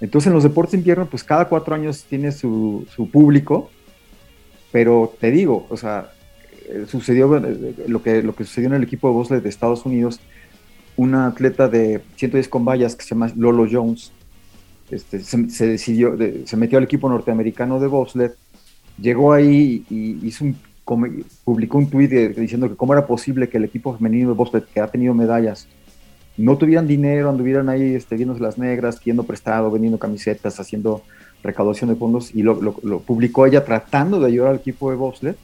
Entonces 0.00 0.28
en 0.28 0.34
los 0.34 0.42
deportes 0.42 0.72
de 0.72 0.78
invierno, 0.78 1.06
pues 1.06 1.24
cada 1.24 1.46
cuatro 1.46 1.74
años 1.74 2.04
tiene 2.08 2.32
su, 2.32 2.86
público, 3.12 3.70
pero 4.72 5.14
te 5.20 5.30
digo, 5.30 5.66
o 5.68 5.76
sea, 5.76 6.12
eh, 6.68 6.84
sucedió 6.88 7.28
lo 7.86 8.02
que, 8.02 8.22
lo 8.22 8.34
que 8.34 8.44
sucedió 8.44 8.68
en 8.68 8.74
el 8.74 8.82
equipo 8.82 9.08
de 9.08 9.14
bobsled 9.14 9.42
de 9.42 9.48
Estados 9.48 9.84
Unidos, 9.84 10.20
una 10.96 11.26
atleta 11.26 11.68
de 11.68 12.02
110 12.16 12.48
con 12.48 12.64
vallas 12.64 12.94
que 12.96 13.04
se 13.04 13.10
llama 13.10 13.32
Lolo 13.36 13.66
Jones, 13.70 14.12
este, 14.90 15.20
se, 15.20 15.66
decidió, 15.66 16.16
se 16.44 16.56
metió 16.56 16.78
al 16.78 16.84
equipo 16.84 17.08
norteamericano 17.08 17.78
de 17.78 17.86
bobsled, 17.86 18.32
llegó 19.00 19.32
ahí 19.32 19.84
y 19.88 20.26
hizo 20.26 20.44
un, 20.44 20.56
publicó 21.44 21.78
un 21.78 21.88
tuit 21.88 22.10
diciendo 22.10 22.68
que 22.68 22.76
cómo 22.76 22.92
era 22.92 23.06
posible 23.06 23.48
que 23.48 23.58
el 23.58 23.64
equipo 23.64 23.96
femenino 23.96 24.30
de 24.30 24.34
bobsled, 24.34 24.64
que 24.64 24.80
ha 24.80 24.88
tenido 24.88 25.14
medallas, 25.14 25.68
no 26.36 26.56
tuvieran 26.56 26.86
dinero, 26.86 27.28
anduvieran 27.28 27.68
ahí 27.68 27.94
este, 27.94 28.16
viéndose 28.16 28.40
las 28.40 28.58
negras, 28.58 28.98
pidiendo 28.98 29.24
prestado, 29.24 29.70
vendiendo 29.70 29.98
camisetas, 29.98 30.58
haciendo 30.58 31.02
recaudación 31.42 31.90
de 31.90 31.96
fondos, 31.96 32.34
y 32.34 32.42
lo, 32.42 32.58
publicó 33.00 33.46
ella 33.46 33.64
tratando 33.64 34.20
de 34.20 34.26
ayudar 34.26 34.50
al 34.50 34.56
equipo 34.56 34.90
de 34.90 34.96
bobsled, 34.96 35.34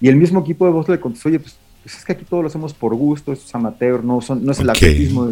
y 0.00 0.08
el 0.08 0.16
mismo 0.16 0.40
equipo 0.40 0.66
de 0.66 0.72
bobsled 0.72 1.00
contestó, 1.00 1.28
oye, 1.28 1.40
pues, 1.40 1.58
pues, 1.82 1.98
es 1.98 2.04
que 2.04 2.12
aquí 2.12 2.24
todo 2.24 2.42
lo 2.42 2.48
hacemos 2.48 2.74
por 2.74 2.94
gusto, 2.94 3.32
esto 3.32 3.44
es 3.44 3.54
amateur, 3.54 4.02
no, 4.04 4.20
son, 4.20 4.44
no 4.44 4.52
es 4.52 4.60
el 4.60 4.70
atletismo, 4.70 5.28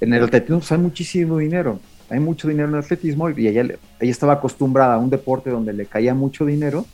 en 0.00 0.14
el 0.14 0.24
atletismo 0.24 0.58
pues, 0.58 0.72
hay 0.72 0.78
muchísimo 0.78 1.38
dinero, 1.38 1.80
hay 2.08 2.20
mucho 2.20 2.48
dinero 2.48 2.68
en 2.68 2.74
el 2.74 2.80
atletismo 2.80 3.28
y 3.30 3.46
ella, 3.46 3.62
ella 3.62 3.78
estaba 4.00 4.34
acostumbrada 4.34 4.94
a 4.94 4.98
un 4.98 5.10
deporte 5.10 5.50
donde 5.50 5.72
le 5.72 5.86
caía 5.86 6.14
mucho 6.14 6.44
dinero, 6.44 6.86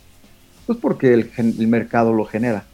pues 0.65 0.77
porque 0.79 1.13
el, 1.13 1.67
mercado 1.67 2.13
lo 2.13 2.25
genera. 2.25 2.65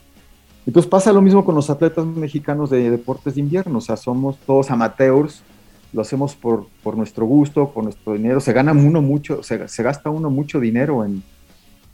Entonces 0.66 0.90
pasa 0.90 1.12
lo 1.12 1.22
mismo 1.22 1.46
con 1.46 1.56
los 1.56 1.70
atletas 1.70 2.06
mexicanos 2.06 2.70
de 2.70 2.92
deportes 2.92 3.36
de 3.36 3.42
invierno, 3.42 3.80
o 3.80 3.82
sea, 3.82 3.98
somos 3.98 4.38
todos 4.46 4.70
amateurs, 4.72 5.42
lo 5.94 6.02
hacemos 6.02 6.36
por, 6.36 6.68
por 6.84 6.96
nuestro 6.96 7.26
gusto, 7.26 7.72
por 7.72 7.84
nuestro 7.84 8.14
dinero, 8.14 8.40
se 8.40 8.54
gana 8.54 8.72
uno 8.72 9.02
mucho, 9.02 9.42
se, 9.42 9.68
se 9.68 9.84
gasta 9.84 10.10
uno 10.10 10.30
mucho 10.30 10.60
dinero 10.60 11.04
en, 11.04 11.24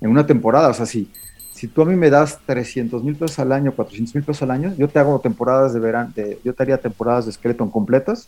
en, 0.02 0.10
una 0.10 0.26
temporada, 0.26 0.70
o 0.70 0.74
sea, 0.74 0.86
si, 0.86 1.10
si 1.52 1.68
tú 1.68 1.84
a 1.84 1.86
mí 1.86 1.96
me 1.96 2.10
das 2.10 2.40
300 2.46 3.02
mil 3.04 3.16
pesos 3.16 3.40
al 3.40 3.54
año, 3.54 3.72
400 3.72 4.16
mil 4.16 4.24
pesos 4.26 4.44
al 4.44 4.52
año, 4.52 4.74
yo 4.78 4.90
te 4.90 5.00
hago 5.00 5.20
temporadas 5.20 5.74
de 5.74 5.80
verano, 5.80 6.12
yo 6.44 6.54
te 6.54 6.64
haría 6.64 6.78
temporadas 6.78 7.28
de 7.28 7.32
skeleton 7.32 7.70
completas, 7.70 8.28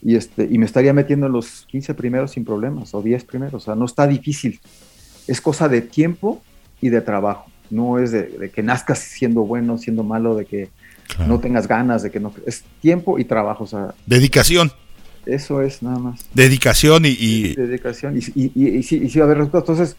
y, 0.00 0.14
este, 0.14 0.46
y 0.50 0.58
me 0.58 0.66
estaría 0.66 0.92
metiendo 0.92 1.26
en 1.26 1.32
los 1.32 1.66
15 1.66 1.94
primeros 1.94 2.32
sin 2.32 2.44
problemas 2.44 2.94
o 2.94 3.02
10 3.02 3.24
primeros. 3.24 3.62
O 3.62 3.64
sea, 3.64 3.74
no 3.74 3.84
está 3.84 4.06
difícil. 4.06 4.60
Es 5.26 5.40
cosa 5.40 5.68
de 5.68 5.80
tiempo 5.80 6.40
y 6.80 6.88
de 6.88 7.00
trabajo. 7.00 7.50
No 7.70 7.98
es 7.98 8.12
de, 8.12 8.50
que 8.54 8.62
nazcas 8.62 8.98
siendo 8.98 9.42
bueno, 9.42 9.78
siendo 9.78 10.02
malo, 10.02 10.34
de 10.34 10.46
que 10.46 10.70
no 11.26 11.38
tengas 11.40 11.66
ganas, 11.66 12.02
de 12.02 12.10
que 12.10 12.20
no. 12.20 12.32
Es 12.46 12.64
tiempo 12.80 13.18
y 13.18 13.24
trabajo. 13.24 13.64
O 13.64 13.66
sea, 13.66 13.94
Dedicación. 14.06 14.72
Eso 15.26 15.60
es 15.60 15.82
nada 15.82 15.98
más. 15.98 16.26
Dedicación 16.32 17.04
y. 17.04 17.54
Dedicación. 17.54 18.16
Y, 18.16 18.20
y, 18.34 18.68
y, 18.78 18.82
sí, 18.82 19.00
y 19.04 19.10
sí, 19.10 19.20
a 19.20 19.26
ver, 19.26 19.38
entonces 19.38 19.96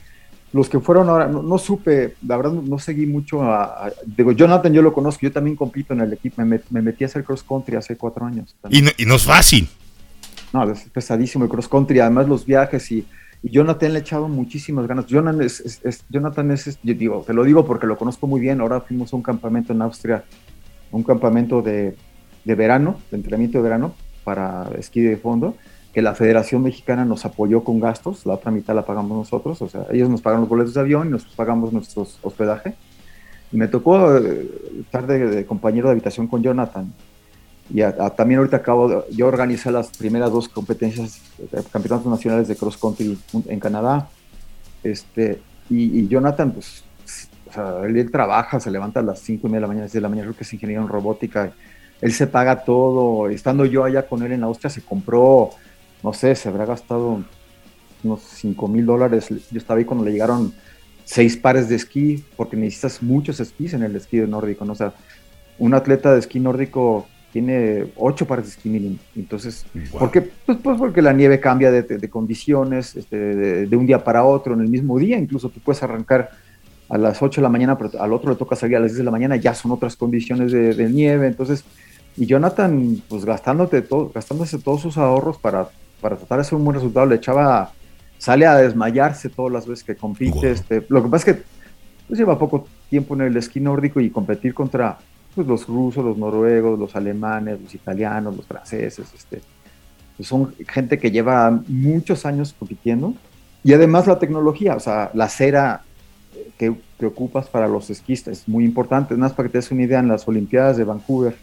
los 0.52 0.68
que 0.68 0.80
fueron 0.80 1.10
ahora, 1.10 1.28
no, 1.28 1.58
supe, 1.60 2.15
la 2.26 2.38
verdad 2.38 2.54
no, 2.54 2.80
seguí 2.80 3.06
mucho 3.06 3.44
a, 3.44 3.92
Digo, 4.06 4.32
Jonathan 4.32 4.74
yo 4.74 4.82
lo 4.82 4.94
conozco, 4.94 5.22
yo 5.22 5.32
también 5.32 5.56
compito 5.56 5.94
en 5.94 6.02
el 6.02 6.13
equipo, 6.13 6.44
me, 6.44 6.60
metí 6.82 7.04
a 7.04 7.08
hacer 7.08 7.24
cross 7.24 7.44
country 7.44 7.76
hace 7.76 7.96
cuatro 7.96 8.26
años. 8.26 8.56
Y 8.70 8.82
no, 8.82 8.89
y 8.98 9.06
no, 9.06 9.15
es 9.15 9.26
fácil. 9.26 9.70
No, 10.52 10.70
es 10.72 10.82
pesadísimo 10.92 11.44
el 11.44 11.52
cross 11.52 11.68
country, 11.68 12.00
además 12.00 12.28
los 12.28 12.46
viajes 12.46 12.92
y, 12.92 13.06
Jonathan 13.41 13.93
le 13.93 13.99
ha 13.99 14.02
echado 14.02 14.28
muchísimas 14.28 14.88
ganas. 14.88 15.06
Jonathan 15.08 15.41
es, 15.41 15.82
Jonathan 16.10 16.52
es, 16.52 16.80
yo 16.84 16.93
digo, 16.93 17.23
te 17.25 17.34
lo 17.34 17.43
digo 17.43 17.65
porque 17.65 17.88
lo 17.88 17.97
conozco 17.97 18.28
muy 18.28 18.41
bien, 18.41 18.60
ahora 18.62 18.82
fuimos 18.82 19.13
a 19.13 19.15
un 19.15 19.21
campamento 19.21 19.73
en 19.73 19.82
Austria, 19.82 20.23
un 20.91 21.04
campamento 21.04 21.62
de, 21.62 21.95
verano, 22.43 22.99
de 23.12 23.17
entrenamiento 23.17 23.60
de 23.60 23.63
verano 23.63 23.93
para 24.23 24.69
esquí 24.78 25.02
de 25.02 25.15
fondo, 25.17 25.56
que 25.93 26.02
la 26.02 26.15
Federación 26.15 26.63
Mexicana 26.63 27.06
nos 27.06 27.25
apoyó 27.25 27.63
con 27.63 27.80
gastos, 27.80 28.25
la 28.25 28.34
otra 28.34 28.52
mitad 28.52 28.75
la 28.75 28.86
pagamos 28.86 29.17
nosotros, 29.17 29.62
o 29.62 29.69
sea, 29.69 29.86
ellos 29.91 30.10
nos 30.10 30.21
pagan 30.21 30.41
los 30.41 30.49
boletos 30.49 30.73
de 30.73 30.82
avión 30.82 31.08
y 31.08 31.12
nosotros 31.12 31.36
pagamos 31.36 31.71
nuestro 31.71 32.06
hospedaje. 32.21 32.75
Y 33.52 33.58
me 33.58 33.67
tocó 33.67 34.15
eh, 34.17 34.47
estar 34.82 35.08
de 35.08 35.45
compañero 35.45 35.88
de 35.88 35.93
habitación 35.93 36.28
con 36.28 36.43
Jonathan 36.43 36.93
y 37.72 37.82
también 38.18 38.40
ahorita 38.40 38.58
acabo, 38.58 38.88
de, 38.88 39.04
yo 39.12 39.28
organizé 39.28 39.72
las 39.72 39.90
primeras 39.96 40.32
dos 40.32 40.50
competencias, 40.50 41.22
eh, 41.40 41.62
campeonatos 41.72 42.08
nacionales 42.08 42.48
de 42.48 42.56
cross 42.56 42.78
country 42.78 43.18
en 43.48 43.60
Canadá. 43.60 44.10
Este, 44.84 45.40
y, 45.70 46.08
Jonathan, 46.08 46.52
pues, 46.52 46.84
o 47.48 47.54
sea, 47.54 47.82
él, 47.86 48.12
trabaja, 48.12 48.60
se 48.60 48.72
levanta 48.72 49.02
a 49.02 49.04
las 49.04 49.20
5 49.20 49.48
y 49.48 49.52
media 49.52 49.58
de 49.58 49.62
la 49.62 49.68
mañana, 49.68 49.88
6 49.88 49.94
de 49.94 50.02
la 50.02 50.10
mañana, 50.10 50.28
creo 50.28 50.38
que 50.38 50.44
es 50.44 50.54
ingeniero 50.54 50.82
en 50.82 50.88
robótica. 50.88 51.54
Él 52.02 52.12
se 52.12 52.26
paga 52.26 52.64
todo. 52.64 53.30
Estando 53.30 53.66
yo 53.66 53.84
allá 53.84 54.08
con 54.08 54.24
él 54.24 54.32
en 54.32 54.44
Austria, 54.44 54.72
se 54.72 54.82
compró, 54.82 55.52
no 56.02 56.14
sé, 56.14 56.34
se 56.34 56.50
habrá 56.50 56.66
gastado 56.66 57.24
unos 58.04 58.22
5 58.22 58.68
mil 58.68 58.86
dólares. 58.86 59.28
Yo 59.30 59.58
estaba 59.58 59.78
ahí 59.78 59.86
cuando 59.86 60.06
le 60.06 60.12
llegaron 60.12 60.54
seis 61.06 61.38
pares 61.38 61.70
de 61.70 61.76
esquí, 61.76 62.24
porque 62.36 62.56
necesitas 62.56 63.02
muchos 63.02 63.40
esquís 63.40 63.74
en 63.74 63.84
el 63.84 63.96
esquí 63.96 64.18
nórdico. 64.18 64.64
¿no? 64.64 64.74
O 64.74 64.76
sea, 64.76 64.94
un 65.58 65.74
atleta 65.74 66.14
de 66.14 66.20
esquí 66.20 66.40
nórdico 66.40 67.08
tiene 67.32 67.88
ocho 67.96 68.26
pares 68.26 68.46
de 68.46 68.52
esquí 68.52 68.70
mínimo. 68.70 68.98
Entonces, 69.15 69.65
¿por 69.92 70.12
qué? 70.12 70.22
Pues, 70.22 70.58
pues, 70.62 70.78
porque 70.78 71.02
la 71.02 71.13
nieve 71.13 71.39
cambia 71.39 71.72
de, 71.72 72.10
condiciones 72.10 72.96
este, 72.96 73.18
de, 73.65 73.78
un 73.78 73.86
día 73.86 74.04
para 74.04 74.24
otro, 74.24 74.54
en 74.54 74.62
el 74.62 74.68
mismo 74.68 74.98
día, 74.98 75.18
incluso 75.18 75.50
tú 75.50 75.60
puedes 75.60 75.82
arrancar 75.84 76.32
a 76.89 76.98
las 76.98 77.22
8 77.22 77.42
de 77.42 77.44
la 77.44 77.50
mañana, 77.50 77.78
pero 77.78 78.02
al 78.02 78.13
otro 78.13 78.32
le 78.32 78.36
toca 78.36 78.56
salir 78.56 78.78
a 78.78 78.80
las 78.80 78.92
10 78.92 79.00
de 79.00 79.04
la 79.04 79.12
mañana, 79.12 79.36
ya 79.36 79.54
son 79.54 79.72
otras 79.72 79.96
condiciones 79.96 80.52
de, 80.52 80.89
nieve, 80.89 81.28
entonces, 81.28 81.63
y 82.18 82.26
Jonathan, 82.26 83.02
pues 83.08 83.26
gastándote 83.26 83.84
todo, 83.84 84.12
gastándose 84.13 84.58
todos 84.58 84.82
sus 84.82 84.98
ahorros 84.98 85.38
para, 85.38 85.70
para 86.02 86.15
tratar 86.18 86.39
de 86.39 86.42
hacer 86.42 86.56
un 86.56 86.65
buen 86.65 86.76
resultado, 86.76 87.06
le 87.06 87.15
echaba 87.15 87.72
sale 88.20 88.46
a 88.46 88.56
desmayarse 88.56 89.30
todas 89.30 89.52
las 89.52 89.65
veces 89.65 89.84
que 89.84 89.96
compite. 89.96 90.52
Este, 90.52 90.86
lo 90.89 91.02
que 91.02 91.10
pasa 91.10 91.32
es 91.32 91.36
que 91.38 91.44
pues, 92.08 92.20
lleva 92.20 92.38
poco 92.38 92.68
tiempo 92.89 93.15
en 93.15 93.22
el 93.22 93.38
esquí 93.38 93.60
nórdico 93.60 94.00
y 94.00 94.12
competir 94.12 94.54
contra 94.54 95.00
pues, 95.36 95.48
los 95.48 95.68
rusos, 95.68 96.04
los 96.04 96.18
noruegos, 96.18 96.80
los 96.80 96.96
alemanes, 96.96 97.62
los 97.62 97.74
italianos, 97.74 98.36
los 98.36 98.46
franceses, 98.46 99.08
este, 99.15 99.42
pues, 100.18 100.28
son 100.28 100.54
gente 100.68 100.98
que 100.98 101.12
lleva 101.12 101.62
muchos 101.68 102.26
años 102.26 102.56
compitiendo. 102.58 103.13
Y 103.63 103.74
además 103.74 104.08
la 104.08 104.20
tecnología, 104.20 104.76
o 104.76 104.80
sea, 104.80 105.12
la 105.13 105.28
cera 105.30 105.84
que, 106.58 106.74
que 106.98 107.06
ocupas 107.06 107.48
para 107.48 107.68
los 107.68 107.89
esquistas 107.89 108.39
es 108.39 108.48
muy 108.48 108.63
importante. 108.63 109.13
Nada 109.13 109.28
más 109.28 109.34
para 109.34 109.48
que 109.48 109.54
te 109.54 109.58
des 109.60 109.72
una 109.72 109.84
idea, 109.84 110.00
en 110.00 110.08
las 110.08 110.28
Olimpiadas 110.28 110.78
de 110.78 110.84
Vancouver, 110.86 111.36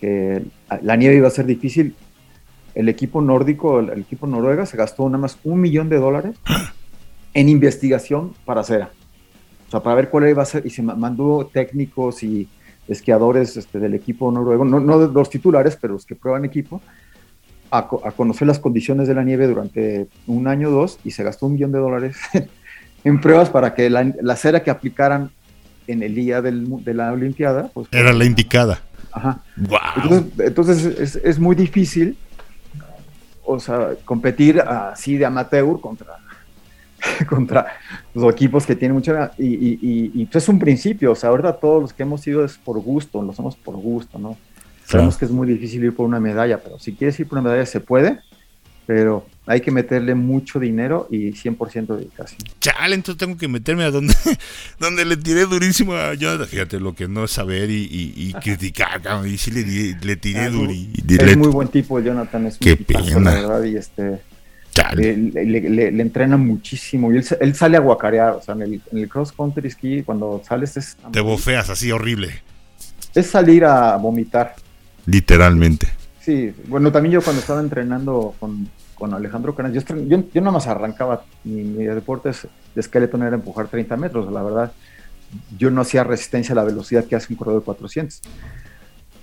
que 0.00 0.42
la 0.82 0.96
nieve 0.96 1.16
iba 1.16 1.28
a 1.28 1.30
ser 1.32 1.46
difícil, 1.46 1.94
el 2.74 2.88
equipo 2.88 3.20
nórdico, 3.20 3.80
el, 3.80 4.00
equipo 4.00 4.26
noruega, 4.26 4.64
se 4.64 4.76
gastó 4.76 5.08
nada 5.08 5.18
más 5.18 5.38
un 5.44 5.60
millón 5.60 5.88
de 5.88 5.96
dólares 5.96 6.36
en 7.34 7.48
investigación 7.48 8.34
para 8.44 8.62
cera. 8.62 8.90
O 9.66 9.70
sea, 9.70 9.82
para 9.82 9.96
ver 9.96 10.10
cuál 10.10 10.28
iba 10.28 10.42
a 10.42 10.46
ser, 10.46 10.64
y 10.64 10.70
se 10.70 10.82
mandó 10.82 11.50
técnicos 11.52 12.22
y 12.22 12.48
esquiadores 12.88 13.56
este, 13.56 13.78
del 13.78 13.94
equipo 13.94 14.30
noruego, 14.32 14.64
no, 14.64 14.80
no 14.80 14.98
los 14.98 15.30
titulares, 15.30 15.76
pero 15.80 15.94
los 15.94 16.06
que 16.06 16.16
prueban 16.16 16.44
equipo, 16.44 16.80
a, 17.70 17.86
conocer 17.86 18.48
las 18.48 18.58
condiciones 18.58 19.08
de 19.08 19.14
la 19.14 19.22
nieve 19.22 19.46
durante 19.46 20.08
un 20.26 20.48
año 20.48 20.68
o 20.68 20.72
dos, 20.72 20.98
y 21.04 21.10
se 21.10 21.22
gastó 21.22 21.46
un 21.46 21.52
millón 21.52 21.72
de 21.72 21.78
dólares 21.78 22.16
en 23.04 23.20
pruebas 23.20 23.50
para 23.50 23.74
que 23.74 23.90
la, 23.90 24.36
cera 24.36 24.62
que 24.62 24.70
aplicaran 24.70 25.30
en 25.86 26.02
el 26.02 26.14
día 26.14 26.42
de 26.42 26.94
la 26.94 27.12
Olimpiada. 27.12 27.70
Pues, 27.72 27.88
Era 27.92 28.12
la 28.12 28.24
indicada. 28.24 28.80
Ajá. 29.12 29.42
Entonces, 30.38 30.84
es, 30.84 31.16
es, 31.16 31.38
muy 31.38 31.56
difícil 31.56 32.16
o 33.50 33.58
sea, 33.58 33.94
competir 34.04 34.60
así 34.60 35.16
de 35.16 35.24
amateur 35.24 35.80
contra, 35.80 36.18
contra 37.28 37.66
los 38.14 38.32
equipos 38.32 38.66
que 38.66 38.76
tienen 38.76 38.94
mucha... 38.94 39.32
Y, 39.38 39.46
y, 39.46 40.10
y, 40.14 40.26
pues 40.26 40.44
es 40.44 40.48
un 40.48 40.58
principio, 40.58 41.12
o 41.12 41.14
sea, 41.14 41.30
ahorita 41.30 41.54
todos 41.54 41.82
los 41.82 41.92
que 41.92 42.02
hemos 42.02 42.26
ido 42.26 42.44
es 42.44 42.58
por 42.58 42.78
gusto, 42.80 43.22
lo 43.22 43.32
hacemos 43.32 43.56
por 43.56 43.76
gusto, 43.76 44.18
¿no? 44.18 44.36
Sabemos 44.84 45.18
que 45.18 45.26
es 45.26 45.30
muy 45.30 45.46
difícil 45.46 45.84
ir 45.84 45.94
por 45.94 46.06
una 46.06 46.18
medalla, 46.18 46.58
pero 46.58 46.78
si 46.78 46.94
quieres 46.94 47.20
ir 47.20 47.28
por 47.28 47.38
una 47.38 47.50
medalla 47.50 47.66
se 47.66 47.80
puede, 47.80 48.20
pero 48.86 49.26
hay 49.44 49.60
que 49.60 49.70
meterle 49.70 50.14
mucho 50.14 50.58
dinero 50.58 51.08
y 51.10 51.32
100% 51.32 51.94
dedicación. 51.94 52.40
Chale, 52.58 52.94
entonces 52.94 53.18
tengo 53.18 53.36
que 53.36 53.46
meterme 53.46 53.84
a 53.84 53.90
donde, 53.90 54.14
donde 54.80 55.04
le 55.04 55.18
tiré 55.18 55.44
durísimo 55.44 55.92
a 55.92 56.14
Jonathan. 56.14 56.46
Fíjate 56.46 56.80
lo 56.80 56.94
que 56.94 57.06
no 57.06 57.24
es 57.24 57.32
saber 57.32 57.70
y, 57.70 57.86
y, 57.90 58.32
criticar, 58.42 59.02
y 59.26 59.36
sí 59.36 59.50
le, 59.50 59.94
le 60.00 60.16
tiré 60.16 60.48
durísimo. 60.48 61.04
Es 61.06 61.36
muy 61.36 61.48
buen 61.48 61.68
tipo, 61.68 62.00
Jonathan. 62.00 62.46
Es 62.46 62.56
Qué 62.56 62.76
pena. 62.76 63.20
la 63.20 63.34
verdad, 63.34 63.62
y 63.64 63.76
este. 63.76 64.22
Le, 64.94 65.16
le, 65.16 65.90
le, 65.90 66.02
entrena 66.02 66.36
muchísimo 66.36 67.12
y 67.12 67.18
él, 67.18 67.26
él, 67.40 67.54
sale 67.54 67.76
a 67.76 67.80
guacarear, 67.80 68.34
o 68.34 68.42
sea, 68.42 68.54
en 68.54 68.62
el, 68.62 68.80
en 68.92 68.98
el 68.98 69.08
cross 69.08 69.32
country 69.32 69.70
ski, 69.70 70.02
cuando 70.02 70.42
sales 70.46 70.76
es... 70.76 70.96
Te 71.12 71.20
bofeas 71.20 71.70
así 71.70 71.90
horrible. 71.90 72.42
Es 73.14 73.28
salir 73.28 73.64
a 73.64 73.96
vomitar. 73.96 74.54
Literalmente. 75.06 75.88
Sí, 76.20 76.52
bueno, 76.66 76.92
también 76.92 77.14
yo 77.14 77.22
cuando 77.22 77.40
estaba 77.40 77.60
entrenando 77.60 78.34
con, 78.38 78.68
con 78.94 79.14
Alejandro 79.14 79.54
Canas, 79.54 79.72
yo, 79.72 79.80
yo, 80.06 80.22
yo 80.32 80.40
nada 80.40 80.52
más 80.52 80.66
arrancaba, 80.66 81.24
mi, 81.44 81.62
mi 81.62 81.84
deporte 81.84 82.30
de 82.74 82.80
esqueleto 82.80 83.16
era 83.16 83.34
empujar 83.34 83.68
30 83.68 83.96
metros, 83.96 84.30
la 84.30 84.42
verdad. 84.42 84.72
Yo 85.56 85.70
no 85.70 85.80
hacía 85.80 86.04
resistencia 86.04 86.52
a 86.52 86.56
la 86.56 86.64
velocidad 86.64 87.04
que 87.04 87.16
hace 87.16 87.32
un 87.32 87.36
corredor 87.36 87.60
de 87.60 87.64
400. 87.64 88.22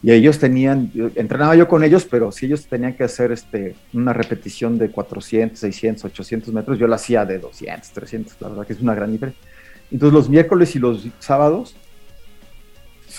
Y 0.06 0.12
ellos 0.12 0.38
tenían, 0.38 0.92
entrenaba 1.16 1.56
yo 1.56 1.68
con 1.68 1.84
ellos, 1.84 2.06
pero 2.06 2.32
si 2.32 2.46
ellos 2.46 2.68
tenían 2.68 2.94
que 2.94 3.04
hacer 3.04 3.32
este, 3.32 3.76
una 3.92 4.14
repetición 4.14 4.78
de 4.78 4.92
400, 4.92 5.58
600, 5.58 6.06
800 6.06 6.54
metros, 6.54 6.78
yo 6.78 6.86
la 6.86 6.98
hacía 6.98 7.26
de 7.26 7.40
200, 7.40 7.90
300, 7.90 8.36
la 8.40 8.50
verdad 8.50 8.68
que 8.68 8.74
es 8.74 8.82
una 8.82 8.94
gran 8.94 9.12
diferencia. 9.12 9.42
Entonces 9.90 10.14
los 10.14 10.30
miércoles 10.30 10.76
y 10.76 10.80
los 10.80 11.08
sábados 11.18 11.76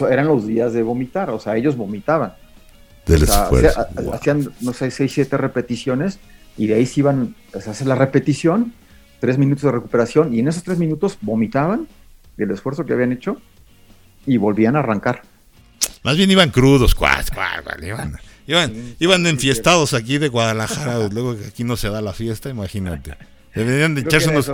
eran 0.08 0.28
los 0.28 0.46
días 0.46 0.74
de 0.74 0.84
vomitar, 0.84 1.28
o 1.30 1.40
sea, 1.40 1.56
ellos 1.56 1.76
vomitaban. 1.76 2.34
Hacían, 4.12 4.48
no 4.60 4.72
sé, 4.72 4.92
6, 4.92 5.12
7 5.12 5.36
repeticiones 5.38 6.20
y 6.56 6.68
de 6.68 6.74
ahí 6.74 6.86
se 6.86 7.00
iban 7.00 7.34
a 7.52 7.58
hacer 7.68 7.88
la 7.88 7.96
repetición, 7.96 8.72
tres 9.18 9.38
minutos 9.38 9.64
de 9.64 9.72
recuperación, 9.72 10.32
y 10.32 10.38
en 10.38 10.46
esos 10.46 10.62
tres 10.62 10.78
minutos 10.78 11.18
vomitaban 11.20 11.88
del 12.36 12.52
esfuerzo 12.52 12.86
que 12.86 12.92
habían 12.92 13.10
hecho 13.10 13.38
y 14.24 14.36
volvían 14.36 14.76
a 14.76 14.78
arrancar. 14.78 15.22
Más 16.02 16.16
bien 16.16 16.30
iban 16.30 16.50
crudos, 16.50 16.94
cuás, 16.94 17.30
cuás, 17.30 17.60
iban, 17.82 18.16
iban, 18.46 18.94
iban 19.00 19.26
enfiestados 19.26 19.92
aquí 19.92 20.18
de 20.18 20.28
Guadalajara, 20.28 21.08
luego 21.12 21.36
que 21.36 21.46
aquí 21.46 21.64
no 21.64 21.76
se 21.76 21.88
da 21.88 22.00
la 22.00 22.12
fiesta, 22.12 22.48
imagínate. 22.48 23.16
Venían 23.56 23.94
de 23.94 24.02
echarse 24.02 24.28
unos, 24.28 24.46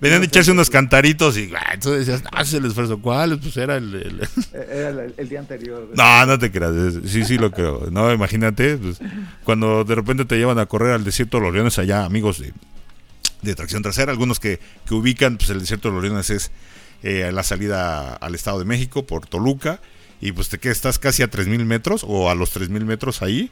venían 0.00 0.20
de 0.20 0.26
echarse 0.26 0.50
unos 0.50 0.68
cantaritos 0.68 1.38
y 1.38 1.50
ah, 1.56 1.74
entonces 1.74 2.06
decías, 2.06 2.24
no, 2.30 2.40
es 2.40 2.52
el 2.52 2.64
esfuerzo. 2.64 2.98
¿Cuál? 3.00 3.38
Pues 3.38 3.56
era 3.56 3.76
el... 3.76 4.28
Era 4.52 4.88
el, 5.16 5.28
día 5.28 5.38
anterior. 5.38 5.88
No, 5.94 6.26
no 6.26 6.38
te 6.38 6.50
creas. 6.50 6.72
Sí, 7.06 7.24
sí 7.24 7.38
lo 7.38 7.52
creo. 7.52 7.88
No, 7.90 8.12
imagínate, 8.12 8.76
pues, 8.78 8.98
cuando 9.44 9.84
de 9.84 9.94
repente 9.94 10.24
te 10.24 10.36
llevan 10.36 10.58
a 10.58 10.66
correr 10.66 10.92
al 10.92 11.04
desierto 11.04 11.38
de 11.38 11.44
los 11.44 11.54
leones 11.54 11.78
allá, 11.78 12.04
amigos 12.04 12.40
de, 12.40 12.52
de 13.42 13.54
tracción 13.54 13.82
trasera, 13.82 14.10
algunos 14.10 14.40
que, 14.40 14.58
que 14.86 14.94
ubican, 14.94 15.36
pues 15.36 15.50
el 15.50 15.60
desierto 15.60 15.88
de 15.88 15.94
los 15.94 16.02
leones 16.02 16.30
es 16.30 16.50
eh, 17.04 17.30
la 17.32 17.44
salida 17.44 18.14
al 18.16 18.34
Estado 18.34 18.58
de 18.58 18.64
México 18.64 19.06
por 19.06 19.26
Toluca 19.26 19.80
y 20.22 20.30
pues 20.30 20.48
te 20.48 20.58
quedas, 20.58 20.76
estás 20.76 21.00
casi 21.00 21.24
a 21.24 21.30
3.000 21.30 21.64
metros 21.64 22.04
o 22.06 22.30
a 22.30 22.36
los 22.36 22.56
3.000 22.56 22.84
metros 22.84 23.22
ahí. 23.22 23.50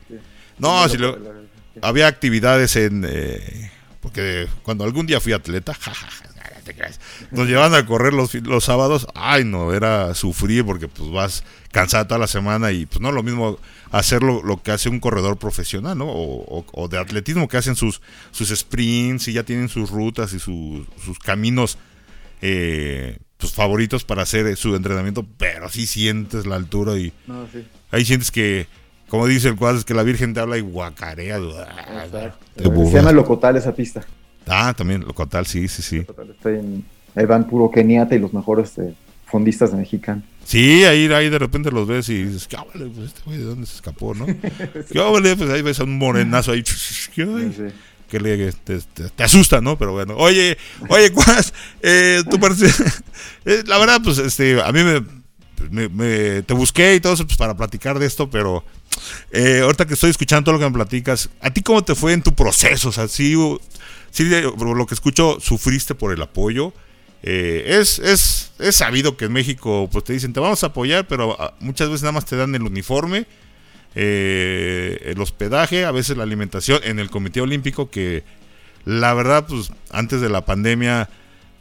No, 0.56 0.88
si 0.88 0.96
lo, 0.96 1.18
había 1.82 2.06
actividades 2.06 2.76
en... 2.76 3.04
Eh, 3.06 3.72
porque 4.00 4.46
cuando 4.62 4.84
algún 4.84 5.04
día 5.04 5.20
fui 5.20 5.32
atleta, 5.32 5.76
nos 7.32 7.48
llevaban 7.48 7.74
a 7.74 7.84
correr 7.84 8.12
los, 8.12 8.32
los 8.34 8.64
sábados, 8.64 9.08
ay 9.16 9.44
no, 9.44 9.74
era 9.74 10.14
sufrir 10.14 10.64
porque 10.64 10.86
pues 10.86 11.10
vas 11.10 11.44
cansada 11.72 12.06
toda 12.06 12.20
la 12.20 12.28
semana 12.28 12.70
y 12.70 12.86
pues 12.86 13.00
no 13.00 13.10
lo 13.10 13.24
mismo 13.24 13.58
hacerlo 13.90 14.40
lo 14.44 14.62
que 14.62 14.70
hace 14.70 14.88
un 14.88 15.00
corredor 15.00 15.38
profesional, 15.38 15.98
¿no? 15.98 16.06
O, 16.08 16.88
de 16.88 16.98
atletismo 16.98 17.48
que 17.48 17.56
hacen 17.56 17.74
sus, 17.74 18.00
sus 18.30 18.48
sprints 18.50 19.26
y 19.26 19.32
ya 19.32 19.42
tienen 19.42 19.68
sus 19.68 19.90
rutas 19.90 20.32
y 20.34 20.38
sus 20.38 20.86
caminos 21.24 21.78
eh, 22.42 23.18
pues, 23.40 23.52
favoritos 23.52 24.04
para 24.04 24.22
hacer 24.22 24.54
su 24.56 24.76
entrenamiento, 24.76 25.26
pero 25.36 25.68
sí 25.68 25.86
sientes 25.86 26.46
la 26.46 26.56
altura 26.56 26.96
y 26.96 27.12
ahí 27.90 28.04
sientes 28.04 28.30
que 28.30 28.66
como 29.10 29.26
dice 29.26 29.48
el 29.48 29.56
cuadro, 29.56 29.76
es 29.78 29.84
que 29.84 29.92
la 29.92 30.04
Virgen 30.04 30.34
te 30.34 30.40
habla 30.40 30.56
y 30.56 30.60
guacarea. 30.60 31.40
Se 32.56 32.92
llama 32.92 33.10
Locotal 33.10 33.56
esa 33.56 33.74
pista. 33.74 34.02
Ah, 34.46 34.72
también 34.76 35.00
Locotal, 35.00 35.46
sí, 35.46 35.66
sí, 35.66 35.82
sí. 35.82 36.06
ahí 37.16 37.24
van 37.26 37.48
puro 37.48 37.70
Keniata 37.72 38.14
y 38.14 38.20
los 38.20 38.32
mejores 38.32 38.78
eh, 38.78 38.94
fondistas 39.26 39.72
de 39.72 39.78
Mexicano. 39.78 40.22
Sí, 40.44 40.84
ahí, 40.84 41.06
ahí 41.12 41.28
de 41.28 41.38
repente 41.40 41.72
los 41.72 41.88
ves 41.88 42.08
y 42.08 42.22
dices, 42.22 42.46
¿qué 42.46 42.56
pues 42.72 43.08
este 43.08 43.20
güey 43.26 43.38
de 43.38 43.44
dónde 43.44 43.66
se 43.66 43.74
escapó, 43.74 44.14
no? 44.14 44.26
¿Qué 44.92 45.34
Pues 45.36 45.50
ahí 45.50 45.62
ves 45.62 45.80
a 45.80 45.84
un 45.84 45.98
morenazo 45.98 46.52
ahí. 46.52 46.62
Que 48.10 48.18
le, 48.20 48.52
te, 48.52 48.80
te, 48.80 49.22
asusta, 49.22 49.60
¿no? 49.60 49.78
Pero 49.78 49.92
bueno, 49.92 50.14
oye, 50.16 50.58
oye, 50.88 51.12
Cuas, 51.14 51.54
eh, 51.80 52.22
tú 52.28 52.40
pareces, 52.40 52.80
eh, 53.44 53.62
la 53.66 53.78
verdad, 53.78 54.00
pues, 54.02 54.18
este, 54.18 54.60
a 54.60 54.72
mí 54.72 54.82
me, 54.82 55.88
me, 55.88 56.42
te 56.42 56.54
busqué 56.54 56.96
y 56.96 57.00
todo 57.00 57.12
eso 57.12 57.26
pues, 57.26 57.36
para 57.36 57.56
platicar 57.56 57.98
de 57.98 58.06
esto, 58.06 58.28
pero 58.28 58.64
eh, 59.30 59.60
ahorita 59.62 59.86
que 59.86 59.94
estoy 59.94 60.10
escuchando 60.10 60.44
todo 60.44 60.54
lo 60.54 60.58
que 60.58 60.66
me 60.66 60.74
platicas, 60.74 61.30
¿a 61.40 61.50
ti 61.50 61.62
cómo 61.62 61.82
te 61.84 61.94
fue 61.94 62.12
en 62.12 62.22
tu 62.22 62.34
proceso? 62.34 62.88
O 62.88 62.92
sea, 62.92 63.08
sí, 63.08 63.34
por 64.56 64.76
lo 64.76 64.86
que 64.86 64.94
escucho, 64.94 65.38
sufriste 65.40 65.94
por 65.94 66.12
el 66.12 66.22
apoyo. 66.22 66.72
Eh, 67.22 67.78
es, 67.80 67.98
es, 67.98 68.52
es, 68.58 68.76
sabido 68.76 69.16
que 69.18 69.26
en 69.26 69.32
México 69.32 69.90
pues 69.92 70.04
te 70.04 70.14
dicen 70.14 70.32
te 70.32 70.40
vamos 70.40 70.64
a 70.64 70.68
apoyar, 70.68 71.06
pero 71.06 71.36
ah, 71.38 71.54
muchas 71.60 71.88
veces 71.88 72.02
nada 72.02 72.12
más 72.12 72.24
te 72.24 72.34
dan 72.34 72.54
el 72.54 72.62
uniforme, 72.62 73.26
eh, 73.94 75.00
el 75.06 75.20
hospedaje, 75.20 75.84
a 75.84 75.90
veces 75.90 76.16
la 76.16 76.22
alimentación 76.22 76.80
en 76.84 76.98
el 76.98 77.10
Comité 77.10 77.40
Olímpico 77.40 77.90
que 77.90 78.22
la 78.84 79.14
verdad 79.14 79.46
pues 79.48 79.72
antes 79.90 80.20
de 80.20 80.28
la 80.28 80.44
pandemia 80.44 81.08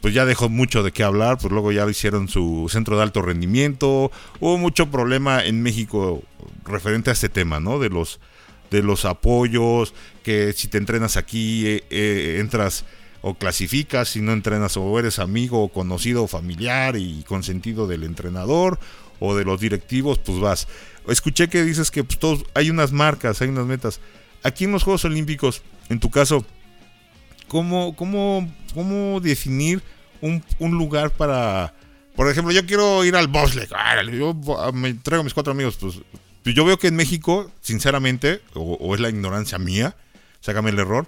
pues 0.00 0.14
ya 0.14 0.24
dejó 0.24 0.48
mucho 0.48 0.82
de 0.82 0.92
qué 0.92 1.02
hablar, 1.02 1.38
pues 1.38 1.52
luego 1.52 1.72
ya 1.72 1.88
hicieron 1.88 2.28
su 2.28 2.68
centro 2.70 2.96
de 2.96 3.02
alto 3.02 3.22
rendimiento, 3.22 4.10
hubo 4.40 4.58
mucho 4.58 4.90
problema 4.90 5.44
en 5.44 5.62
México 5.62 6.22
referente 6.64 7.10
a 7.10 7.12
este 7.12 7.28
tema, 7.28 7.60
¿no? 7.60 7.78
De 7.78 7.90
los, 7.90 8.18
de 8.70 8.82
los 8.82 9.04
apoyos, 9.04 9.94
que 10.22 10.52
si 10.54 10.68
te 10.68 10.78
entrenas 10.78 11.16
aquí 11.16 11.66
eh, 11.66 11.84
eh, 11.90 12.38
entras 12.40 12.84
o 13.20 13.34
clasificas, 13.34 14.08
si 14.08 14.22
no 14.22 14.32
entrenas 14.32 14.76
o 14.78 14.98
eres 14.98 15.18
amigo 15.18 15.68
conocido 15.68 16.26
familiar 16.26 16.96
y 16.96 17.22
consentido 17.24 17.86
del 17.86 18.04
entrenador 18.04 18.78
o 19.18 19.36
de 19.36 19.44
los 19.44 19.60
directivos, 19.60 20.18
pues 20.18 20.38
vas. 20.38 20.68
Escuché 21.08 21.48
que 21.48 21.62
dices 21.62 21.90
que 21.90 22.04
pues, 22.04 22.18
todos, 22.18 22.44
hay 22.54 22.70
unas 22.70 22.92
marcas, 22.92 23.40
hay 23.40 23.48
unas 23.48 23.66
metas. 23.66 24.00
Aquí 24.42 24.64
en 24.64 24.72
los 24.72 24.82
Juegos 24.82 25.04
Olímpicos, 25.04 25.62
en 25.88 26.00
tu 26.00 26.10
caso, 26.10 26.44
¿cómo, 27.48 27.94
cómo, 27.96 28.50
cómo 28.74 29.20
definir 29.20 29.82
un, 30.20 30.42
un 30.58 30.72
lugar 30.72 31.10
para... 31.10 31.74
Por 32.16 32.28
ejemplo, 32.28 32.52
yo 32.52 32.66
quiero 32.66 33.04
ir 33.04 33.16
al 33.16 33.28
bobsled. 33.28 33.68
Yo 34.12 34.34
me 34.72 34.94
traigo 34.94 35.20
a 35.20 35.24
mis 35.24 35.34
cuatro 35.34 35.52
amigos. 35.52 35.76
Pues, 35.80 36.00
pues 36.42 36.54
yo 36.54 36.64
veo 36.64 36.78
que 36.78 36.88
en 36.88 36.96
México, 36.96 37.50
sinceramente, 37.60 38.40
o, 38.54 38.94
es 38.94 39.00
la 39.00 39.08
ignorancia 39.08 39.58
mía, 39.58 39.96
sácame 40.40 40.70
el 40.70 40.78
error, 40.78 41.06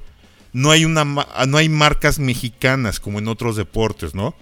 no 0.52 0.70
hay, 0.70 0.85
una, 0.85 1.05
no 1.05 1.57
hay 1.57 1.68
marcas 1.68 2.18
mexicanas 2.18 3.00
como 3.00 3.18
en 3.18 3.28
otros 3.28 3.57
deportes, 3.57 4.14
¿no? 4.14 4.35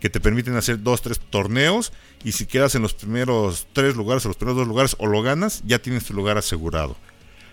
Que 0.00 0.08
te 0.08 0.20
permiten 0.20 0.54
hacer 0.54 0.82
dos, 0.82 1.02
tres 1.02 1.18
torneos 1.18 1.92
y 2.26 2.32
si 2.32 2.44
quedas 2.44 2.74
en 2.74 2.82
los 2.82 2.92
primeros 2.92 3.68
tres 3.72 3.94
lugares 3.94 4.24
o 4.24 4.28
los 4.28 4.36
primeros 4.36 4.58
dos 4.58 4.66
lugares 4.66 4.96
o 4.98 5.06
lo 5.06 5.22
ganas, 5.22 5.62
ya 5.64 5.78
tienes 5.78 6.06
tu 6.06 6.12
lugar 6.12 6.36
asegurado. 6.36 6.96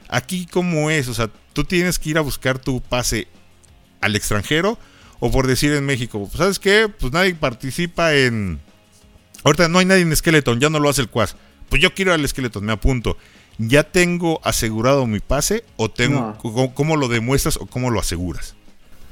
Aquí, 0.10 0.48
¿cómo 0.48 0.90
es? 0.90 1.08
O 1.10 1.14
sea, 1.14 1.30
tú 1.54 1.64
tienes 1.64 2.00
que 2.00 2.10
ir 2.10 2.18
a 2.18 2.22
buscar 2.22 2.58
tu 2.58 2.82
pase 2.82 3.28
al 4.02 4.16
extranjero 4.16 4.80
o 5.20 5.30
por 5.30 5.46
decir 5.46 5.74
en 5.74 5.86
México, 5.86 6.28
¿sabes 6.36 6.58
qué? 6.58 6.90
Pues 6.90 7.14
nadie 7.14 7.36
participa 7.36 8.16
en... 8.16 8.60
Ahorita 9.44 9.68
no 9.68 9.78
hay 9.78 9.86
nadie 9.86 10.02
en 10.02 10.16
Skeleton, 10.16 10.60
ya 10.60 10.72
no 10.72 10.80
lo 10.80 10.90
hace 10.90 11.02
el 11.02 11.10
Quas. 11.10 11.36
Pues 11.70 11.80
yo 11.80 11.94
quiero 11.94 12.12
ir 12.16 12.20
al 12.20 12.28
Skeleton, 12.28 12.66
me 12.66 12.74
apunto. 12.74 13.16
¿Ya 13.60 13.84
tengo 13.84 14.42
asegurado 14.44 15.06
mi 15.06 15.20
pase 15.20 15.66
o 15.76 15.92
tengo 15.92 16.36
cómo, 16.74 16.98
lo 16.98 17.10
demuestras 17.10 17.58
o 17.58 17.68
cómo 17.68 17.92
lo 17.92 18.00
aseguras? 18.00 18.56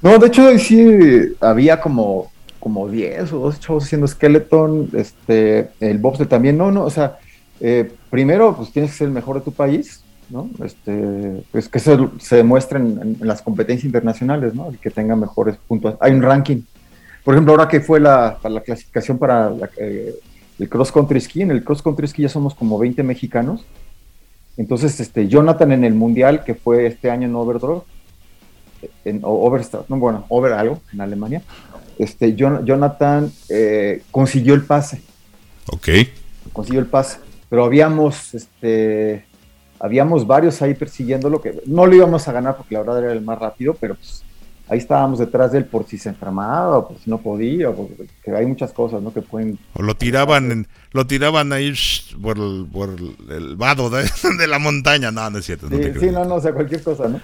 No, 0.02 0.18
de 0.18 0.26
hecho 0.26 0.58
sí 0.58 1.36
había 1.40 1.80
como 1.80 2.32
como 2.62 2.88
10 2.88 3.34
o 3.34 3.40
12 3.40 3.60
chavos 3.60 3.84
haciendo 3.84 4.08
Skeleton, 4.08 4.90
este, 4.94 5.70
el 5.82 5.98
bobsled 5.98 6.28
también, 6.28 6.58
no, 6.58 6.72
no, 6.72 6.86
o 6.86 6.90
sea, 6.90 7.18
eh, 7.60 7.92
primero 8.10 8.56
pues 8.56 8.72
tienes 8.72 8.92
que 8.92 8.98
ser 8.98 9.08
el 9.08 9.14
mejor 9.14 9.38
de 9.40 9.42
tu 9.42 9.52
país, 9.52 10.04
¿no? 10.30 10.50
Este, 10.64 11.44
pues 11.52 11.68
que 11.68 11.80
se, 11.80 11.98
se 12.20 12.38
demuestre 12.38 12.80
en, 12.80 13.18
las 13.20 13.42
competencias 13.42 13.86
internacionales, 13.86 14.54
¿no? 14.56 14.72
Que 14.82 14.90
tenga 14.90 15.16
mejores 15.16 15.58
puntos. 15.68 15.96
Hay 16.00 16.14
un 16.14 16.22
ranking. 16.22 16.62
Por 17.24 17.34
ejemplo, 17.34 17.54
ahora 17.54 17.68
que 17.68 17.82
fue 17.82 18.00
la, 18.00 18.40
la 18.44 18.62
clasificación 18.62 19.18
para 19.18 19.52
eh, 19.78 20.16
el 20.58 20.70
cross 20.70 20.92
country 20.92 21.20
ski, 21.20 21.42
en 21.42 21.52
el 21.52 21.64
cross 21.64 21.82
country 21.82 22.08
ski 22.08 22.22
ya 22.22 22.30
somos 22.30 22.56
como 22.56 22.80
20 22.80 23.04
mexicanos. 23.04 23.66
Entonces, 24.58 25.00
este, 25.00 25.28
Jonathan 25.28 25.72
en 25.72 25.84
el 25.84 25.94
mundial, 25.94 26.44
que 26.44 26.56
fue 26.56 26.86
este 26.86 27.10
año 27.10 27.28
en 27.28 27.36
Overdrive, 27.36 27.82
en 29.06 29.22
no, 29.22 29.98
bueno, 29.98 30.26
Over 30.30 30.54
algo, 30.54 30.82
en 30.94 31.02
Alemania, 31.02 31.42
este, 32.04 32.36
Jonathan 32.36 33.32
eh, 33.50 34.02
consiguió 34.12 34.54
el 34.54 34.64
pase. 34.64 35.02
Ok. 35.68 35.90
Consiguió 36.52 36.80
el 36.80 36.88
pase, 36.88 37.20
pero 37.50 37.64
habíamos, 37.64 38.34
este, 38.34 39.26
habíamos 39.80 40.26
varios 40.26 40.62
ahí 40.62 40.74
persiguiéndolo, 40.74 41.42
que 41.42 41.62
no 41.66 41.86
lo 41.86 41.96
íbamos 41.96 42.28
a 42.28 42.32
ganar 42.32 42.58
porque 42.58 42.74
la 42.74 42.82
verdad 42.82 43.04
era 43.04 43.14
el 43.14 43.22
más 43.22 43.40
rápido, 43.40 43.76
pero 43.80 43.96
pues 43.96 44.24
ahí 44.68 44.80
estábamos 44.80 45.20
detrás 45.20 45.52
de 45.52 45.60
él 45.60 45.66
por 45.66 45.86
si 45.86 45.98
se 45.98 46.10
enfermaba 46.10 46.78
o 46.78 46.88
por 46.88 46.98
si 46.98 47.10
no 47.10 47.20
podía, 47.20 47.70
o 47.70 47.90
que 48.24 48.32
hay 48.32 48.46
muchas 48.46 48.72
cosas, 48.72 49.02
¿no? 49.02 49.14
Que 49.14 49.22
pueden... 49.22 49.60
O 49.74 49.84
lo 49.84 49.96
tiraban, 49.96 50.66
lo 50.94 51.06
tiraban 51.06 51.54
ahí 51.54 51.74
por 52.22 52.38
el, 52.38 52.66
por 52.72 52.96
el 53.30 53.56
vado 53.58 53.90
de, 53.90 54.48
la 54.48 54.60
montaña, 54.60 55.12
no, 55.12 55.30
no 55.30 55.38
es 55.38 55.46
cierto. 55.46 55.68
Sí, 55.68 55.76
no, 55.76 56.00
sí, 56.00 56.10
no, 56.10 56.26
no, 56.26 56.36
o 56.36 56.42
sea, 56.42 56.54
cualquier 56.54 56.82
cosa, 56.82 57.08
¿no? 57.08 57.22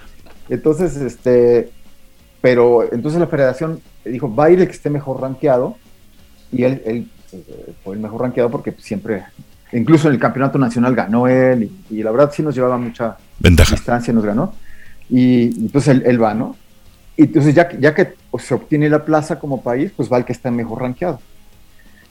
Entonces, 0.48 0.96
este, 0.96 1.70
pero 2.40 2.92
entonces 2.92 3.20
la 3.20 3.26
federación 3.26 3.80
dijo, 4.04 4.34
va 4.34 4.46
a 4.46 4.50
ir 4.50 4.60
el 4.60 4.66
que 4.66 4.72
esté 4.72 4.90
mejor 4.90 5.20
rankeado, 5.20 5.76
y 6.52 6.64
él, 6.64 6.82
él 6.86 7.10
eh, 7.32 7.74
fue 7.84 7.94
el 7.94 8.00
mejor 8.00 8.22
rankeado 8.22 8.50
porque 8.50 8.74
siempre 8.78 9.24
incluso 9.72 10.08
en 10.08 10.14
el 10.14 10.20
campeonato 10.20 10.58
nacional 10.58 10.94
ganó 10.94 11.28
él 11.28 11.70
y, 11.90 12.02
la 12.02 12.10
verdad 12.10 12.32
sí 12.32 12.42
nos 12.42 12.54
llevaba 12.54 12.78
mucha 12.78 13.16
Ventaja. 13.38 13.74
distancia, 13.74 14.12
nos 14.12 14.24
ganó. 14.24 14.54
Y, 15.10 15.44
entonces 15.60 16.00
él, 16.04 16.22
va, 16.22 16.34
¿no? 16.34 16.56
Y 17.16 17.24
entonces 17.24 17.54
ya, 17.54 17.68
ya 17.78 17.94
que 17.94 18.14
se 18.38 18.54
obtiene 18.54 18.88
la 18.88 19.04
plaza 19.04 19.38
como 19.38 19.62
país, 19.62 19.92
pues 19.96 20.10
va 20.10 20.18
el 20.18 20.24
que 20.24 20.32
está 20.32 20.50
mejor 20.50 20.82
rankeado. 20.82 21.20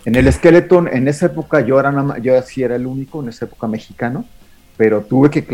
En 0.06 0.16
el 0.16 0.32
Skeleton, 0.32 0.88
en 0.88 1.08
esa 1.08 1.28
época 1.28 1.62
yo, 1.62 1.80
era 1.80 2.20
yo 2.20 2.42
sí 2.44 2.64
era 2.64 2.76
el 2.76 2.86
único, 2.86 3.22
en 3.22 3.30
esa 3.30 3.46
época 3.46 3.68
mexicano, 3.68 4.26
pero 4.78 5.02
tuve 5.02 5.30
que 5.30 5.46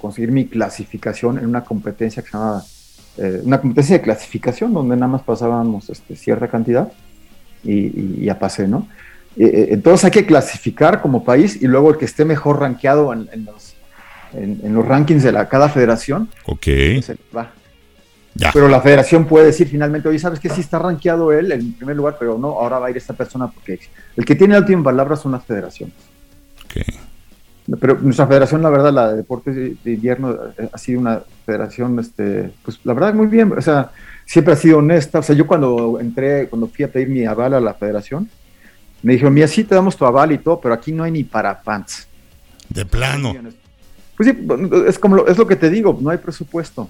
conseguir 0.00 0.32
mi 0.32 0.46
clasificación 0.46 1.38
en 1.38 1.46
una 1.46 1.64
competencia 1.64 2.22
que 2.22 2.30
se 2.30 2.36
llamaba, 2.36 2.62
eh, 3.18 3.40
una 3.44 3.60
competencia 3.60 3.98
de 3.98 4.02
clasificación 4.02 4.72
donde 4.72 4.96
nada 4.96 5.08
más 5.08 5.22
pasábamos 5.22 5.90
este, 5.90 6.16
cierta 6.16 6.48
cantidad 6.48 6.92
y, 7.62 8.20
y 8.20 8.24
ya 8.24 8.38
pasé, 8.38 8.66
¿no? 8.68 8.88
Eh, 9.36 9.44
eh, 9.44 9.66
entonces 9.70 10.04
hay 10.04 10.10
que 10.12 10.26
clasificar 10.26 11.02
como 11.02 11.24
país 11.24 11.60
y 11.60 11.66
luego 11.66 11.90
el 11.90 11.96
que 11.96 12.04
esté 12.04 12.24
mejor 12.24 12.60
rankeado 12.60 13.12
en, 13.12 13.44
los, 13.44 13.74
en, 14.32 14.74
los, 14.74 14.86
rankings 14.86 15.22
de 15.22 15.32
la, 15.32 15.48
cada 15.48 15.68
federación. 15.68 16.28
Ok. 16.46 16.68
va. 17.36 17.50
Ya. 18.36 18.50
Pero 18.52 18.68
la 18.68 18.80
federación 18.80 19.26
puede 19.26 19.46
decir 19.46 19.68
finalmente, 19.68 20.08
oye, 20.08 20.18
¿sabes 20.18 20.40
que 20.40 20.48
Sí 20.48 20.60
está 20.60 20.78
rankeado 20.78 21.32
él 21.32 21.52
en 21.52 21.72
primer 21.74 21.94
lugar, 21.94 22.16
pero 22.18 22.36
no, 22.36 22.48
ahora 22.48 22.80
va 22.80 22.88
a 22.88 22.90
ir 22.90 22.96
esta 22.96 23.12
persona 23.12 23.48
porque 23.48 23.78
el 24.16 24.24
que 24.24 24.34
tiene 24.34 24.54
la 24.54 24.60
última 24.60 24.82
palabra 24.82 25.16
son 25.16 25.32
las 25.32 25.44
federaciones. 25.44 25.94
Ok. 26.64 26.82
Pero 27.80 27.98
nuestra 28.00 28.26
federación, 28.26 28.62
la 28.62 28.70
verdad, 28.70 28.92
la 28.92 29.10
de 29.10 29.16
deportes 29.18 29.54
de, 29.54 29.92
invierno 29.92 30.36
eh, 30.58 30.68
ha 30.72 30.78
sido 30.78 31.00
una 31.00 31.22
federación, 31.46 31.98
este, 31.98 32.50
pues 32.64 32.80
la 32.84 32.92
verdad, 32.94 33.14
muy 33.14 33.26
bien. 33.26 33.52
O 33.56 33.60
sea, 33.62 33.90
siempre 34.24 34.54
ha 34.54 34.56
sido 34.56 34.78
honesta. 34.78 35.18
O 35.18 35.22
sea, 35.22 35.34
yo 35.34 35.46
cuando 35.46 35.98
entré, 36.00 36.48
cuando 36.48 36.66
fui 36.66 36.84
a 36.84 36.92
pedir 36.92 37.08
mi 37.08 37.24
aval 37.24 37.54
a 37.54 37.60
la 37.60 37.74
federación, 37.74 38.28
me 39.02 39.14
dijo, 39.14 39.30
mira, 39.30 39.46
sí 39.46 39.64
te 39.64 39.74
damos 39.74 39.96
tu 39.96 40.06
aval 40.06 40.32
y 40.32 40.38
todo, 40.38 40.60
pero 40.60 40.74
aquí 40.74 40.92
no 40.92 41.04
hay 41.04 41.12
ni 41.12 41.24
para 41.24 41.56
fans. 41.56 42.08
De 42.68 42.86
plano. 42.86 43.34
Pues 44.16 44.28
sí, 44.28 44.46
es 44.86 44.98
como 44.98 45.16
lo, 45.16 45.26
es 45.26 45.36
lo 45.36 45.46
que 45.46 45.56
te 45.56 45.68
digo, 45.70 45.98
no 46.00 46.10
hay 46.10 46.18
presupuesto. 46.18 46.88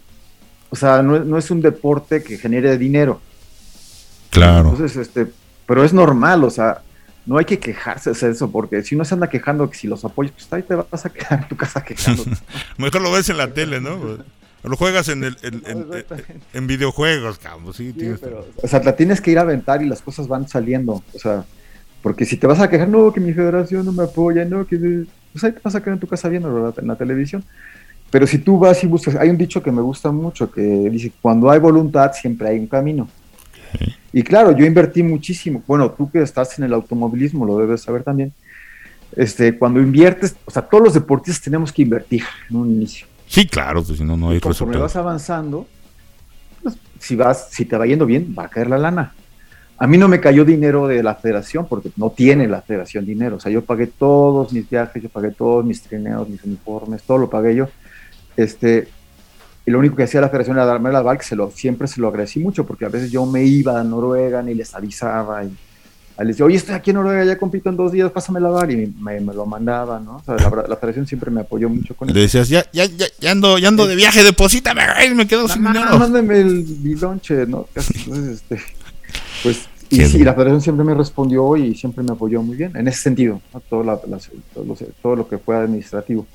O 0.70 0.77
sea, 0.77 1.03
no, 1.03 1.38
es 1.38 1.51
un 1.51 1.61
deporte 1.61 2.23
que 2.23 2.37
genere 2.37 2.77
dinero. 2.77 3.20
Claro. 4.31 4.70
Entonces, 4.70 4.97
este, 4.97 5.27
pero 5.66 5.85
es 5.85 5.92
normal, 5.92 6.44
o 6.44 6.51
sea, 6.51 6.83
no 7.27 7.39
hay 7.39 7.45
que 7.45 7.59
quejarse 7.59 8.13
de 8.13 8.33
eso, 8.33 8.51
porque 8.51 8.83
si 8.83 8.97
no 8.97 9.05
se 9.05 9.15
anda 9.15 9.29
quejando 9.29 9.69
que 9.71 9.77
si 9.77 9.87
los 9.87 10.05
apoyas, 10.05 10.33
pues 10.33 10.53
ahí 10.53 10.63
te 10.63 10.75
vas 10.75 11.07
a 11.07 11.11
quedar 11.11 11.41
en 11.43 11.49
tu 11.49 11.57
casa 11.57 11.83
quejando. 11.83 12.25
Mejor 12.79 13.01
lo 13.01 13.13
ves 13.13 13.29
en 13.31 13.39
la 13.39 13.49
tele, 13.53 13.81
¿no? 13.81 14.19
Lo 14.63 14.77
juegas 14.77 15.09
en, 15.11 15.25
el, 15.25 15.37
en, 16.55 16.67
videojuegos, 16.67 17.39
cabrón. 17.39 17.75
Sí, 17.75 17.95
o 18.63 18.67
sea, 18.67 18.83
la 18.83 18.97
tienes 18.97 19.21
que 19.21 19.31
ir 19.31 19.39
a 19.39 19.43
aventar 19.43 19.83
y 19.83 19.87
las 19.87 20.01
cosas 20.01 20.27
van 20.27 20.49
saliendo. 20.49 21.03
O 21.13 21.19
sea, 21.19 21.45
porque 22.03 22.25
si 22.25 22.39
te 22.39 22.47
vas 22.47 22.61
a 22.61 22.69
quejar, 22.69 22.89
no, 22.89 23.13
que 23.13 23.21
mi 23.21 23.35
federación 23.35 23.85
no 23.85 23.93
me 23.93 24.05
apoya, 24.05 24.45
no, 24.45 24.67
que... 24.67 25.05
Pues 25.33 25.45
ahí 25.45 25.53
te 25.53 25.61
vas 25.63 25.75
a 25.75 25.81
quedar 25.81 25.95
en 25.95 26.01
tu 26.01 26.07
casa 26.07 26.29
viendo 26.29 26.75
en 26.79 26.87
la 26.87 26.97
televisión. 26.97 27.45
Pero 28.11 28.27
si 28.27 28.39
tú 28.39 28.59
vas 28.59 28.83
y 28.85 28.87
buscas, 28.87 29.17
hay 29.17 29.29
un 29.29 29.37
dicho 29.37 29.63
que 29.63 29.73
me 29.73 29.83
gusta 29.83 30.13
mucho 30.13 30.51
que 30.51 30.61
dice, 30.63 31.13
cuando 31.21 31.51
hay 31.51 31.59
voluntad 31.59 32.13
siempre 32.13 32.49
hay 32.49 32.59
un 32.59 32.69
camino. 32.69 33.09
Y 34.13 34.23
claro, 34.23 34.57
yo 34.57 34.65
invertí 34.65 35.03
muchísimo. 35.03 35.63
Bueno, 35.67 35.91
tú 35.91 36.11
que 36.11 36.23
estás 36.23 36.59
en 36.59 36.65
el 36.65 36.73
automovilismo 36.73 37.45
lo 37.45 37.59
debes 37.59 37.83
saber 37.83 38.03
también. 38.03 38.33
Este, 39.17 39.57
cuando 39.57 39.81
inviertes, 39.81 40.37
o 40.45 40.51
sea, 40.51 40.63
todos 40.63 40.85
los 40.85 40.95
deportistas 40.95 41.43
tenemos 41.43 41.73
que 41.73 41.83
invertir 41.83 42.23
en 42.51 42.57
un 42.57 42.71
inicio. 42.71 43.07
Sí, 43.27 43.47
claro, 43.47 43.83
pues 43.83 43.99
si 43.99 44.05
no, 44.05 44.17
no 44.17 44.31
hay 44.31 44.39
resultado. 44.39 44.83
vas 44.83 44.97
avanzando, 44.97 45.67
pues, 46.63 46.77
si 46.99 47.17
vas, 47.17 47.49
si 47.51 47.65
te 47.65 47.77
va 47.77 47.87
yendo 47.87 48.07
bien, 48.07 48.35
va 48.37 48.45
a 48.45 48.49
caer 48.49 48.69
la 48.69 48.79
lana. 48.79 49.15
A 49.77 49.87
mí 49.87 49.99
no 49.99 50.07
me 50.07 50.21
cayó 50.21 50.45
dinero 50.45 50.87
de 50.87 51.03
la 51.03 51.17
federación 51.17 51.67
porque 51.69 51.91
no 51.97 52.11
tiene 52.11 52.47
la 52.47 52.63
federación 52.63 53.05
dinero. 53.05 53.37
O 53.37 53.41
sea, 53.41 53.51
yo 53.51 53.65
pagué 53.65 53.89
todos 53.89 54.53
mis 54.53 54.69
viajes, 54.71 55.03
yo 55.03 55.09
pagué 55.09 55.31
todos 55.31 55.65
mis 55.65 55.83
trineos, 55.83 56.29
mis 56.29 56.45
uniformes, 56.45 57.03
todo 57.03 57.19
lo 57.19 57.29
pagué 57.29 57.57
yo. 57.57 57.69
Este, 58.37 58.89
y 59.66 59.70
lo 59.70 59.79
único 59.79 59.96
que 59.96 60.03
hacía 60.03 60.20
la 60.20 60.29
federación 60.29 60.57
era 60.57 60.66
darme 60.66 60.92
la 60.92 60.98
aval, 60.98 61.18
que 61.18 61.24
se 61.24 61.37
lo, 61.37 61.50
siempre 61.50 61.88
se 61.88 62.00
lo 62.00 62.09
agradecí 62.09 62.38
mucho 62.38 62.66
porque 62.66 62.85
a 62.85 62.88
veces 62.88 63.11
yo 63.11 63.24
me 63.24 63.44
iba 63.44 63.81
a 63.81 63.85
Noruega 63.85 64.42
ni 64.42 64.55
les 64.55 64.74
avisaba 64.74 65.44
y 65.44 65.57
les 66.18 66.29
decía, 66.29 66.46
oye, 66.46 66.57
estoy 66.57 66.74
aquí 66.74 66.90
en 66.90 66.96
Noruega, 66.96 67.24
ya 67.24 67.38
compito 67.38 67.70
en 67.70 67.77
dos 67.77 67.90
días, 67.90 68.11
pásame 68.12 68.40
la 68.40 68.48
aval 68.48 68.70
y 68.70 68.87
me, 68.87 69.20
lo 69.20 69.46
mandaba, 69.46 69.98
¿no? 69.98 70.16
O 70.16 70.22
sea, 70.22 70.37
la, 70.37 70.77
federación 70.77 71.07
siempre 71.07 71.31
me 71.31 71.40
apoyó 71.40 71.68
mucho 71.68 71.96
con 71.96 72.09
eso. 72.09 72.14
Le 72.14 72.22
decías, 72.22 72.48
ya, 72.48 72.64
ya, 72.72 72.87
ya, 72.87 73.31
ando, 73.31 73.59
ya 73.59 73.68
ando 73.68 73.87
de 73.87 73.96
viaje, 73.96 74.22
deposítame, 74.22 74.83
me 75.14 75.27
quedo 75.27 75.48
sin 75.48 75.64
dinero. 75.64 75.98
Mándame 75.98 76.38
el 76.40 76.62
bilonche, 76.62 77.46
¿no? 77.46 77.66
Entonces, 77.74 78.42
este, 78.42 78.61
pues, 79.42 79.68
y 79.90 80.05
sí, 80.07 80.24
la 80.24 80.35
federación 80.35 80.61
siempre 80.61 80.85
me 80.85 80.94
respondió 80.94 81.57
y 81.57 81.74
siempre 81.74 82.05
me 82.05 82.12
apoyó 82.12 82.42
muy 82.42 82.57
bien, 82.57 82.77
en 82.77 82.87
ese 82.88 83.00
sentido, 83.00 83.40
todo, 83.68 84.00
todo, 85.03 85.16
lo, 85.16 85.29
que 85.29 85.38
fue 85.38 85.57
administrativo. 85.57 86.27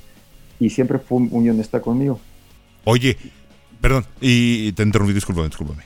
Y 0.60 0.70
siempre 0.70 1.00
fue 1.00 1.20
muy 1.20 1.50
honesta 1.50 1.82
conmigo. 1.82 2.20
Oye, 2.90 3.18
perdón, 3.80 4.04
y 4.20 4.72
te 4.72 4.82
interrumpí, 4.82 5.14
discúlpame, 5.14 5.48
discúlpame. 5.48 5.84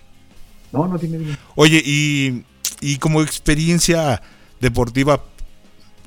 No, 0.72 0.88
no 0.88 0.98
tiene 0.98 1.18
bien. 1.18 1.38
Oye, 1.56 1.82
y, 1.86 2.44
y 2.80 2.98
como 2.98 3.22
experiencia 3.22 4.22
deportiva 4.62 5.22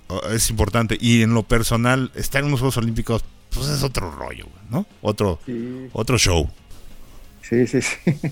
oh, 0.09 0.21
es 0.31 0.49
importante, 0.49 0.97
y 0.99 1.21
en 1.21 1.35
lo 1.35 1.43
personal, 1.43 2.11
estar 2.15 2.43
en 2.43 2.51
los 2.51 2.61
Juegos 2.61 2.79
Olímpicos, 2.79 3.25
pues 3.55 3.69
es 3.69 3.83
otro 3.83 4.11
rollo, 4.11 4.47
¿no? 4.71 4.87
Otro, 5.03 5.39
otro 5.93 6.17
show. 6.17 6.49
Sí, 7.43 7.67
sí, 7.67 7.83
sí. 7.83 7.97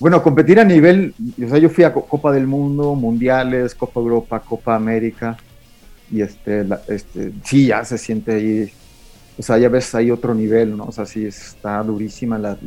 Bueno, 0.00 0.22
competir 0.22 0.60
a 0.60 0.64
nivel, 0.64 1.12
o 1.44 1.48
sea, 1.48 1.58
yo 1.58 1.70
fui 1.70 1.82
a 1.82 1.92
Copa 1.92 2.30
del 2.30 2.46
Mundo, 2.46 2.94
Mundiales, 2.94 3.74
Copa 3.74 3.98
Europa, 3.98 4.38
Copa 4.38 4.76
América, 4.76 5.36
y 6.12 6.20
este, 6.20 6.64
este, 6.86 7.32
sí, 7.42 7.66
ya 7.66 7.84
se 7.84 7.98
siente 7.98 8.34
ahí, 8.34 8.72
o 9.38 9.42
sea, 9.42 9.56
ya 9.56 9.68
ves 9.68 9.94
ahí 9.94 10.10
otro 10.10 10.34
nivel, 10.34 10.76
¿no? 10.76 10.84
O 10.86 10.92
sea, 10.92 11.06
sí 11.06 11.24
está 11.24 11.82
durísima 11.84 12.38
la, 12.38 12.58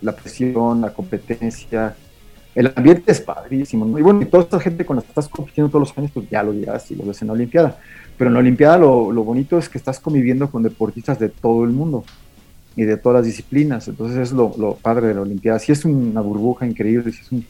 la, 0.00 0.14
presión, 0.14 0.80
la 0.80 0.92
competencia, 0.92 1.96
el 2.54 2.72
ambiente 2.74 3.10
es 3.10 3.20
padrísimo, 3.20 3.84
¿no? 3.84 3.98
Y 3.98 4.02
bueno, 4.02 4.22
y 4.22 4.26
toda 4.26 4.44
esta 4.44 4.60
gente 4.60 4.86
con 4.86 4.96
la 4.96 5.02
que 5.02 5.08
estás 5.08 5.28
compitiendo 5.28 5.68
todos 5.68 5.88
los 5.88 5.98
años, 5.98 6.12
pues 6.14 6.30
ya 6.30 6.44
lo 6.44 6.52
dirás 6.52 6.88
y 6.92 6.94
lo 6.94 7.04
ves 7.04 7.20
en 7.22 7.28
la 7.28 7.34
Olimpiada. 7.34 7.78
Pero 8.16 8.28
en 8.28 8.34
la 8.34 8.40
Olimpiada 8.40 8.78
lo, 8.78 9.10
lo 9.10 9.24
bonito 9.24 9.58
es 9.58 9.68
que 9.68 9.78
estás 9.78 9.98
conviviendo 9.98 10.48
con 10.48 10.62
deportistas 10.62 11.18
de 11.18 11.28
todo 11.28 11.64
el 11.64 11.70
mundo. 11.70 12.04
y 12.76 12.84
de 12.84 12.96
todas 12.96 13.20
las 13.20 13.26
disciplinas. 13.26 13.88
Entonces 13.88 14.18
es 14.18 14.32
lo, 14.32 14.54
lo 14.58 14.76
padre 14.76 15.08
de 15.08 15.14
la 15.14 15.22
Olimpiada. 15.22 15.58
Sí 15.58 15.72
es 15.72 15.84
una 15.84 16.20
burbuja 16.20 16.66
increíble, 16.66 17.10
sí 17.10 17.20
es 17.22 17.32
un, 17.32 17.44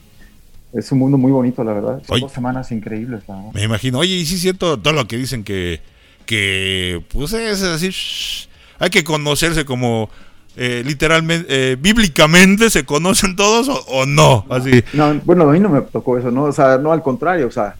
es 0.73 0.93
un 0.93 0.99
mundo 0.99 1.19
muy 1.19 1.33
bonito, 1.33 1.63
la 1.63 1.73
verdad. 1.73 2.03
Son 2.07 2.15
Oye. 2.15 2.23
dos 2.23 2.33
semanas 2.33 2.73
increíbles. 2.73 3.23
la 3.29 3.35
verdad. 3.37 3.53
Me 3.53 3.65
imagino. 3.65 3.99
Oye, 3.99 4.15
y 4.15 4.25
sí 4.25 4.37
es 4.37 4.41
cierto 4.41 4.79
todo 4.79 4.95
lo 4.95 5.07
que 5.07 5.19
dicen 5.19 5.45
que, 5.45 5.81
que 6.27 7.03
pues 7.13 7.33
es 7.33 7.61
shh, 7.81 8.49
hay 8.79 8.91
que 8.91 9.05
conocerse 9.05 9.65
como 9.65 10.11
eh, 10.57 10.83
literalmente, 10.87 11.47
eh, 11.49 11.77
bíblicamente 11.79 12.71
se 12.71 12.85
conocen 12.85 13.37
todos 13.37 13.69
o, 13.89 14.07
no, 14.07 14.47
así. 14.49 14.83
No, 14.95 15.15
bueno, 15.25 15.49
a 15.49 15.53
mí 15.53 15.61
no 15.61 15.69
me 15.69 15.83
tocó 15.83 16.19
eso, 16.19 16.31
¿no? 16.31 16.45
O 16.45 16.53
sea, 16.53 16.79
no 16.79 16.93
al 16.93 17.03
contrario, 17.03 17.47
o 17.47 17.51
sea, 17.51 17.77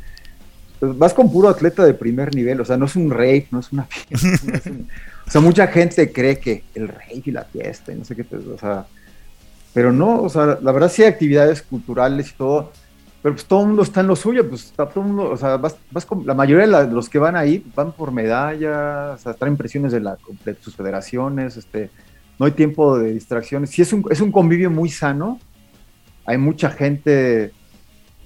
pues 0.79 0.97
vas 0.97 1.15
con 1.15 1.33
puro 1.33 1.49
atleta 1.49 1.85
de 1.85 1.95
primer 1.95 2.35
nivel, 2.35 2.61
o 2.61 2.65
sea, 2.65 2.77
no 2.77 2.85
es 2.85 2.95
un 2.97 3.11
rave, 3.11 3.47
no 3.51 3.61
es 3.61 3.73
una 3.73 3.85
fiesta. 3.85 4.29
no 4.45 4.55
es 4.55 4.67
un- 4.67 4.89
o 5.27 5.31
sea, 5.31 5.41
mucha 5.41 5.67
gente 5.69 6.13
cree 6.13 6.39
que 6.39 6.65
el 6.75 6.89
rave 6.89 7.23
y 7.25 7.31
la 7.31 7.45
fiesta 7.45 7.93
y 7.93 7.97
no 7.97 8.05
sé 8.05 8.15
qué, 8.15 8.25
pues, 8.25 8.47
o 8.47 8.59
sea, 8.59 8.87
pero 9.73 9.91
no, 9.93 10.23
o 10.23 10.29
sea, 10.29 10.59
la 10.63 10.73
verdad 10.73 10.93
sí 10.93 11.03
hay 11.03 11.09
actividades 11.09 11.63
culturales 11.63 12.31
y 12.31 12.35
todo, 12.35 12.73
pero 13.27 13.35
pues 13.35 13.47
todo 13.47 13.63
el 13.63 13.67
mundo 13.67 13.83
está 13.83 14.03
en 14.03 14.07
lo 14.07 14.15
suyo, 14.15 14.49
pues 14.49 14.67
está 14.67 14.89
todo 14.89 15.03
el 15.03 15.09
mundo, 15.11 15.31
o 15.31 15.37
sea, 15.37 15.57
vas, 15.57 15.75
vas 15.91 16.07
con, 16.07 16.25
la 16.25 16.33
mayoría 16.33 16.65
de 16.65 16.71
la- 16.71 16.85
los 16.85 17.09
que 17.09 17.19
van 17.19 17.35
ahí 17.35 17.61
van 17.75 17.91
por 17.91 18.13
medallas, 18.13 19.19
o 19.19 19.21
sea, 19.21 19.35
traen 19.35 19.55
impresiones 19.55 19.91
de, 19.91 19.99
la, 19.99 20.17
de 20.45 20.55
sus 20.61 20.77
federaciones, 20.77 21.57
este, 21.57 21.91
no 22.39 22.47
hay 22.47 22.53
tiempo 22.53 22.97
de 22.97 23.13
distracciones, 23.15 23.71
sí 23.71 23.83
es 23.83 23.93
un, 23.93 24.05
es 24.11 24.21
un 24.21 24.31
convivio 24.31 24.71
muy 24.71 24.91
sano, 24.91 25.41
hay 26.25 26.39
mucha 26.39 26.71
gente 26.71 27.11
de, 27.11 27.53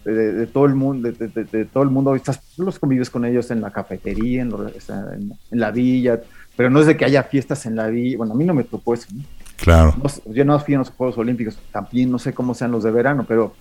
de- 0.05 0.33
de 0.35 0.47
todo 0.47 0.67
el 0.67 0.75
mundo, 0.75 1.11
de, 1.11 1.65
todo 1.65 1.83
el 1.83 1.89
mundo, 1.89 2.15
estás, 2.15 2.43
los 2.59 2.79
convives 2.79 3.09
con 3.09 3.25
ellos 3.25 3.51
en 3.51 3.63
la 3.63 3.71
cafetería, 3.71 4.43
en, 4.43 4.51
lo- 4.51 4.67
o 4.67 4.81
sea, 4.81 5.03
en- 5.15 5.33
en 5.51 5.61
la 5.61 5.71
villa, 5.71 6.21
pero 6.59 6.69
no 6.69 6.79
es 6.79 6.87
de 6.87 6.99
que 6.99 7.07
haya 7.07 7.23
fiestas 7.23 7.65
en 7.65 7.75
la 7.75 7.87
villa, 7.87 8.19
bueno, 8.19 8.35
a 8.35 8.37
mí 8.37 8.45
no 8.45 8.53
me 8.53 8.65
tocó 8.65 8.93
eso, 8.93 9.07
¿no? 9.15 9.23
Claro. 9.57 9.95
No 9.97 10.33
yo 10.35 10.45
no 10.45 10.59
fui 10.61 10.75
a 10.75 10.79
los 10.79 10.91
Juegos 10.91 11.17
Olímpicos, 11.17 11.59
también 11.73 12.11
no 12.11 12.19
sé 12.19 12.35
cómo 12.35 12.53
sean 12.55 12.71
los 12.71 12.83
de 12.85 12.91
verano, 12.91 13.25
pero 13.27 13.55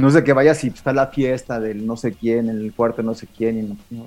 no 0.00 0.08
es 0.08 0.14
de 0.14 0.24
que 0.24 0.32
vayas 0.32 0.62
y 0.64 0.68
está 0.68 0.92
la 0.92 1.08
fiesta 1.08 1.60
del 1.60 1.86
no 1.86 1.96
sé 1.96 2.12
quién, 2.12 2.48
en 2.48 2.58
el 2.58 2.72
cuarto 2.72 3.02
no 3.02 3.14
sé 3.14 3.26
quién, 3.26 3.58
y 3.58 3.62
no- 3.62 3.76
no. 3.90 4.06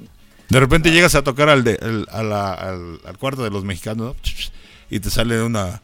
De 0.49 0.59
repente 0.59 0.91
llegas 0.91 1.15
a 1.15 1.23
tocar 1.23 1.49
al, 1.49 1.63
de, 1.63 1.77
al, 1.81 2.07
a 2.11 2.23
la- 2.23 2.53
al, 2.53 2.99
al 3.05 3.17
cuarto 3.17 3.43
de 3.43 3.49
los 3.49 3.63
mexicanos 3.63 4.15
¿no? 4.15 4.31
y 4.89 4.99
te 4.99 5.09
sale 5.09 5.41
una, 5.41 5.81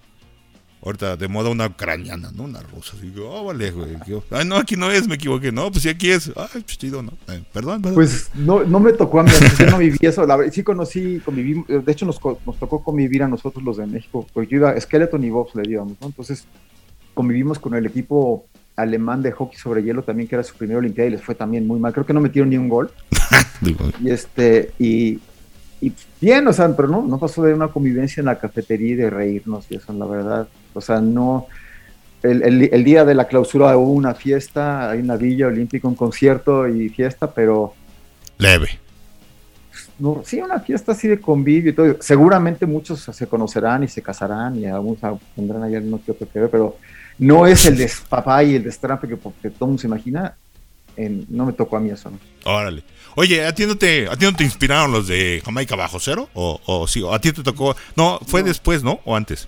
ahorita 0.83 1.17
de 1.17 1.27
moda 1.27 1.49
una 1.49 1.65
ucraniana, 1.67 2.31
¿no? 2.35 2.43
Una 2.43 2.61
rusa. 2.61 2.95
Digo, 3.01 3.27
oh, 3.29 3.45
vale, 3.45 3.71
güey. 3.71 3.95
Ay, 4.29 4.45
no, 4.45 4.57
aquí 4.57 4.75
no 4.75 4.91
es, 4.91 5.07
me 5.07 5.15
equivoqué. 5.15 5.51
No, 5.51 5.71
pues 5.71 5.81
sí, 5.83 5.89
aquí 5.89 6.11
es. 6.11 6.31
Ay, 6.35 6.61
pues 6.63 6.77
chido, 6.77 7.01
¿no? 7.01 7.11
Eh, 7.27 7.43
perdón, 7.51 7.81
perdón. 7.81 7.95
Pues 7.95 8.29
no, 8.35 8.63
no 8.63 8.79
me 8.79 8.93
tocó 8.93 9.19
a 9.19 9.23
mí, 9.23 9.31
yo 9.59 9.65
no 9.67 9.77
viví 9.79 9.97
eso, 10.01 10.25
la 10.27 10.49
sí 10.51 10.61
conocí, 10.63 11.19
conviví, 11.25 11.63
de 11.67 11.91
hecho 11.91 12.05
nos, 12.05 12.19
nos 12.45 12.57
tocó 12.59 12.83
convivir 12.83 13.23
a 13.23 13.27
nosotros 13.27 13.63
los 13.63 13.77
de 13.77 13.87
México, 13.87 14.27
porque 14.31 14.51
yo 14.51 14.57
iba, 14.57 14.79
Skeleton 14.79 15.23
y 15.23 15.29
Bobsled 15.31 15.67
íbamos, 15.69 15.93
¿no? 15.99 16.07
Entonces 16.07 16.45
convivimos 17.15 17.57
con 17.59 17.73
el 17.73 17.85
equipo 17.87 18.45
alemán 18.75 19.21
de 19.21 19.31
hockey 19.31 19.57
sobre 19.57 19.83
hielo 19.83 20.03
también, 20.03 20.27
que 20.27 20.35
era 20.35 20.43
su 20.43 20.55
primera 20.55 20.79
olimpiada 20.79 21.07
y 21.09 21.11
les 21.11 21.21
fue 21.23 21.35
también 21.35 21.67
muy 21.67 21.79
mal, 21.79 21.93
creo 21.93 22.05
que 22.05 22.13
no 22.13 22.21
metieron 22.21 22.49
ni 22.49 22.57
un 22.57 22.69
gol, 22.69 22.91
y 23.99 24.09
este, 24.09 24.71
y, 24.79 25.19
y 25.81 25.93
bien, 26.19 26.47
o 26.47 26.53
sea, 26.53 26.75
pero 26.75 26.87
no, 26.87 27.03
no 27.07 27.19
pasó 27.19 27.43
de 27.43 27.53
una 27.53 27.67
convivencia 27.69 28.21
en 28.21 28.27
la 28.27 28.39
cafetería 28.39 28.91
y 28.91 28.95
de 28.95 29.09
reírnos 29.09 29.65
y 29.69 29.75
eso, 29.75 29.93
la 29.93 30.05
verdad, 30.05 30.47
o 30.73 30.81
sea, 30.81 31.01
no, 31.01 31.47
el, 32.23 32.43
el- 32.43 32.69
el 32.73 32.83
día 32.83 33.05
de 33.05 33.15
la 33.15 33.27
clausura 33.27 33.75
hubo 33.77 33.93
una 33.93 34.13
fiesta, 34.15 34.89
hay 34.91 34.99
una 35.01 35.17
villa 35.17 35.47
olímpica, 35.47 35.87
un 35.87 35.95
concierto 35.95 36.67
y 36.67 36.89
fiesta, 36.89 37.31
pero 37.31 37.73
leve. 38.37 38.79
no, 39.99 40.21
sí, 40.25 40.39
una 40.41 40.59
fiesta 40.59 40.91
así 40.93 41.07
de 41.07 41.19
convivio 41.19 41.71
y 41.71 41.75
todo. 41.75 41.97
Seguramente 41.99 42.65
muchos 42.65 43.01
se 43.01 43.27
conocerán 43.27 43.83
y 43.83 43.87
se 43.87 44.01
casarán 44.01 44.55
y 44.57 44.65
algunos 44.65 44.99
tendrán 45.35 45.69
que 46.03 46.11
otro 46.11 46.27
que 46.31 46.39
ver, 46.39 46.49
pero 46.49 46.77
no 47.21 47.47
es 47.47 47.65
el 47.65 47.77
despapá 47.77 48.43
y 48.43 48.55
el 48.55 48.63
destrampe 48.63 49.07
que, 49.07 49.15
que 49.15 49.49
todo 49.49 49.65
el 49.65 49.67
mundo 49.67 49.81
se 49.81 49.87
imagina. 49.87 50.35
En- 50.97 51.25
no 51.29 51.45
me 51.45 51.53
tocó 51.53 51.77
a 51.77 51.79
mí 51.79 51.89
eso, 51.89 52.09
¿no? 52.11 52.19
Órale. 52.43 52.83
Oye, 53.15 53.45
¿a 53.45 53.53
ti 53.55 53.65
no 53.65 53.77
te, 53.77 54.07
a 54.07 54.15
ti 54.17 54.25
no 54.25 54.33
te 54.33 54.43
inspiraron 54.43 54.91
los 54.91 55.07
de 55.07 55.41
Jamaica 55.45 55.75
Bajo 55.77 55.99
Cero? 55.99 56.27
¿O, 56.33 56.59
o 56.65 56.87
sí? 56.87 57.01
¿O 57.01 57.13
a 57.13 57.19
ti 57.19 57.31
te 57.31 57.43
tocó? 57.43 57.75
No, 57.95 58.19
fue 58.25 58.41
No. 58.41 58.47
después, 58.47 58.83
¿no? 58.83 58.99
¿O 59.05 59.15
antes? 59.15 59.47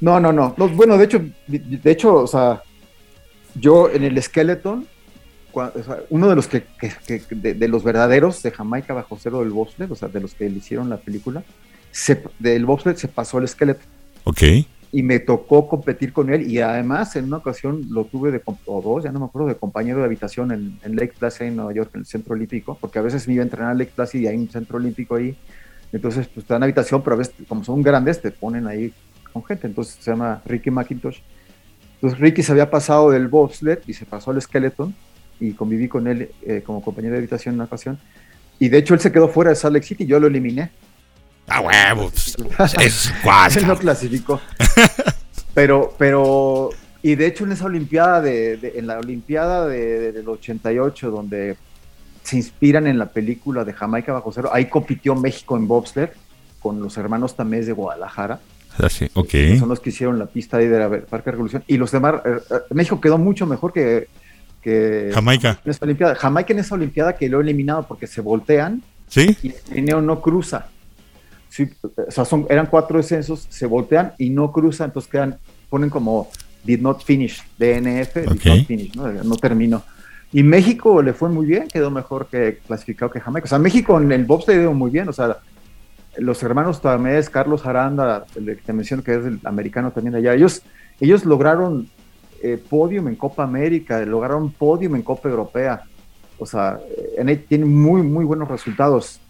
No, 0.00 0.18
no, 0.20 0.32
no. 0.32 0.54
No, 0.58 0.68
bueno, 0.68 0.98
de 0.98 1.04
hecho, 1.04 1.24
de, 1.46 1.90
hecho, 1.90 2.14
o 2.16 2.26
sea, 2.26 2.62
yo 3.54 3.88
en 3.90 4.02
el 4.04 4.20
Skeleton, 4.22 4.86
o 5.52 5.70
sea, 5.84 5.98
uno 6.10 6.28
de 6.28 6.34
los 6.36 6.46
que, 6.48 6.64
que- 6.80 6.92
que- 7.06 7.34
de, 7.34 7.54
de 7.54 7.68
los 7.68 7.84
verdaderos 7.84 8.42
de 8.42 8.50
Jamaica 8.50 8.92
bajo 8.94 9.18
cero 9.22 9.40
del 9.40 9.50
bobsled, 9.50 9.90
o 9.90 9.94
sea, 9.94 10.08
de 10.08 10.20
los 10.20 10.34
que 10.34 10.48
le 10.50 10.58
hicieron 10.58 10.90
la 10.90 10.96
película, 10.96 11.42
se, 11.92 12.22
del 12.38 12.64
bobsled 12.66 12.96
se 12.96 13.08
pasó 13.08 13.38
al 13.38 13.46
Skeleton. 13.48 13.84
Ok. 14.24 14.42
Y 14.92 15.02
me 15.02 15.18
tocó 15.18 15.66
competir 15.68 16.12
con 16.12 16.32
él 16.32 16.50
y 16.50 16.60
además 16.60 17.16
en 17.16 17.24
una 17.24 17.38
ocasión 17.38 17.86
lo 17.88 18.04
tuve 18.04 18.30
de, 18.30 18.42
dos, 18.66 19.02
ya 19.02 19.10
no 19.10 19.20
me 19.20 19.24
acuerdo, 19.24 19.48
de 19.48 19.56
compañero 19.56 20.00
de 20.00 20.04
habitación 20.04 20.52
en, 20.52 20.78
en 20.82 20.96
Lake 20.96 21.14
Placid 21.18 21.46
en 21.46 21.56
Nueva 21.56 21.72
York, 21.72 21.90
en 21.94 22.00
el 22.00 22.06
centro 22.06 22.34
olímpico, 22.34 22.76
porque 22.78 22.98
a 22.98 23.02
veces 23.02 23.26
me 23.26 23.34
iba 23.34 23.42
a 23.42 23.44
entrenar 23.44 23.70
a 23.70 23.74
Lake 23.74 23.92
Placid 23.94 24.20
y 24.20 24.26
hay 24.26 24.36
un 24.36 24.50
centro 24.50 24.76
olímpico 24.76 25.16
ahí, 25.16 25.34
entonces 25.92 26.28
pues 26.28 26.44
te 26.44 26.52
dan 26.52 26.62
habitación, 26.62 27.02
pero 27.02 27.14
a 27.16 27.18
veces 27.18 27.34
como 27.48 27.64
son 27.64 27.82
grandes 27.82 28.20
te 28.20 28.30
ponen 28.30 28.66
ahí 28.66 28.92
con 29.32 29.42
gente, 29.44 29.66
entonces 29.66 29.96
se 29.98 30.10
llama 30.10 30.42
Ricky 30.44 30.70
McIntosh. 30.70 31.20
Entonces 31.94 32.20
Ricky 32.20 32.42
se 32.42 32.52
había 32.52 32.70
pasado 32.70 33.10
del 33.10 33.28
bobsled 33.28 33.78
y 33.86 33.94
se 33.94 34.04
pasó 34.04 34.30
al 34.30 34.42
skeleton 34.42 34.94
y 35.40 35.52
conviví 35.52 35.88
con 35.88 36.06
él 36.06 36.30
eh, 36.42 36.62
como 36.64 36.82
compañero 36.82 37.12
de 37.12 37.18
habitación 37.18 37.54
en 37.54 37.60
una 37.60 37.64
ocasión. 37.64 37.98
Y 38.58 38.68
de 38.68 38.78
hecho 38.78 38.92
él 38.94 39.00
se 39.00 39.10
quedó 39.10 39.28
fuera 39.28 39.50
de 39.50 39.56
Salt 39.56 39.74
Lake 39.74 39.86
City, 39.86 40.04
yo 40.04 40.20
lo 40.20 40.26
eliminé. 40.26 40.70
Ah, 41.48 41.60
huevo. 41.60 42.10
pues, 42.10 42.74
es 42.80 43.12
Él 43.56 43.66
no 43.66 43.76
clasificó. 43.76 44.40
pero, 45.54 45.94
pero, 45.98 46.70
y 47.02 47.14
de 47.14 47.26
hecho 47.26 47.44
en 47.44 47.52
esa 47.52 47.66
Olimpiada, 47.66 48.20
de, 48.20 48.56
de- 48.56 48.78
en 48.78 48.86
la 48.86 48.98
Olimpiada 48.98 49.66
de- 49.66 50.12
del 50.12 50.28
88, 50.28 51.10
donde 51.10 51.56
se 52.22 52.36
inspiran 52.36 52.86
en 52.86 52.98
la 52.98 53.06
película 53.06 53.64
de 53.64 53.72
Jamaica 53.72 54.12
bajo 54.12 54.30
cero, 54.32 54.50
ahí 54.52 54.66
compitió 54.66 55.14
México 55.14 55.56
en 55.56 55.66
bobsled 55.66 56.10
con 56.60 56.80
los 56.80 56.96
hermanos 56.96 57.34
Tamés 57.36 57.66
de 57.66 57.72
Guadalajara, 57.72 58.38
Así, 58.78 59.10
ok. 59.14 59.28
que 59.28 59.58
son 59.58 59.68
los 59.68 59.80
que 59.80 59.90
hicieron 59.90 60.18
la 60.18 60.26
pista 60.26 60.58
ahí 60.58 60.68
de 60.68 60.78
la 60.78 61.00
Parque 61.02 61.32
Revolución, 61.32 61.64
y 61.66 61.76
los 61.76 61.90
demás, 61.90 62.14
eh, 62.24 62.36
eh, 62.50 62.54
México 62.70 63.00
quedó 63.00 63.18
mucho 63.18 63.44
mejor 63.46 63.72
que, 63.72 64.06
que 64.62 65.10
Jamaica. 65.12 65.58
en 65.64 65.70
esa 65.72 65.84
Olimpiada. 65.84 66.14
Jamaica 66.14 66.52
en 66.52 66.60
esa 66.60 66.76
Olimpiada 66.76 67.16
quedó 67.16 67.40
eliminado 67.40 67.82
porque 67.86 68.06
se 68.06 68.20
voltean 68.20 68.80
¿Sí? 69.08 69.36
y 69.42 69.48
el 69.48 69.60
trineo 69.60 70.00
no 70.00 70.22
cruza. 70.22 70.66
Sí, 71.52 71.68
o 71.84 72.10
sea, 72.10 72.24
son, 72.24 72.46
eran 72.48 72.64
cuatro 72.64 72.96
descensos, 72.96 73.46
se 73.50 73.66
voltean 73.66 74.14
y 74.16 74.30
no 74.30 74.50
cruzan, 74.50 74.86
entonces 74.86 75.10
quedan, 75.10 75.36
ponen 75.68 75.90
como 75.90 76.30
did 76.64 76.80
not 76.80 77.04
finish, 77.04 77.42
DNF, 77.58 78.14
did 78.14 78.42
not 78.42 78.66
finish, 78.66 78.96
¿no? 78.96 79.12
no 79.12 79.36
terminó. 79.36 79.82
Y 80.32 80.42
México 80.42 81.02
le 81.02 81.12
fue 81.12 81.28
muy 81.28 81.44
bien, 81.44 81.68
quedó 81.68 81.90
mejor 81.90 82.28
que 82.28 82.60
clasificado 82.66 83.12
que 83.12 83.20
Jamaica. 83.20 83.44
O 83.44 83.48
sea, 83.48 83.58
México 83.58 84.00
en 84.00 84.10
el 84.12 84.24
bobsleigh 84.24 84.60
dio 84.60 84.72
muy 84.72 84.90
bien, 84.90 85.10
o 85.10 85.12
sea, 85.12 85.40
los 86.16 86.42
hermanos 86.42 86.80
Tamés, 86.80 87.28
Carlos 87.28 87.66
Aranda, 87.66 88.24
el 88.34 88.46
que 88.46 88.62
te 88.62 88.72
menciono 88.72 89.02
que 89.02 89.14
es 89.14 89.26
el 89.26 89.38
americano 89.44 89.90
también 89.90 90.14
allá, 90.14 90.32
ellos, 90.32 90.62
ellos 91.00 91.26
lograron 91.26 91.86
eh, 92.42 92.56
podium 92.66 93.08
en 93.08 93.16
Copa 93.16 93.42
América, 93.42 94.00
lograron 94.06 94.50
podium 94.52 94.96
en 94.96 95.02
Copa 95.02 95.28
Europea. 95.28 95.82
O 96.38 96.46
sea, 96.46 96.80
en 97.18 97.44
tienen 97.44 97.68
muy, 97.68 98.00
muy 98.00 98.24
buenos 98.24 98.48
resultados. 98.48 99.20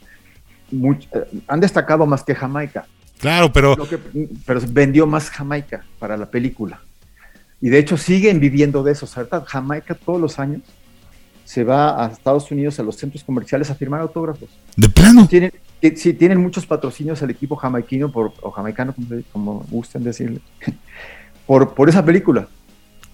Much- 0.72 1.06
eh, 1.14 1.24
han 1.48 1.60
destacado 1.60 2.06
más 2.06 2.22
que 2.22 2.34
Jamaica, 2.34 2.86
Claro, 3.18 3.52
pero 3.52 3.76
Lo 3.76 3.88
que- 3.88 3.98
pero 4.44 4.60
vendió 4.68 5.06
más 5.06 5.30
Jamaica 5.30 5.84
para 6.00 6.16
la 6.16 6.26
película. 6.26 6.80
Y 7.60 7.68
de 7.68 7.78
hecho 7.78 7.96
siguen 7.96 8.40
viviendo 8.40 8.82
de 8.82 8.90
eso. 8.90 9.04
O 9.06 9.08
sea, 9.08 9.24
Jamaica 9.46 9.94
todos 9.94 10.20
los 10.20 10.40
años 10.40 10.62
se 11.44 11.62
va 11.62 12.04
a 12.04 12.08
Estados 12.08 12.50
Unidos 12.50 12.80
a 12.80 12.82
los 12.82 12.96
centros 12.96 13.22
comerciales 13.22 13.70
a 13.70 13.76
firmar 13.76 14.00
autógrafos. 14.00 14.48
de 14.76 14.88
plano. 14.88 15.28
Tienen, 15.28 15.52
ti- 15.80 15.96
sí, 15.96 16.14
tienen 16.14 16.38
muchos 16.40 16.66
patrocinios 16.66 17.22
al 17.22 17.30
equipo 17.30 17.54
jamaiquino 17.54 18.10
por, 18.10 18.32
o 18.42 18.50
jamaicano, 18.50 18.92
como, 18.92 19.22
como 19.32 19.66
gusten 19.70 20.02
decirle, 20.02 20.40
por, 21.46 21.74
por 21.74 21.88
esa 21.88 22.04
película. 22.04 22.48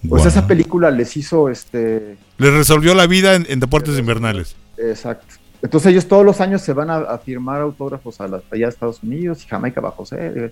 Pues 0.08 0.24
esa 0.24 0.46
película 0.46 0.90
les 0.92 1.16
hizo 1.16 1.48
este 1.50 2.16
Le 2.38 2.50
resolvió 2.52 2.94
la 2.94 3.06
vida 3.09 3.34
en, 3.34 3.44
en 3.50 3.59
deportes 3.61 3.98
invernales. 3.98 4.54
Exacto. 4.78 5.34
Entonces 5.62 5.90
ellos 5.90 6.06
todos 6.06 6.24
los 6.24 6.40
años 6.40 6.62
se 6.62 6.72
van 6.72 6.90
a, 6.90 7.18
firmar 7.18 7.61
autógrafos 7.61 8.20
a 8.20 8.28
la- 8.28 8.42
allá 8.50 8.66
a 8.66 8.68
Estados 8.68 9.02
Unidos 9.02 9.44
y 9.44 9.48
Jamaica 9.48 9.80
bajo 9.80 10.06
cero 10.06 10.50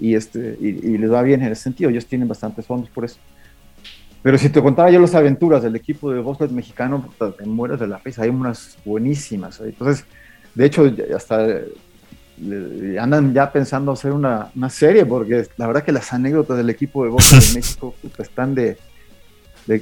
y 0.00 0.14
este 0.14 0.56
y, 0.60 0.96
les 0.96 1.12
va 1.12 1.22
bien 1.22 1.42
en 1.42 1.52
ese 1.52 1.64
sentido. 1.64 1.90
Ellos 1.90 2.06
tienen 2.06 2.28
bastantes 2.28 2.66
fondos 2.66 2.88
por 2.90 3.04
eso. 3.04 3.18
Pero 4.22 4.38
si 4.38 4.48
te 4.48 4.62
contara 4.62 4.90
yo 4.90 5.00
las 5.00 5.14
aventuras 5.14 5.62
del 5.62 5.76
equipo 5.76 6.12
de 6.12 6.20
bosques 6.20 6.50
mexicano, 6.50 7.08
te 7.18 7.44
mueres 7.44 7.78
de 7.78 7.86
la 7.86 7.98
risa. 7.98 8.22
Hay 8.22 8.30
unas 8.30 8.76
buenísimas. 8.84 9.60
¿eh? 9.60 9.66
Entonces, 9.66 10.04
de 10.54 10.66
hecho, 10.66 10.90
hasta 11.14 11.46
andan 13.00 13.34
ya 13.34 13.50
pensando 13.50 13.92
hacer 13.92 14.12
una, 14.12 14.50
serie 14.70 15.04
porque 15.04 15.46
la 15.56 15.66
verdad 15.66 15.82
que 15.82 15.92
las 15.92 16.12
anécdotas 16.12 16.56
del 16.56 16.70
equipo 16.70 17.04
de 17.04 17.10
bosques 17.10 17.52
de 17.52 17.60
México 17.60 17.94
están 18.18 18.54
de 18.54 18.76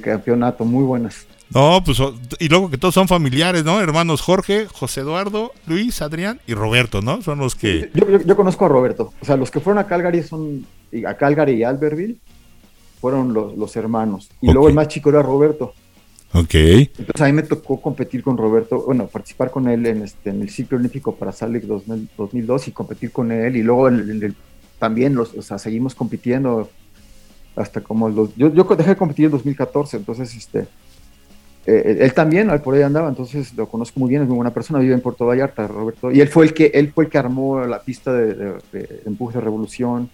campeonato 0.01 0.65
muy 0.65 0.83
buenas. 0.83 1.27
No, 1.53 1.81
pues, 1.83 1.97
y 2.39 2.49
luego 2.49 2.69
que 2.69 2.77
todos 2.77 2.93
son 2.93 3.07
familiares, 3.07 3.63
¿no? 3.63 3.79
Hermanos 3.79 4.21
Jorge, 4.21 4.67
José 4.67 5.01
Eduardo, 5.01 5.53
Luis, 5.65 6.01
Adrián 6.01 6.41
y 6.45 6.53
Roberto, 6.53 7.01
¿no? 7.01 7.21
Son 7.21 7.39
los 7.39 7.55
que... 7.55 7.89
Yo, 7.93 8.09
yo- 8.09 8.21
yo 8.21 8.35
conozco 8.35 8.65
a 8.65 8.67
Roberto. 8.67 9.13
O 9.21 9.25
sea, 9.25 9.37
los 9.37 9.49
que 9.49 9.59
fueron 9.61 9.79
a 9.83 9.87
Calgary 9.87 10.23
son 10.23 10.65
y 10.91 11.05
a 11.05 11.15
Calgary 11.15 11.53
y 11.53 11.63
Albertville 11.63 12.17
fueron 12.99 13.33
los, 13.33 13.57
los 13.57 13.75
hermanos. 13.77 14.29
Y 14.41 14.51
luego 14.51 14.67
el 14.67 14.73
más 14.73 14.87
chico 14.89 15.09
era 15.09 15.21
Roberto. 15.21 15.73
Ok. 16.33 16.53
Entonces 16.55 17.21
a 17.21 17.25
mí 17.27 17.31
me 17.31 17.43
tocó 17.43 17.79
competir 17.81 18.21
con 18.21 18.35
Roberto, 18.37 18.83
bueno, 18.85 19.07
participar 19.07 19.49
con 19.49 19.69
él 19.69 19.85
en, 19.85 20.01
este, 20.03 20.29
en 20.31 20.41
el 20.41 20.49
ciclo 20.49 20.77
olímpico 20.77 21.15
para 21.15 21.31
Salt 21.31 21.53
Lake 21.53 21.65
2000 21.67 22.09
2002 22.17 22.67
y 22.67 22.71
competir 22.71 23.11
con 23.13 23.31
él. 23.31 23.55
Y 23.55 23.63
luego 23.63 23.87
el- 23.87 24.35
también 24.79 25.15
los, 25.15 25.33
o 25.33 25.41
sea, 25.41 25.57
seguimos 25.57 25.95
compitiendo 25.95 26.69
hasta 27.55 27.81
como 27.81 28.09
los... 28.09 28.35
Yo, 28.35 28.53
yo 28.53 28.63
dejé 28.75 28.91
de 28.91 28.95
competir 28.97 29.25
en 29.25 29.31
2014, 29.31 29.97
entonces 29.97 30.35
este... 30.35 30.67
eh, 31.67 31.97
él 32.01 32.13
también, 32.13 32.49
por 32.63 32.73
ahí 32.75 32.81
andaba, 32.81 33.09
entonces 33.09 33.53
lo 33.55 33.67
conozco 33.67 33.99
muy 33.99 34.09
bien, 34.09 34.21
es 34.23 34.27
muy 34.27 34.37
buena 34.37 34.53
persona, 34.53 34.79
vive 34.79 34.93
en 34.93 35.01
Puerto 35.01 35.25
Vallarta, 35.25 35.67
Roberto. 35.67 36.11
Y 36.11 36.21
él 36.21 36.27
fue 36.29 36.45
el 36.45 36.53
que, 36.53 36.71
él 36.73 36.91
fue 36.95 37.03
el 37.05 37.09
que 37.09 37.17
armó 37.17 37.59
la 37.65 37.81
pista 37.81 38.13
de, 38.13 38.33
de- 38.33 38.53
de 38.71 39.01
empuje 39.05 39.37
de 39.37 39.43
revolución, 39.43 40.09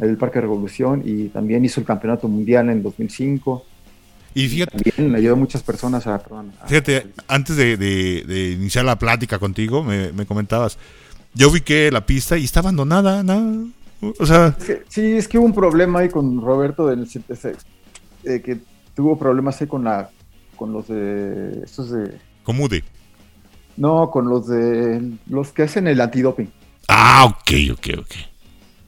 el 0.00 0.16
Parque 0.16 0.40
Revolución, 0.40 1.02
y 1.04 1.28
también 1.28 1.64
hizo 1.64 1.78
el 1.80 1.86
campeonato 1.86 2.26
mundial 2.28 2.68
en 2.70 2.82
2005. 2.82 3.64
Y 4.34 4.48
fíjate, 4.48 4.90
También 4.90 5.14
ayudó 5.14 5.34
a 5.34 5.36
muchas 5.36 5.62
personas 5.62 6.06
a... 6.06 6.18
perdón, 6.18 6.52
a- 6.60 6.66
fíjate 6.66 7.06
antes 7.28 7.56
de, 7.56 7.76
de- 7.76 8.24
de 8.26 8.50
iniciar 8.52 8.84
la 8.84 8.98
plática 8.98 9.38
contigo, 9.38 9.82
me, 9.84 10.12
me 10.12 10.26
comentabas, 10.26 10.76
yo 11.34 11.50
vi 11.50 11.60
que 11.60 11.90
la 11.92 12.04
pista 12.06 12.36
y 12.36 12.44
está 12.44 12.60
abandonada, 12.60 13.22
nada. 13.22 13.64
O 14.18 14.26
sea, 14.26 14.56
Es 14.58 14.64
que- 14.64 14.82
sí, 14.88 15.02
es 15.12 15.28
que 15.28 15.38
hubo 15.38 15.46
un 15.46 15.54
problema 15.54 16.00
ahí 16.00 16.08
con 16.08 16.40
Roberto 16.40 16.86
del 16.86 17.06
CTC, 17.06 17.56
eh, 18.24 18.40
que 18.40 18.58
tuvo 18.94 19.18
problemas 19.18 19.60
ahí 19.60 19.66
con 19.66 19.84
la 19.84 20.10
con 20.60 20.74
los 20.74 20.88
de 20.88 21.62
estos 21.64 21.90
de 21.90 22.18
comude. 22.42 22.84
no, 23.78 24.10
con 24.10 24.28
los 24.28 24.46
de 24.46 25.00
los 25.26 25.52
que 25.52 25.62
hacen 25.62 25.86
el 25.86 25.98
antidoping. 25.98 26.50
Ah, 26.86 27.24
ok, 27.24 27.50
ok, 27.72 27.86
ok. 28.00 28.14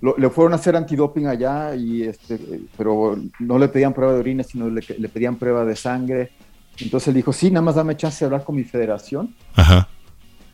Lo- 0.02 0.16
le 0.18 0.28
fueron 0.28 0.52
a 0.52 0.56
hacer 0.56 0.76
antidoping 0.76 1.28
allá 1.28 1.74
y 1.74 2.02
este 2.02 2.38
pero 2.76 3.16
no 3.38 3.58
le 3.58 3.68
pedían 3.68 3.94
prueba 3.94 4.12
de 4.12 4.18
orina, 4.20 4.42
sino 4.42 4.68
le, 4.68 4.82
le 4.98 5.08
pedían 5.08 5.36
prueba 5.36 5.64
de 5.64 5.74
sangre. 5.76 6.32
Entonces 6.78 7.08
él 7.08 7.14
dijo, 7.14 7.32
"Sí, 7.32 7.50
nada 7.50 7.62
más 7.62 7.76
dame 7.76 7.96
chance 7.96 8.18
de 8.20 8.26
hablar 8.26 8.44
con 8.44 8.54
mi 8.56 8.64
federación", 8.64 9.34
Ajá, 9.54 9.88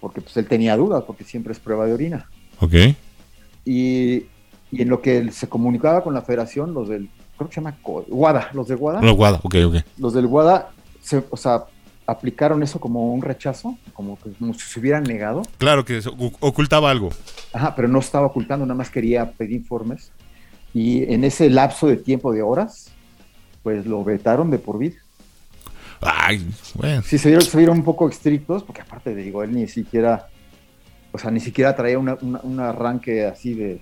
porque 0.01 0.21
pues 0.21 0.37
él 0.37 0.47
tenía 0.47 0.77
dudas 0.77 1.03
porque 1.05 1.25
siempre 1.25 1.53
es 1.53 1.59
prueba 1.59 1.85
de 1.87 1.95
orina. 1.95 2.31
ok. 2.61 2.75
Y, 3.65 4.25
y 4.71 4.83
en 4.83 4.89
lo 4.89 5.01
que 5.03 5.19
él 5.19 5.33
se 5.33 5.49
comunicaba 5.49 6.05
con 6.05 6.15
la 6.15 6.23
federación, 6.23 6.73
los 6.75 6.89
del 6.89 7.09
creo 7.37 7.49
que 7.49 7.55
se 7.55 7.61
llama 7.61 7.77
WADA, 7.85 8.51
los 8.53 8.67
de 8.69 8.75
WADA. 8.75 9.01
No, 9.01 9.13
guada, 9.15 9.41
ok, 9.43 9.55
ok. 9.67 9.77
los 9.99 10.13
del 10.13 10.27
WADA, 10.27 10.71
se, 11.09 11.25
o 11.31 11.37
sea, 11.37 11.65
aplicaron 12.07 12.63
eso 12.63 12.81
como 12.81 13.13
un 13.13 13.21
rechazo, 13.23 13.77
como, 13.93 14.19
que, 14.19 14.31
como 14.33 14.55
si 14.55 14.61
se 14.61 14.81
hubieran 14.81 15.03
negado. 15.05 15.43
Claro 15.59 15.85
que 15.85 16.01
ocultaba 16.41 16.91
algo. 16.91 17.11
Ajá, 17.53 17.75
pero 17.75 17.89
no 17.89 17.99
estaba 17.99 18.27
ocultando, 18.27 18.65
nada 18.65 18.77
más 18.79 18.91
quería 18.91 19.31
pedir 19.33 19.53
informes. 19.57 20.11
Y 20.75 21.11
en 21.13 21.25
ese 21.25 21.51
lapso 21.51 21.87
de 21.87 21.97
tiempo 21.97 22.33
de 22.33 22.43
horas, 22.43 22.91
pues 23.63 23.87
lo 23.87 24.05
vetaron 24.05 24.51
de 24.51 24.59
por 24.59 24.79
vida. 24.79 24.97
Ay, 26.01 26.47
bueno. 26.75 27.03
Sí, 27.03 27.19
se 27.19 27.29
vieron, 27.29 27.45
se 27.45 27.57
vieron 27.59 27.79
un 27.79 27.85
poco 27.85 28.09
estrictos, 28.09 28.63
porque 28.63 28.83
aparte, 28.83 29.15
digo, 29.15 29.43
él 29.43 29.53
ni 29.53 29.67
siquiera, 29.67 30.29
o 31.13 31.19
sea, 31.19 31.31
ni 31.31 31.41
siquiera 31.41 31.75
traía 31.75 31.99
una- 31.99 32.17
una- 32.23 32.41
un 32.43 32.61
arranque 32.61 33.27
así 33.27 33.55
de, 33.55 33.81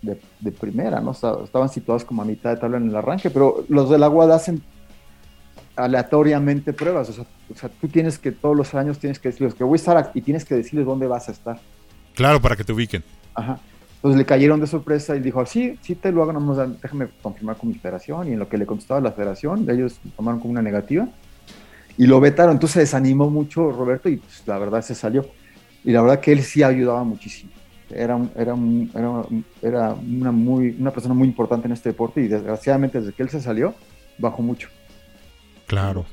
de, 0.00 0.18
de 0.40 0.52
primera, 0.52 1.00
¿no? 1.00 1.10
O 1.10 1.14
sea, 1.14 1.32
estaban 1.44 1.68
situados 1.68 2.04
como 2.04 2.22
a 2.22 2.24
mitad 2.24 2.50
de 2.50 2.56
tabla 2.56 2.78
en 2.78 2.88
el 2.88 2.96
arranque, 2.96 3.28
pero 3.30 3.64
los 3.68 3.90
del 3.90 4.02
agua 4.02 4.34
hacen 4.34 4.62
aleatoriamente 5.78 6.72
pruebas, 6.72 7.08
o 7.08 7.12
sea, 7.12 7.24
o 7.50 7.54
sea, 7.54 7.68
tú 7.68 7.88
tienes 7.88 8.18
que 8.18 8.32
todos 8.32 8.56
los 8.56 8.74
años 8.74 8.98
tienes 8.98 9.18
que 9.18 9.28
decirles 9.30 9.54
que 9.54 9.64
voy 9.64 9.76
a 9.76 9.80
estar 9.80 9.96
aquí 9.96 10.18
y 10.18 10.22
tienes 10.22 10.44
que 10.44 10.54
decirles 10.54 10.84
dónde 10.84 11.06
vas 11.06 11.28
a 11.28 11.32
estar. 11.32 11.58
Claro, 12.14 12.40
para 12.40 12.56
que 12.56 12.64
te 12.64 12.72
ubiquen. 12.72 13.02
Ajá. 13.34 13.58
Entonces 13.96 14.18
le 14.18 14.24
cayeron 14.26 14.60
de 14.60 14.66
sorpresa 14.66 15.16
y 15.16 15.20
dijo, 15.20 15.44
sí, 15.46 15.78
sí 15.82 15.94
te 15.94 16.12
lo 16.12 16.22
hago, 16.22 16.54
dan- 16.54 16.78
déjame 16.82 17.08
confirmar 17.22 17.56
con 17.56 17.68
mi 17.68 17.74
federación. 17.76 18.28
Y 18.28 18.32
en 18.32 18.38
lo 18.38 18.48
que 18.48 18.58
le 18.58 18.66
contestaba 18.66 19.00
la 19.00 19.12
federación, 19.12 19.68
ellos 19.70 19.98
tomaron 20.16 20.40
como 20.40 20.52
una 20.52 20.62
negativa 20.62 21.08
y 21.96 22.06
lo 22.06 22.20
vetaron. 22.20 22.52
Entonces 22.52 22.74
se 22.74 22.80
desanimó 22.80 23.28
mucho 23.30 23.70
Roberto 23.72 24.08
y 24.08 24.18
pues, 24.18 24.42
la 24.46 24.58
verdad 24.58 24.82
se 24.82 24.94
salió. 24.94 25.26
Y 25.84 25.90
la 25.92 26.02
verdad 26.02 26.20
que 26.20 26.32
él 26.32 26.42
sí 26.42 26.62
ayudaba 26.62 27.02
muchísimo. 27.02 27.50
Era, 27.90 28.18
era, 28.36 28.54
era, 28.94 29.22
era 29.62 29.94
una, 29.94 30.30
muy, 30.30 30.76
una 30.78 30.90
persona 30.90 31.14
muy 31.14 31.26
importante 31.26 31.66
en 31.66 31.72
este 31.72 31.88
deporte 31.88 32.20
y 32.20 32.28
desgraciadamente 32.28 33.00
desde 33.00 33.12
que 33.14 33.22
él 33.22 33.30
se 33.30 33.40
salió, 33.40 33.74
bajó 34.18 34.42
mucho. 34.42 34.68
Claro. 35.68 36.04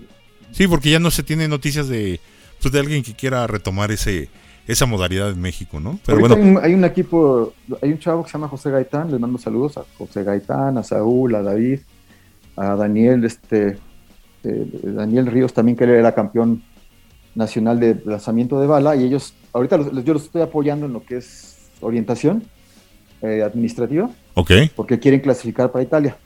Sí, 0.51 0.67
porque 0.67 0.91
ya 0.91 0.99
no 0.99 1.09
se 1.09 1.23
tiene 1.23 1.47
noticias 1.47 1.87
de, 1.89 2.19
pues, 2.61 2.71
de 2.71 2.79
alguien 2.79 3.01
que 3.01 3.13
quiera 3.15 3.47
retomar 3.47 3.91
ese 3.91 4.29
esa 4.67 4.85
modalidad 4.87 5.29
en 5.29 5.39
México, 5.39 5.79
¿no? 5.79 5.99
Pero 6.05 6.17
Ahorita 6.17 6.35
bueno, 6.35 6.49
hay, 6.49 6.57
un, 6.57 6.65
hay 6.65 6.73
un 6.73 6.85
equipo, 6.85 7.53
hay 7.83 7.91
un 7.91 7.99
chavo 7.99 8.23
que 8.23 8.29
se 8.31 8.37
llama 8.37 8.47
José 8.47 8.71
Gaitán, 8.71 9.11
les 9.11 9.19
mando 9.19 9.37
saludos 9.37 9.77
a 9.77 9.85
José 9.97 10.23
Gaitán, 10.23 10.77
a 10.79 10.83
Saúl, 10.83 11.35
a 11.35 11.43
David, 11.43 11.81
a 12.55 12.75
Daniel, 12.75 13.23
este, 13.25 13.77
eh, 14.43 14.65
Daniel 14.83 15.27
Ríos 15.27 15.53
también, 15.53 15.77
que 15.77 15.83
él 15.83 15.91
era 15.91 16.15
campeón 16.15 16.63
nacional 17.35 17.79
de 17.79 18.01
lanzamiento 18.05 18.59
de 18.59 18.65
bala, 18.65 18.95
y 18.95 19.03
ellos, 19.03 19.35
ahorita 19.53 19.77
los- 19.77 20.03
yo 20.03 20.13
los 20.13 20.23
estoy 20.23 20.41
apoyando 20.41 20.87
en 20.87 20.93
lo 20.93 21.03
que 21.03 21.17
es 21.17 21.57
orientación 21.81 22.43
eh, 23.21 23.43
administrativa, 23.43 24.09
ok. 24.33 24.51
porque 24.75 24.99
quieren 24.99 25.19
clasificar 25.19 25.71
para 25.71 25.83
Italia. 25.83 26.17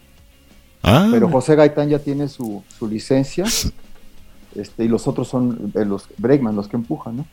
Ah, 0.84 1.08
Pero 1.12 1.28
José 1.30 1.56
Gaitán 1.56 1.90
ya 1.90 2.00
tiene 2.00 2.28
su, 2.28 2.64
su 2.78 2.88
licencia, 2.88 3.46
este, 4.56 4.86
y 4.86 4.88
los 4.88 5.08
otros 5.08 5.28
son 5.28 5.72
eh, 5.76 5.86
los 5.86 6.06
Bregman, 6.18 6.56
los 6.56 6.68
que 6.68 6.78
empujan, 6.78 7.18
¿no? 7.18 7.26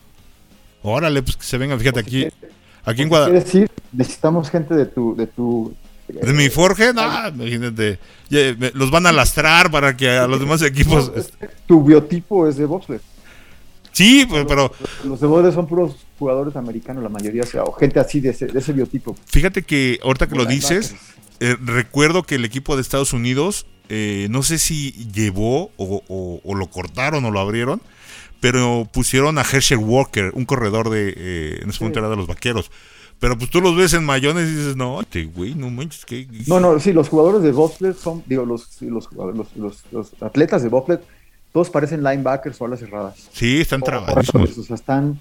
órale, 0.83 1.23
pues 1.23 1.37
que 1.37 1.45
se 1.45 1.59
vengan, 1.59 1.79
fíjate, 1.81 2.01
aquí, 2.01 2.25
aquí 2.85 3.03
en 3.03 3.09
Quiere 3.09 3.09
Guadalajara. 3.09 3.45
decir, 3.45 3.71
necesitamos 3.93 4.51
gente 4.51 4.75
de 4.75 4.87
tu, 4.87 5.17
de 5.17 5.27
tu 5.27 5.75
¿De 6.09 6.33
mi 6.33 6.49
Forge? 6.51 6.93
No, 6.93 7.03
imagínate. 7.29 7.99
Me- 8.31 8.71
los 8.75 8.93
van 8.93 9.07
a 9.09 9.13
lastrar 9.13 9.73
para 9.73 9.97
que 9.97 10.09
a 10.11 10.29
los 10.29 10.39
demás 10.39 10.63
equipos. 10.63 11.11
este, 11.17 11.49
tu 11.67 11.83
biotipo 11.83 12.47
es 12.47 12.57
de 12.57 12.65
bobsled. 12.67 13.01
Sí, 13.91 14.25
pues, 14.29 14.45
pero 14.47 14.71
Los 15.05 15.21
de 15.21 15.27
bobsled 15.27 15.53
son 15.55 15.67
puros 15.67 15.97
jugadores 16.19 16.55
americanos, 16.55 17.03
la 17.03 17.09
mayoría, 17.09 17.43
o 17.65 17.73
gente 17.73 17.99
así 17.99 18.21
de 18.21 18.29
ese, 18.31 18.47
de 18.47 18.59
ese 18.61 18.73
biotipo. 18.73 19.17
fíjate 19.27 19.63
que 19.63 19.99
ahorita 20.05 20.29
que 20.29 20.37
lo 20.37 20.45
dices, 20.45 20.93
Linebackers. 20.93 21.26
Eh, 21.41 21.57
recuerdo 21.65 22.23
que 22.25 22.37
el 22.37 22.45
equipo 22.45 22.77
de 22.77 22.83
Estados 22.83 23.13
Unidos, 23.13 23.67
eh, 23.89 24.27
no 24.31 24.43
sé 24.43 24.59
si 24.59 24.93
llevó 25.13 25.71
o, 25.77 26.03
o- 26.09 26.41
o 26.45 26.55
lo 26.55 26.67
cortaron 26.69 27.25
o 27.25 27.31
lo 27.31 27.41
abrieron, 27.41 27.81
pero 28.41 28.89
pusieron 28.93 29.39
a 29.39 29.43
Herschel 29.43 29.79
Walker, 29.79 30.31
un 30.35 30.45
corredor 30.45 30.91
de, 30.91 31.15
eh, 31.17 31.59
en 31.63 31.71
ese 31.71 31.83
momento 31.83 32.01
era 32.01 32.09
de 32.09 32.17
los 32.17 32.27
vaqueros. 32.27 32.71
Pero 33.19 33.39
pues 33.39 33.49
tú 33.51 33.63
los 33.63 33.75
ves 33.75 33.95
en 33.95 34.05
mayones 34.05 34.49
y 34.49 34.55
dices, 34.55 34.77
no, 34.77 35.01
este 35.01 35.25
güey, 35.25 35.55
no 35.55 35.71
manches, 35.71 36.05
que 36.05 36.29
No, 36.47 36.61
no, 36.61 36.79
sí, 36.79 36.93
los 36.93 37.09
jugadores 37.09 37.43
de 37.43 37.51
bobsled 37.53 37.95
son, 37.97 38.23
digo, 38.27 38.45
los, 38.45 38.81
los, 38.83 39.09
los, 39.13 39.57
los- 39.57 39.85
los 39.91 40.23
atletas 40.23 40.63
de 40.63 40.69
bobsled, 40.69 41.01
todos 41.53 41.71
parecen 41.71 42.03
linebackers 42.05 42.61
o 42.61 42.67
alas 42.67 42.81
cerradas. 42.81 43.29
Sí, 43.33 43.61
están 43.63 43.81
O 43.81 43.85
trabadísimos. 43.87 44.27
corredores, 44.33 44.59
O 44.59 44.63
sea, 44.65 44.77
están 44.77 45.19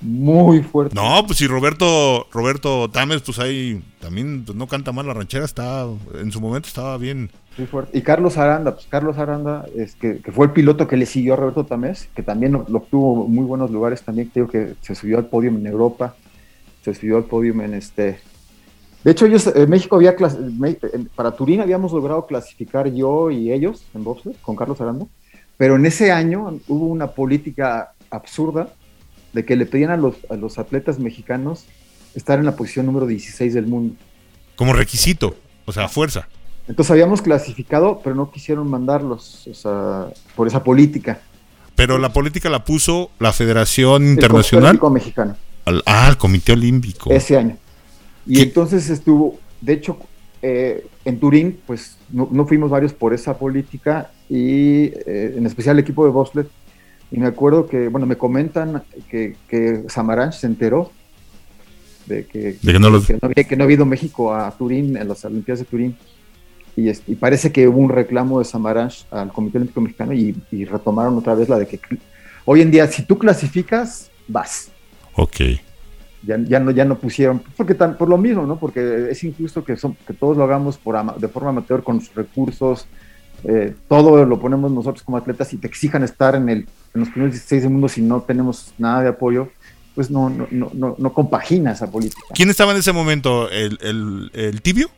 muy 0.00 0.62
fuertes. 0.62 0.94
No, 0.94 1.26
pues 1.26 1.38
si 1.38 1.46
Roberto 1.46 2.26
Roberto 2.30 2.88
Tames, 2.90 3.22
pues 3.22 3.38
ahí 3.38 3.82
también 4.00 4.44
pues, 4.44 4.56
no 4.56 4.66
canta 4.66 4.92
mal 4.92 5.06
la 5.06 5.14
ranchera, 5.14 5.44
está 5.44 5.86
en 6.14 6.30
su 6.30 6.40
momento 6.40 6.68
estaba 6.68 6.96
bien. 6.98 7.30
Muy 7.56 7.66
fuerte. 7.66 7.96
Y 7.98 8.02
Carlos 8.02 8.38
Aranda, 8.38 8.74
pues 8.74 8.86
Carlos 8.86 9.18
Aranda, 9.18 9.66
es 9.74 9.96
que, 9.96 10.18
que 10.18 10.30
fue 10.30 10.46
el 10.46 10.52
piloto 10.52 10.86
que 10.86 10.96
le 10.96 11.06
siguió 11.06 11.34
a 11.34 11.36
Roberto 11.36 11.64
Tamés, 11.64 12.08
que 12.14 12.22
también 12.22 12.52
lo, 12.52 12.60
obtuvo 12.60 13.26
muy 13.26 13.44
buenos 13.44 13.70
lugares, 13.70 14.02
también 14.02 14.30
creo 14.32 14.48
que 14.48 14.74
se 14.80 14.94
subió 14.94 15.18
al 15.18 15.26
podio 15.26 15.50
en 15.50 15.66
Europa, 15.66 16.14
se 16.82 16.94
subió 16.94 17.16
al 17.16 17.24
podio 17.24 17.52
en 17.60 17.74
este... 17.74 18.20
De 19.02 19.12
hecho, 19.12 19.26
ellos, 19.26 19.46
eh, 19.48 19.66
México 19.66 19.96
había, 19.96 20.14
para 21.14 21.32
Turín 21.32 21.60
habíamos 21.60 21.92
logrado 21.92 22.26
clasificar 22.26 22.92
yo 22.92 23.30
y 23.30 23.52
ellos 23.52 23.84
en 23.94 24.04
bobsled 24.04 24.34
con 24.42 24.54
Carlos 24.54 24.80
Aranda, 24.80 25.06
pero 25.56 25.76
en 25.76 25.86
ese 25.86 26.12
año 26.12 26.58
hubo 26.68 26.86
una 26.86 27.08
política 27.08 27.92
absurda 28.10 28.68
de 29.38 29.44
que 29.44 29.54
le 29.54 29.66
pedían 29.66 29.90
a 29.92 29.96
los, 29.96 30.16
a 30.30 30.34
los 30.34 30.58
atletas 30.58 30.98
mexicanos 30.98 31.64
estar 32.16 32.40
en 32.40 32.44
la 32.44 32.56
posición 32.56 32.86
número 32.86 33.06
16 33.06 33.54
del 33.54 33.68
mundo. 33.68 33.94
Como 34.56 34.72
requisito, 34.72 35.36
o 35.64 35.70
sea, 35.70 35.88
fuerza. 35.88 36.26
Entonces 36.66 36.90
habíamos 36.90 37.22
clasificado, 37.22 38.00
pero 38.02 38.16
no 38.16 38.32
quisieron 38.32 38.68
mandarlos, 38.68 39.46
o 39.46 39.54
sea, 39.54 40.08
por 40.34 40.48
esa 40.48 40.64
política. 40.64 41.20
Pero 41.76 41.98
la 41.98 42.12
política 42.12 42.50
la 42.50 42.64
puso 42.64 43.12
la 43.20 43.32
Federación 43.32 44.02
El 44.02 44.10
Internacional 44.14 44.76
Comité 44.80 44.86
Olímpico 44.86 44.90
Mexicano, 44.90 45.36
al, 45.66 45.82
ah, 45.86 46.08
al 46.08 46.18
Comité 46.18 46.54
Olímpico. 46.54 47.12
ese 47.12 47.36
año. 47.36 47.56
Y 48.26 48.38
¿Qué? 48.38 48.42
entonces 48.42 48.90
estuvo, 48.90 49.38
de 49.60 49.74
hecho, 49.74 49.98
eh, 50.42 50.84
en 51.04 51.20
Turín, 51.20 51.60
pues 51.64 51.96
no, 52.10 52.28
no 52.32 52.44
fuimos 52.44 52.70
varios 52.70 52.92
por 52.92 53.14
esa 53.14 53.38
política 53.38 54.10
y 54.28 54.86
eh, 55.06 55.34
en 55.36 55.46
especial 55.46 55.76
el 55.76 55.84
equipo 55.84 56.04
de 56.04 56.10
bobsled. 56.10 56.46
Y 57.10 57.18
me 57.18 57.26
acuerdo 57.26 57.66
que, 57.66 57.88
bueno, 57.88 58.06
me 58.06 58.16
comentan 58.16 58.82
que, 59.10 59.36
que 59.48 59.84
Samaranch 59.88 60.34
se 60.34 60.46
enteró 60.46 60.90
de 62.06 62.26
que, 62.26 62.56
De 62.62 62.72
que 62.72 62.78
no 62.78 62.90
los- 62.90 63.08
había, 63.22 63.44
que 63.44 63.56
no 63.56 63.64
había 63.64 63.76
ido 63.76 63.86
México 63.86 64.34
a 64.34 64.50
Turín, 64.50 64.96
en 64.96 65.08
las 65.08 65.24
Olimpiadas 65.24 65.60
de 65.60 65.64
Turín. 65.66 65.96
Y, 66.76 66.88
este, 66.88 67.12
y 67.12 67.14
parece 67.16 67.50
que 67.50 67.66
hubo 67.66 67.78
un 67.78 67.88
reclamo 67.90 68.38
de 68.38 68.44
Samaranch 68.44 69.06
al 69.10 69.32
Comité 69.32 69.58
Olímpico 69.58 69.80
Mexicano 69.80 70.12
y, 70.12 70.36
y 70.52 70.64
retomaron 70.64 71.16
otra 71.18 71.34
vez 71.34 71.48
la 71.48 71.58
de 71.58 71.66
que 71.66 71.80
hoy 72.44 72.60
en 72.60 72.70
día, 72.70 72.86
si 72.86 73.02
tú 73.02 73.18
clasificas, 73.18 74.10
vas. 74.28 74.70
Ok. 75.14 75.36
ya, 76.22 76.38
ya, 76.46 76.60
no, 76.60 76.70
ya 76.70 76.84
no 76.84 76.96
pusieron, 76.98 77.42
porque 77.56 77.74
tan, 77.74 77.96
por 77.96 78.08
lo 78.08 78.16
mismo, 78.18 78.46
¿no? 78.46 78.58
Porque 78.58 79.08
es 79.10 79.24
injusto 79.24 79.64
que, 79.64 79.76
son, 79.76 79.96
que 80.06 80.12
todos 80.14 80.36
lo 80.36 80.44
hagamos 80.44 80.76
por 80.78 80.94
de 81.18 81.28
forma 81.28 81.50
amateur 81.50 81.82
con 81.82 81.96
los 81.96 82.14
recursos, 82.14 82.86
eh, 83.44 83.74
todo 83.88 84.24
lo 84.24 84.38
ponemos 84.40 84.70
nosotros 84.70 85.02
como 85.02 85.16
atletas 85.16 85.52
y 85.52 85.58
te 85.58 85.66
exijan 85.66 86.02
estar 86.04 86.34
en, 86.36 86.48
el, 86.48 86.68
en 86.94 87.00
los 87.00 87.08
primeros 87.10 87.34
16 87.34 87.62
del 87.62 87.72
mundo 87.72 87.88
si 87.88 88.02
no 88.02 88.22
tenemos 88.22 88.72
nada 88.78 89.02
de 89.02 89.08
apoyo, 89.08 89.50
pues 89.94 90.10
no, 90.10 90.30
no, 90.30 90.46
no, 90.50 90.96
no, 90.98 91.12
compagina 91.12 91.72
esa 91.72 91.90
política. 91.90 92.22
¿Quién 92.32 92.50
estaba 92.50 92.72
en 92.72 92.78
ese 92.78 92.92
momento? 92.92 93.50
¿El, 93.50 93.78
el, 93.82 94.30
el 94.32 94.62
tibio? 94.62 94.88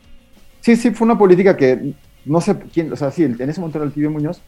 Sí, 0.61 0.75
sí, 0.75 0.91
fue 0.91 1.05
una 1.05 1.17
política 1.17 1.57
que 1.57 1.93
no 2.25 2.39
sé 2.39 2.55
quién, 2.73 2.93
o 2.93 2.95
sea, 2.95 3.11
sí, 3.11 3.23
en 3.23 3.49
ese 3.49 3.59
momento 3.59 3.79
era 3.79 3.85
el 3.85 3.93
tibio 3.93 4.11
Muñoz, 4.11 4.41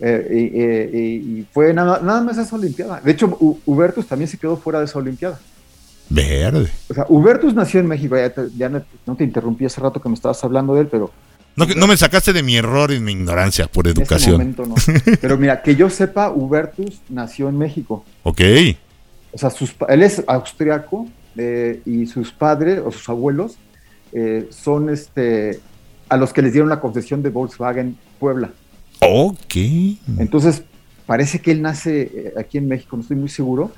eh, 0.00 1.22
y, 1.24 1.46
fue 1.52 1.72
nada, 1.72 2.00
nada 2.02 2.20
más 2.20 2.38
esa 2.38 2.56
Olimpiada. 2.56 3.00
De 3.00 3.12
hecho, 3.12 3.36
Hubertus 3.64 4.06
también 4.06 4.28
se 4.28 4.38
quedó 4.38 4.56
fuera 4.56 4.80
de 4.80 4.86
esa 4.86 4.98
Olimpiada. 4.98 5.38
Verde. 6.10 6.70
O 6.90 6.94
sea, 6.94 7.06
Hubertus 7.08 7.54
nació 7.54 7.80
en 7.80 7.86
México, 7.86 8.16
ya, 8.56 8.68
no, 8.68 9.16
te 9.16 9.24
interrumpí 9.24 9.64
hace 9.64 9.80
rato 9.80 10.00
que 10.00 10.08
me 10.08 10.14
estabas 10.14 10.42
hablando 10.44 10.74
de 10.74 10.82
él, 10.82 10.88
pero... 10.90 11.10
No, 11.56 11.66
no 11.66 11.86
me 11.86 11.96
sacaste 11.96 12.32
de 12.32 12.42
mi 12.42 12.56
error 12.56 12.90
y 12.90 13.00
mi 13.00 13.12
ignorancia 13.12 13.66
por 13.66 13.86
educación. 13.86 14.54
no. 14.58 14.74
Pero 15.20 15.38
mira, 15.38 15.62
que 15.62 15.76
yo 15.76 15.88
sepa, 15.88 16.30
Hubertus 16.30 17.00
nació 17.08 17.48
en 17.48 17.58
México. 17.58 18.04
Ok. 18.24 18.40
O 19.32 19.38
sea, 19.38 19.50
sus, 19.50 19.74
él 19.88 20.02
es 20.02 20.22
austriaco 20.26 21.08
eh, 21.36 21.80
y 21.84 22.06
sus 22.06 22.32
padres 22.32 22.80
o 22.84 22.90
sus 22.90 23.08
abuelos 23.08 23.56
eh, 24.12 24.48
son 24.50 24.90
este 24.90 25.60
a 26.08 26.16
los 26.16 26.32
que 26.32 26.42
les 26.42 26.52
dieron 26.52 26.68
la 26.68 26.80
concesión 26.80 27.22
de 27.22 27.30
Volkswagen 27.30 27.96
Puebla. 28.18 28.50
Ok. 29.00 29.56
Entonces, 30.18 30.62
parece 31.06 31.40
que 31.40 31.50
él 31.50 31.62
nace 31.62 32.02
eh, 32.02 32.34
aquí 32.38 32.58
en 32.58 32.68
México, 32.68 32.96
no 32.96 33.02
estoy 33.02 33.16
muy 33.16 33.28
seguro, 33.28 33.72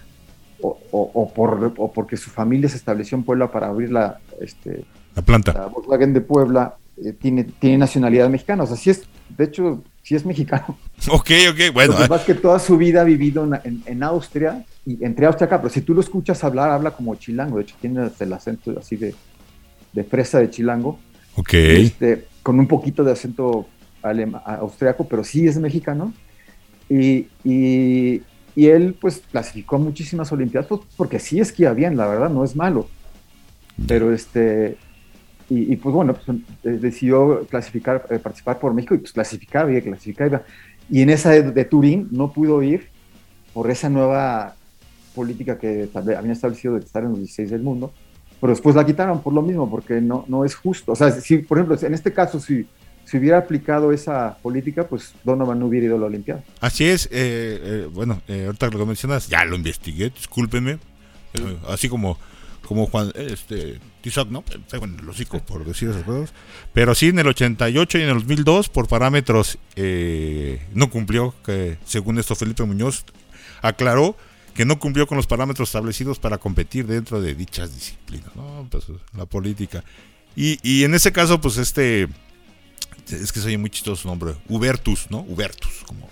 o, 0.61 1.33
por, 1.35 1.75
porque 1.93 2.17
su 2.17 2.31
familia 2.31 2.69
se 2.69 2.77
estableció 2.77 3.17
en 3.17 3.25
Puebla 3.25 3.51
para 3.51 3.69
abrir 3.69 3.93
la, 3.93 4.19
este, 4.41 4.85
la 5.15 5.23
planta. 5.23 5.53
La 5.53 5.67
Volkswagen 5.67 6.13
de 6.13 6.21
Puebla 6.21 6.77
eh, 7.05 7.13
tiene, 7.13 7.45
tiene 7.45 7.79
nacionalidad 7.79 8.29
mexicana, 8.29 8.65
o 8.65 8.67
sea, 8.67 8.77
sí 8.77 8.91
es, 8.91 9.03
de 9.37 9.45
hecho, 9.45 9.83
sí 10.03 10.15
es 10.15 10.25
mexicano. 10.25 10.79
Ok, 11.09 11.31
ok, 11.51 11.75
bueno. 11.75 11.93
Lo 11.93 11.99
que 11.99 12.09
pasa 12.09 12.23
es 12.23 12.27
que 12.27 12.35
toda 12.35 12.59
su 12.59 12.79
vida 12.79 13.03
ha 13.03 13.05
vivido 13.05 13.45
en, 13.65 13.83
en, 13.85 14.03
Austria, 14.03 14.65
y 14.87 15.05
entre 15.05 15.27
Austria 15.27 15.47
acá, 15.47 15.61
pero 15.61 15.73
si 15.73 15.83
tú 15.83 15.93
lo 15.93 16.01
escuchas 16.01 16.43
hablar, 16.43 16.71
habla 16.71 16.93
como 16.93 17.15
chilango, 17.17 17.59
de 17.59 17.65
hecho 17.65 17.77
tiene 17.81 18.11
el 18.19 18.33
acento 18.33 18.75
así 18.79 18.97
de, 18.97 19.15
de 19.93 20.05
fresa 20.05 20.39
de 20.39 20.49
chilango. 20.49 20.99
Ok. 21.37 21.53
Este, 21.53 22.27
con 22.43 22.59
un 22.59 22.67
poquito 22.67 23.05
de 23.05 23.13
acento 23.13 23.67
austriaco, 24.03 25.07
pero 25.07 25.23
sí 25.23 25.47
es 25.47 25.59
mexicano. 25.59 26.15
Y, 26.89 27.27
y, 27.45 28.23
y, 28.55 28.67
él 28.67 28.97
pues 29.01 29.23
clasificó 29.31 29.79
muchísimas 29.79 30.31
Olimpiadas 30.31 30.69
pues, 30.69 30.81
porque 30.97 31.19
sí 31.19 31.41
esquía 31.41 31.73
bien, 31.73 31.97
la 31.97 32.07
verdad, 32.07 32.31
no 32.31 32.45
es 32.45 32.55
malo. 32.55 32.89
Pero 33.87 34.15
este, 34.15 34.79
y, 35.49 35.77
pues 35.77 35.95
bueno, 35.95 36.15
pues, 36.15 36.39
eh, 36.65 36.79
decidió 36.81 37.47
clasificar, 37.49 38.07
eh, 38.11 38.19
participar 38.19 38.59
por 38.59 38.75
México 38.75 38.95
y 38.95 38.99
pues 38.99 39.13
clasificaba 39.13 39.73
y 39.73 39.81
clasificaba. 39.81 40.43
Y 40.91 41.03
en 41.03 41.11
esa 41.11 41.31
de, 41.31 41.65
Turín 41.65 42.09
no 42.11 42.33
pudo 42.33 42.63
ir 42.63 42.89
por 43.53 43.71
esa 43.71 43.89
nueva 43.89 44.57
política 45.15 45.59
que 45.59 45.89
habían 45.95 46.31
establecido 46.31 46.75
de 46.75 46.81
estar 46.81 47.03
en 47.05 47.11
los 47.11 47.19
16 47.19 47.51
del 47.51 47.63
mundo, 47.63 47.93
pero 48.41 48.53
después 48.53 48.75
la 48.75 48.85
quitaron 48.85 49.23
por 49.23 49.33
lo 49.33 49.43
mismo, 49.43 49.71
porque 49.71 50.01
no, 50.01 50.25
no 50.29 50.45
es 50.45 50.55
justo. 50.55 50.93
O 50.93 50.97
sea, 50.97 51.11
si, 51.11 51.39
por 51.39 51.59
ejemplo, 51.59 51.79
en 51.81 51.95
este 51.95 52.13
caso, 52.13 52.41
si 52.41 52.67
si 53.07 53.19
hubiera 53.19 53.39
aplicado 53.39 53.93
esa 53.93 54.37
política, 54.43 54.87
pues 54.87 55.15
Donovan 55.23 55.61
no 55.61 55.67
hubiera 55.67 55.87
ido 55.87 55.97
a 55.97 56.01
la 56.01 56.07
Olimpiada. 56.07 56.43
Así 56.61 56.85
es, 56.85 57.07
eh, 57.07 57.11
eh, 57.13 57.89
bueno, 57.93 58.21
eh, 58.27 58.47
ahorita 58.47 58.69
lo 58.69 58.81
que 58.81 58.85
mencionas, 58.85 59.29
ya 59.29 59.45
lo 59.45 59.55
investigué, 59.55 60.11
discúlpenme, 60.11 60.79
así 61.69 61.89
como 61.89 62.19
como 62.67 62.87
Juan, 62.87 63.13
este, 63.15 63.81
Tizoc, 64.01 64.29
¿no? 64.29 64.45
En 64.73 64.99
el 64.99 65.09
hocico 65.09 65.39
por 65.41 65.65
decir 65.65 65.91
esas 65.91 66.05
cosas. 66.05 66.35
Pero 66.73 66.95
sí, 66.95 67.09
en 67.09 67.19
el 67.19 67.29
88 67.29 67.99
y 67.99 68.03
en 68.03 68.09
el 68.09 68.15
2002, 68.15 68.69
por 68.69 68.89
parámetros, 68.89 69.59
no 70.75 70.91
cumplió, 70.91 71.35
que 71.45 71.79
según 71.85 72.19
esto 72.19 72.35
Felipe 72.35 72.65
Muñoz 72.65 73.05
aclaró 73.63 74.17
que 74.55 74.65
no 74.65 74.79
cumplió 74.79 75.07
con 75.07 75.17
los 75.17 75.27
parámetros 75.27 75.69
establecidos 75.69 76.19
para 76.19 76.39
competir 76.39 76.87
dentro 76.87 77.21
de 77.21 77.35
dichas 77.35 77.75
disciplinas, 77.75 78.35
¿no? 78.35 78.67
Pues 78.71 78.85
la 79.15 79.27
política. 79.27 79.85
Y, 80.35 80.59
y 80.63 80.85
en 80.85 80.95
ese 80.95 81.13
caso, 81.13 81.41
pues 81.41 81.59
este 81.59 82.09
es 83.11 83.33
que 83.33 83.41
soy 83.41 83.57
muy 83.57 83.71
chistoso 83.71 84.03
su 84.03 84.09
nombre, 84.09 84.35
Hubertus, 84.49 85.11
¿no? 85.11 85.21
Hubertus, 85.21 85.85
como, 85.87 86.09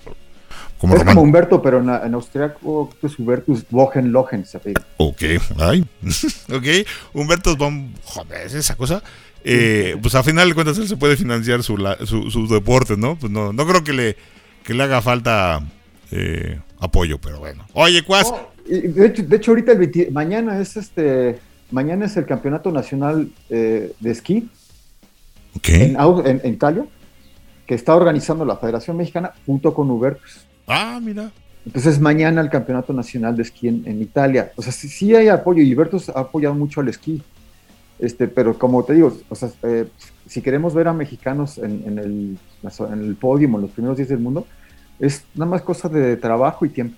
como 0.78 0.96
es 0.96 1.04
como 1.04 1.22
Humberto, 1.22 1.62
pero 1.62 1.80
en, 1.80 1.88
en 1.88 2.14
austriaco 2.14 2.90
es 3.02 3.18
Hubertus 3.18 3.64
Lohen 3.70 4.44
se. 4.44 4.60
Ok, 4.96 5.22
ay, 5.58 5.84
ok, 6.52 6.86
Humbertus 7.12 7.56
von, 7.56 7.94
joder, 8.04 8.46
esa 8.46 8.76
cosa. 8.76 9.02
Eh, 9.46 9.96
pues 10.00 10.14
a 10.14 10.22
final 10.22 10.48
de 10.48 10.54
cuentas 10.54 10.78
él 10.78 10.88
se 10.88 10.96
puede 10.96 11.16
financiar 11.16 11.62
su, 11.62 11.76
su, 12.06 12.48
deporte, 12.48 12.96
¿no? 12.96 13.16
Pues 13.18 13.30
no, 13.30 13.52
no 13.52 13.66
creo 13.66 13.84
que 13.84 13.92
le, 13.92 14.16
que 14.62 14.72
le 14.72 14.82
haga 14.82 15.02
falta 15.02 15.60
eh, 16.10 16.58
apoyo, 16.80 17.18
pero 17.20 17.38
bueno. 17.40 17.66
Oye, 17.74 18.02
Cuas. 18.02 18.32
de, 18.66 19.06
hecho, 19.06 19.22
de 19.22 19.36
hecho, 19.36 19.50
ahorita 19.50 19.72
el 19.72 20.12
mañana 20.12 20.58
es 20.58 20.76
este, 20.78 21.38
mañana 21.70 22.06
es 22.06 22.16
el 22.16 22.24
campeonato 22.24 22.72
nacional 22.72 23.28
eh, 23.50 23.92
de 24.00 24.10
esquí 24.10 24.48
en, 25.62 26.52
Italia, 26.52 26.84
que 27.66 27.74
está 27.74 27.94
organizando 27.94 28.44
la 28.44 28.56
Federación 28.56 28.96
Mexicana 28.96 29.32
junto 29.46 29.74
con 29.74 29.90
Hubertus. 29.90 30.46
Ah, 30.66 30.98
mira. 31.02 31.30
Entonces 31.66 31.98
mañana 31.98 32.40
el 32.40 32.50
Campeonato 32.50 32.92
Nacional 32.92 33.36
de 33.36 33.42
Esquí 33.42 33.68
en, 33.68 34.02
Italia. 34.02 34.52
O 34.56 34.62
sea, 34.62 34.72
sí, 34.72 35.14
hay 35.14 35.28
apoyo 35.28 35.62
y 35.62 35.74
Hubertus 35.74 36.10
ha 36.10 36.20
apoyado 36.20 36.54
mucho 36.54 36.80
al 36.80 36.88
esquí. 36.88 37.22
Este, 37.98 38.26
pero 38.28 38.58
como 38.58 38.84
te 38.84 38.92
digo, 38.92 39.16
o 39.28 39.34
sea, 39.34 39.50
eh, 39.62 39.86
si 40.28 40.42
queremos 40.42 40.74
ver 40.74 40.88
a 40.88 40.92
mexicanos 40.92 41.58
en, 41.58 41.98
el, 41.98 42.38
en 42.62 43.00
el 43.00 43.16
podio, 43.16 43.46
en 43.46 43.62
los 43.62 43.70
primeros 43.70 43.96
días 43.96 44.08
del 44.08 44.18
mundo, 44.18 44.46
es 44.98 45.24
nada 45.34 45.50
más 45.50 45.62
cosa 45.62 45.88
de 45.88 46.16
trabajo 46.16 46.66
y 46.66 46.70
tiempo. 46.70 46.96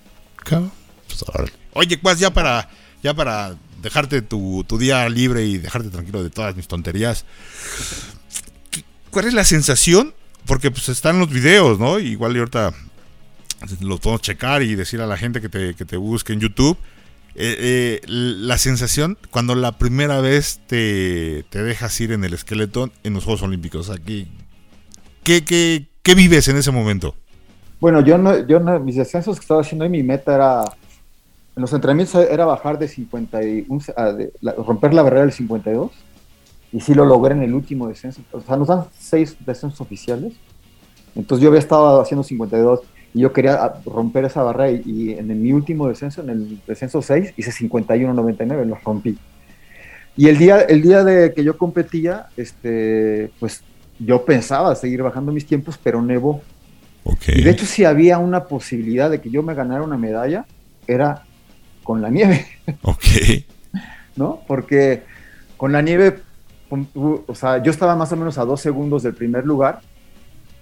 Pues, 0.49 1.23
Oye, 1.73 1.97
pues 1.97 2.19
ya 2.19 2.31
para, 2.31 2.67
ya 3.03 3.13
para 3.13 3.55
dejarte 3.81 4.21
tu, 4.21 4.63
tu, 4.67 4.77
día 4.77 5.07
libre 5.07 5.45
y 5.45 5.57
dejarte 5.57 5.89
tranquilo 5.89 6.23
de 6.23 6.29
todas 6.29 6.55
mis 6.55 6.67
tonterías. 6.67 7.25
¿Cuál 9.11 9.25
es 9.25 9.33
la 9.33 9.43
sensación? 9.43 10.13
Porque 10.45 10.71
pues 10.71 10.89
están 10.89 11.19
los 11.19 11.29
videos, 11.29 11.79
¿no? 11.79 11.99
Igual 11.99 12.35
y 12.35 12.39
ahorita 12.39 12.73
los 13.81 13.99
podemos 13.99 14.21
checar 14.21 14.61
y 14.61 14.75
decir 14.75 15.01
a 15.01 15.07
la 15.07 15.17
gente 15.17 15.41
que 15.41 15.49
te, 15.49 15.73
que 15.73 15.85
te 15.85 15.97
busque 15.97 16.33
en 16.33 16.39
YouTube. 16.39 16.77
Eh, 17.39 17.55
eh, 17.59 18.01
la 18.07 18.57
sensación 18.57 19.15
cuando 19.29 19.53
la 19.53 19.73
primera 19.73 20.21
vez 20.21 20.59
te, 20.65 21.45
te, 21.49 21.61
dejas 21.61 21.99
ir 22.01 22.11
en 22.11 22.23
el 22.23 22.33
esqueleto 22.33 22.89
en 23.03 23.13
los 23.13 23.25
Juegos 23.25 23.43
Olímpicos. 23.43 23.91
Aquí, 23.91 24.27
¿qué, 25.23 25.43
qué, 25.43 25.87
qué 26.01 26.15
vives 26.15 26.47
en 26.47 26.57
ese 26.57 26.71
momento? 26.71 27.15
Bueno, 27.79 28.01
yo 28.01 28.17
no, 28.17 28.45
yo 28.47 28.59
no, 28.59 28.79
mis 28.79 28.95
descensos 28.95 29.37
que 29.37 29.43
estaba 29.43 29.61
haciendo 29.61 29.85
y 29.85 29.89
mi 29.89 30.01
meta 30.01 30.33
era, 30.33 30.63
en 31.55 31.61
los 31.61 31.71
entrenamientos 31.73 32.27
era 32.27 32.45
bajar 32.45 32.79
de 32.79 32.87
51, 32.87 33.83
de, 34.17 34.31
romper 34.57 34.95
la 34.95 35.03
barrera 35.03 35.21
del 35.21 35.31
52 35.31 35.91
y 36.71 36.79
sí 36.79 36.95
lo 36.95 37.05
logré 37.05 37.35
en 37.35 37.43
el 37.43 37.53
último 37.53 37.87
descenso. 37.87 38.21
O 38.31 38.41
sea, 38.41 38.57
nos 38.57 38.67
dan 38.67 38.85
seis 38.97 39.37
descensos 39.45 39.79
oficiales. 39.79 40.33
Entonces 41.15 41.43
yo 41.43 41.49
había 41.49 41.59
estado 41.59 42.01
haciendo 42.01 42.23
52 42.23 42.81
y 43.17 43.21
yo 43.21 43.33
quería 43.33 43.55
ah, 43.55 43.81
romper 43.83 44.25
esa 44.25 44.43
barrera 44.43 44.69
y, 44.85 45.15
en, 45.17 45.41
mi 45.41 45.51
último 45.51 45.87
descenso, 45.87 46.21
en 46.21 46.29
el 46.29 46.61
descenso 46.67 47.01
6, 47.01 47.33
hice 47.35 47.51
51-99, 47.67 48.63
lo 48.63 48.75
rompí. 48.75 49.17
Y 50.15 50.27
el 50.27 50.37
día, 50.37 50.61
el 50.61 50.83
día 50.83 51.03
de 51.03 51.33
que 51.33 51.43
yo 51.43 51.57
competía, 51.57 52.27
este, 52.37 53.31
pues 53.39 53.63
yo 53.97 54.23
pensaba 54.23 54.75
seguir 54.75 55.01
bajando 55.01 55.31
mis 55.31 55.47
tiempos, 55.47 55.79
pero 55.81 55.99
nevó. 55.99 56.43
Okay. 57.03 57.39
Y 57.39 57.43
de 57.43 57.49
hecho, 57.49 57.65
si 57.65 57.85
había 57.85 58.19
una 58.19 58.43
posibilidad 58.43 59.09
de 59.09 59.19
que 59.19 59.31
yo 59.31 59.41
me 59.41 59.55
ganara 59.55 59.81
una 59.81 59.97
medalla, 59.97 60.45
era 60.85 61.23
con 61.81 62.03
la 62.03 62.11
nieve. 62.11 62.45
Ok. 62.83 63.03
¿No? 64.15 64.41
Porque 64.47 65.01
con 65.57 65.71
la 65.71 65.81
nieve 65.81 66.19
o 66.69 67.33
sea, 67.33 67.63
yo 67.63 67.71
estaba 67.71 67.95
más 67.95 68.11
o 68.11 68.15
menos 68.15 68.37
a 68.37 68.45
dos 68.45 68.61
segundos 68.61 69.01
del 69.01 69.15
primer 69.15 69.43
lugar, 69.43 69.79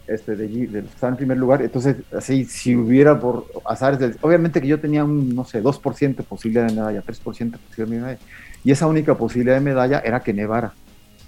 este, 0.07 0.35
de, 0.35 0.47
de, 0.67 0.79
estar 0.79 1.09
en 1.09 1.17
primer 1.17 1.37
lugar, 1.37 1.61
entonces, 1.61 1.97
así, 2.15 2.45
si 2.45 2.75
hubiera 2.75 3.19
por 3.19 3.45
azares, 3.65 4.17
obviamente 4.21 4.61
que 4.61 4.67
yo 4.67 4.79
tenía 4.79 5.03
un, 5.03 5.35
no 5.35 5.45
sé, 5.45 5.61
2% 5.63 6.15
de 6.15 6.23
posibilidad 6.23 6.67
de 6.67 6.73
medalla, 6.73 7.03
3% 7.03 7.51
de 7.51 7.57
posibilidad 7.57 7.57
de 7.77 7.85
medalla, 7.85 8.19
y 8.63 8.71
esa 8.71 8.87
única 8.87 9.15
posibilidad 9.15 9.55
de 9.55 9.61
medalla 9.61 9.99
era 9.99 10.21
que 10.21 10.33
nevara, 10.33 10.73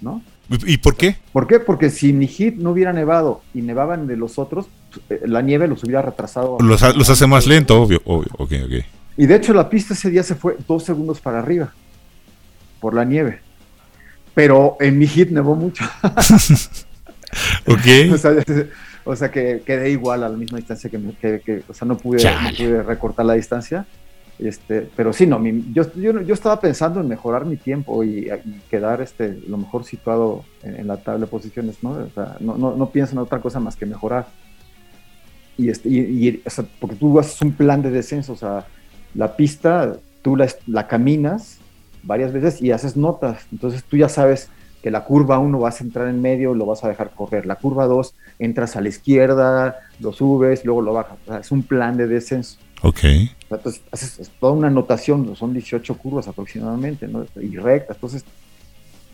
¿no? 0.00 0.22
¿Y 0.66 0.78
por 0.78 0.96
qué? 0.96 1.16
¿Por 1.32 1.46
qué? 1.46 1.60
Porque 1.60 1.90
si 1.90 2.12
mi 2.12 2.26
hit 2.26 2.56
no 2.56 2.70
hubiera 2.70 2.92
nevado 2.92 3.42
y 3.52 3.60
nevaban 3.60 4.06
de 4.06 4.16
los 4.16 4.38
otros, 4.38 4.66
eh, 5.10 5.20
la 5.26 5.42
nieve 5.42 5.68
los 5.68 5.84
hubiera 5.84 6.00
retrasado. 6.00 6.56
Los, 6.60 6.96
los 6.96 7.10
hace 7.10 7.26
más 7.26 7.46
lento, 7.46 7.82
obvio, 7.82 8.00
obvio, 8.06 8.30
ok, 8.38 8.52
ok. 8.64 8.84
Y 9.18 9.26
de 9.26 9.34
hecho 9.34 9.52
la 9.52 9.68
pista 9.68 9.92
ese 9.92 10.10
día 10.10 10.22
se 10.22 10.34
fue 10.34 10.56
dos 10.66 10.84
segundos 10.84 11.20
para 11.20 11.40
arriba, 11.40 11.72
por 12.80 12.94
la 12.94 13.04
nieve 13.04 13.40
pero 14.38 14.76
en 14.78 14.96
mi 14.96 15.08
hit 15.08 15.30
nevó 15.30 15.56
mucho. 15.56 15.84
ok. 17.66 18.66
O 19.04 19.16
sea, 19.16 19.30
que 19.30 19.62
quedé 19.64 19.90
igual 19.90 20.22
a 20.22 20.28
la 20.28 20.36
misma 20.36 20.58
distancia 20.58 20.90
que, 20.90 21.40
que, 21.40 21.62
o 21.66 21.72
sea, 21.72 21.88
no 21.88 21.96
pude, 21.96 22.18
recortar 22.82 23.24
la 23.24 23.32
distancia. 23.32 23.86
Este, 24.38 24.86
pero 24.94 25.14
sí, 25.14 25.26
no, 25.26 25.42
yo, 25.72 25.90
yo, 25.94 26.34
estaba 26.34 26.60
pensando 26.60 27.00
en 27.00 27.08
mejorar 27.08 27.46
mi 27.46 27.56
tiempo 27.56 28.04
y, 28.04 28.28
quedar 28.70 29.00
este, 29.00 29.40
lo 29.48 29.56
mejor 29.56 29.84
situado 29.84 30.44
en, 30.62 30.86
la 30.86 30.98
tabla 30.98 31.24
de 31.24 31.30
posiciones, 31.30 31.82
¿no? 31.82 31.92
O 31.92 32.10
sea, 32.14 32.36
no, 32.40 32.58
no, 32.58 32.76
no, 32.76 32.90
pienso 32.90 33.12
en 33.12 33.18
otra 33.20 33.40
cosa 33.40 33.60
más 33.60 33.76
que 33.76 33.86
mejorar. 33.86 34.26
Y, 35.56 35.70
este, 35.70 35.88
y, 35.88 36.42
porque 36.78 36.96
tú 36.96 37.18
haces 37.18 37.40
un 37.40 37.52
plan 37.52 37.80
de 37.80 37.90
descenso, 37.90 38.34
o 38.34 38.36
sea, 38.36 38.66
la 39.14 39.36
pista 39.36 39.96
tú 40.20 40.36
la, 40.36 40.48
la 40.66 40.86
caminas 40.86 41.60
varias 42.02 42.30
veces 42.30 42.60
y 42.60 42.72
haces 42.72 42.94
notas, 42.94 43.46
entonces 43.50 43.82
tú 43.84 43.96
ya 43.96 44.10
sabes 44.10 44.50
que 44.82 44.90
la 44.90 45.04
curva 45.04 45.38
1 45.38 45.58
vas 45.58 45.80
a 45.80 45.84
entrar 45.84 46.08
en 46.08 46.20
medio, 46.20 46.54
lo 46.54 46.66
vas 46.66 46.84
a 46.84 46.88
dejar 46.88 47.10
correr. 47.10 47.46
La 47.46 47.56
curva 47.56 47.86
2 47.86 48.14
entras 48.38 48.76
a 48.76 48.80
la 48.80 48.88
izquierda, 48.88 49.80
lo 50.00 50.12
subes, 50.12 50.64
luego 50.64 50.82
lo 50.82 50.92
bajas. 50.92 51.18
O 51.26 51.30
sea, 51.30 51.38
es 51.38 51.50
un 51.50 51.62
plan 51.62 51.96
de 51.96 52.06
descenso. 52.06 52.58
Ok. 52.82 53.00
Entonces, 53.50 53.82
es 53.92 54.30
toda 54.38 54.52
una 54.52 54.68
anotación, 54.68 55.34
son 55.34 55.52
18 55.52 55.98
curvas 55.98 56.28
aproximadamente, 56.28 57.08
¿no? 57.08 57.26
Y 57.40 57.56
rectas. 57.56 57.96
Entonces, 57.96 58.24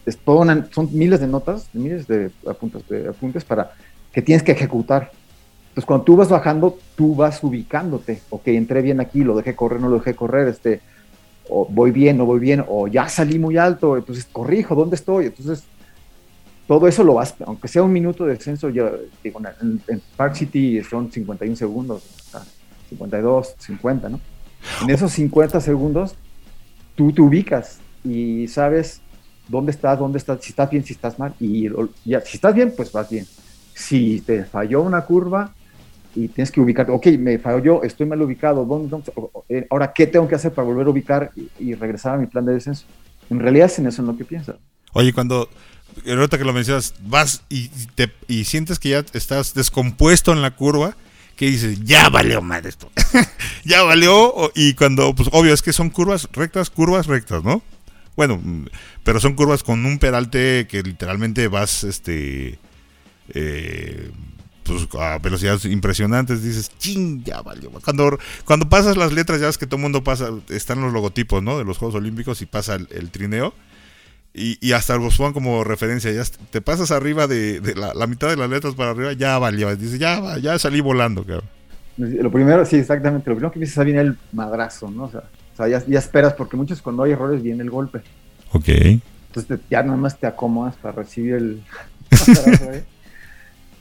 es 0.04 0.18
toda 0.18 0.68
son 0.70 0.90
miles 0.92 1.20
de 1.20 1.26
notas, 1.26 1.70
miles 1.72 2.06
de 2.06 2.30
apuntes, 2.46 2.86
de 2.88 3.08
apuntes 3.08 3.44
para 3.44 3.72
que 4.12 4.20
tienes 4.20 4.42
que 4.42 4.52
ejecutar. 4.52 5.12
Entonces, 5.68 5.86
cuando 5.86 6.04
tú 6.04 6.16
vas 6.16 6.28
bajando, 6.28 6.78
tú 6.94 7.14
vas 7.14 7.42
ubicándote. 7.42 8.20
Ok, 8.30 8.48
entré 8.48 8.82
bien 8.82 9.00
aquí, 9.00 9.24
lo 9.24 9.34
dejé 9.34 9.56
correr, 9.56 9.80
no 9.80 9.88
lo 9.88 9.96
dejé 9.96 10.14
correr, 10.14 10.46
este, 10.48 10.82
o 11.48 11.66
voy 11.66 11.90
bien, 11.90 12.16
no 12.16 12.24
voy 12.24 12.40
bien, 12.40 12.64
o 12.66 12.88
ya 12.88 13.08
salí 13.08 13.38
muy 13.38 13.56
alto, 13.56 13.96
entonces 13.96 14.26
corrijo, 14.30 14.74
¿dónde 14.74 14.96
estoy? 14.96 15.26
Entonces, 15.26 15.64
todo 16.66 16.88
eso 16.88 17.04
lo 17.04 17.14
vas, 17.14 17.34
aunque 17.44 17.68
sea 17.68 17.82
un 17.82 17.92
minuto 17.92 18.24
de 18.24 18.34
descenso, 18.34 18.70
yo 18.70 18.90
digo, 19.22 19.40
en, 19.60 20.02
Park 20.16 20.34
City 20.34 20.82
son 20.82 21.12
51 21.12 21.56
segundos, 21.56 22.02
52, 22.88 23.54
50, 23.58 24.08
¿no? 24.08 24.20
En 24.82 24.90
esos 24.90 25.12
50 25.12 25.60
segundos, 25.60 26.16
tú 26.94 27.12
te 27.12 27.20
ubicas 27.20 27.78
y 28.02 28.48
sabes 28.48 29.02
dónde 29.48 29.72
estás, 29.72 29.98
dónde 29.98 30.18
estás, 30.18 30.42
si 30.42 30.50
estás 30.50 30.70
bien, 30.70 30.84
si 30.84 30.94
estás 30.94 31.18
mal, 31.18 31.34
y 31.38 31.68
ya, 32.04 32.20
si 32.22 32.36
estás 32.36 32.54
bien, 32.54 32.72
pues 32.74 32.90
vas 32.92 33.10
bien. 33.10 33.26
Si 33.74 34.20
te 34.20 34.44
falló 34.44 34.82
una 34.82 35.04
curva 35.04 35.52
y 36.14 36.28
tienes 36.28 36.50
que 36.50 36.60
ubicar, 36.60 36.90
ok, 36.90 37.06
me 37.18 37.38
falló, 37.38 37.82
estoy 37.82 38.06
mal 38.06 38.20
ubicado, 38.22 38.64
¿dónde, 38.64 38.96
eh, 39.48 39.66
ahora, 39.70 39.92
¿qué 39.92 40.06
tengo 40.06 40.28
que 40.28 40.34
hacer 40.34 40.52
para 40.52 40.66
volver 40.66 40.86
a 40.86 40.90
ubicar 40.90 41.32
y, 41.58 41.74
regresar 41.74 42.14
a 42.14 42.18
mi 42.18 42.26
plan 42.26 42.44
de 42.44 42.52
descenso? 42.52 42.84
En 43.30 43.40
realidad 43.40 43.66
es 43.66 43.78
en 43.78 43.86
eso 43.86 44.02
en 44.02 44.08
lo 44.08 44.16
que 44.16 44.24
piensas. 44.24 44.56
Oye, 44.92 45.12
cuando, 45.12 45.48
ahorita 46.06 46.38
que 46.38 46.44
lo 46.44 46.52
mencionas, 46.52 46.94
vas 47.02 47.42
y, 47.48 47.68
te, 47.94 48.12
y 48.28 48.44
sientes 48.44 48.78
que 48.78 48.90
ya 48.90 49.04
estás 49.12 49.54
descompuesto 49.54 50.32
en 50.32 50.42
la 50.42 50.52
curva, 50.52 50.96
que 51.36 51.46
dices, 51.46 51.82
ya 51.82 52.08
valió 52.10 52.40
madre 52.40 52.68
esto, 52.68 52.90
ya 53.64 53.82
valió, 53.82 54.52
y 54.54 54.74
cuando, 54.74 55.14
pues 55.14 55.28
obvio, 55.32 55.52
es 55.52 55.62
que 55.62 55.72
son 55.72 55.90
curvas 55.90 56.28
rectas, 56.32 56.70
curvas 56.70 57.06
rectas, 57.06 57.42
¿no? 57.42 57.62
Bueno, 58.16 58.40
mm, 58.42 58.66
pero 59.02 59.18
son 59.18 59.34
curvas 59.34 59.64
con 59.64 59.84
un 59.84 59.98
peralte 59.98 60.66
que 60.68 60.82
literalmente 60.82 61.48
vas, 61.48 61.82
este, 61.82 62.58
eh, 63.30 64.10
pues 64.64 64.88
a 64.98 65.18
velocidades 65.18 65.64
impresionantes, 65.66 66.42
dices, 66.42 66.70
ching, 66.78 67.22
ya 67.22 67.42
valió. 67.42 67.70
Cuando, 67.70 68.18
cuando 68.44 68.68
pasas 68.68 68.96
las 68.96 69.12
letras, 69.12 69.40
ya 69.40 69.46
ves 69.46 69.58
que 69.58 69.66
todo 69.66 69.76
el 69.76 69.82
mundo 69.82 70.02
pasa, 70.02 70.30
están 70.48 70.80
los 70.80 70.92
logotipos, 70.92 71.42
¿no? 71.42 71.58
De 71.58 71.64
los 71.64 71.78
Juegos 71.78 71.94
Olímpicos 71.94 72.42
y 72.42 72.46
pasa 72.46 72.74
el 72.74 73.10
trineo 73.10 73.54
y, 74.36 74.72
hasta 74.72 74.96
los 74.96 75.16
pongan 75.16 75.32
como 75.32 75.62
referencia. 75.62 76.10
Ya 76.10 76.24
te 76.50 76.60
pasas 76.60 76.90
arriba 76.90 77.28
de, 77.28 77.60
la, 77.76 78.06
mitad 78.08 78.28
de 78.28 78.36
las 78.36 78.50
letras 78.50 78.74
para 78.74 78.90
arriba, 78.90 79.12
ya 79.12 79.38
valió. 79.38 79.74
Dice, 79.76 79.96
ya, 79.96 80.38
ya 80.38 80.58
salí 80.58 80.80
volando, 80.80 81.24
cabrón. 81.24 81.48
Lo 81.96 82.32
primero, 82.32 82.66
sí, 82.66 82.76
exactamente. 82.76 83.30
Lo 83.30 83.36
primero 83.36 83.52
que 83.52 83.60
dices 83.60 83.84
viene 83.84 84.00
el 84.00 84.18
madrazo, 84.32 84.90
¿no? 84.90 85.04
O 85.04 85.10
sea, 85.10 85.68
ya, 85.68 85.84
ya, 85.86 85.98
esperas, 86.00 86.34
porque 86.34 86.56
muchos 86.56 86.82
cuando 86.82 87.04
hay 87.04 87.12
errores 87.12 87.44
viene 87.44 87.62
el 87.62 87.70
golpe. 87.70 88.00
Ok. 88.50 88.68
Entonces 88.68 89.60
ya 89.70 89.84
nada 89.84 89.96
más 89.96 90.18
te 90.18 90.26
acomodas 90.26 90.74
para 90.76 90.96
recibir 90.96 91.34
el. 91.34 91.62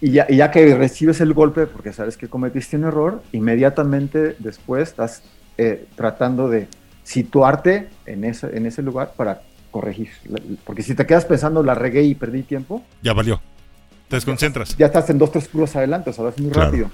y, 0.04 0.12
ya, 0.12 0.26
y 0.28 0.36
ya 0.36 0.52
que 0.52 0.76
recibes 0.76 1.22
el 1.22 1.34
golpe, 1.34 1.66
porque 1.66 1.94
sabes 1.94 2.18
que 2.18 2.28
cometiste 2.28 2.76
un 2.76 2.84
error, 2.84 3.24
inmediatamente 3.32 4.36
después 4.38 4.90
estás 4.90 5.24
eh, 5.58 5.86
tratando 5.96 6.50
de 6.50 6.68
situarte 7.04 7.88
en 8.06 8.26
ese, 8.26 8.58
en 8.58 8.66
ese 8.66 8.82
lugar 8.82 9.14
para 9.16 9.44
corregir. 9.72 10.10
Porque 10.66 10.84
si 10.84 10.94
te 10.94 11.06
quedas 11.06 11.24
pensando, 11.24 11.64
la 11.64 11.74
regué 11.74 12.04
y 12.04 12.16
perdí 12.16 12.44
tiempo. 12.44 12.84
Ya 13.02 13.14
valió. 13.14 13.40
Te 14.10 14.18
desconcentras. 14.18 14.76
Ya 14.76 14.88
estás 14.88 15.10
en 15.10 15.20
dos, 15.20 15.32
tres 15.32 15.48
curvas 15.48 15.74
adelante, 15.78 16.10
o 16.10 16.14
sea, 16.14 16.26
vas 16.26 16.38
muy 16.38 16.52
rápido. 16.52 16.92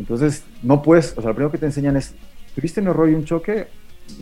Entonces, 0.00 0.42
no 0.60 0.82
puedes, 0.82 1.12
o 1.16 1.20
sea, 1.20 1.28
lo 1.28 1.36
primero 1.36 1.52
que 1.52 1.58
te 1.58 1.66
enseñan 1.66 1.96
es, 1.96 2.16
tuviste 2.56 2.80
un 2.80 2.88
error 2.88 3.08
y 3.08 3.14
un 3.14 3.24
choque, 3.24 3.68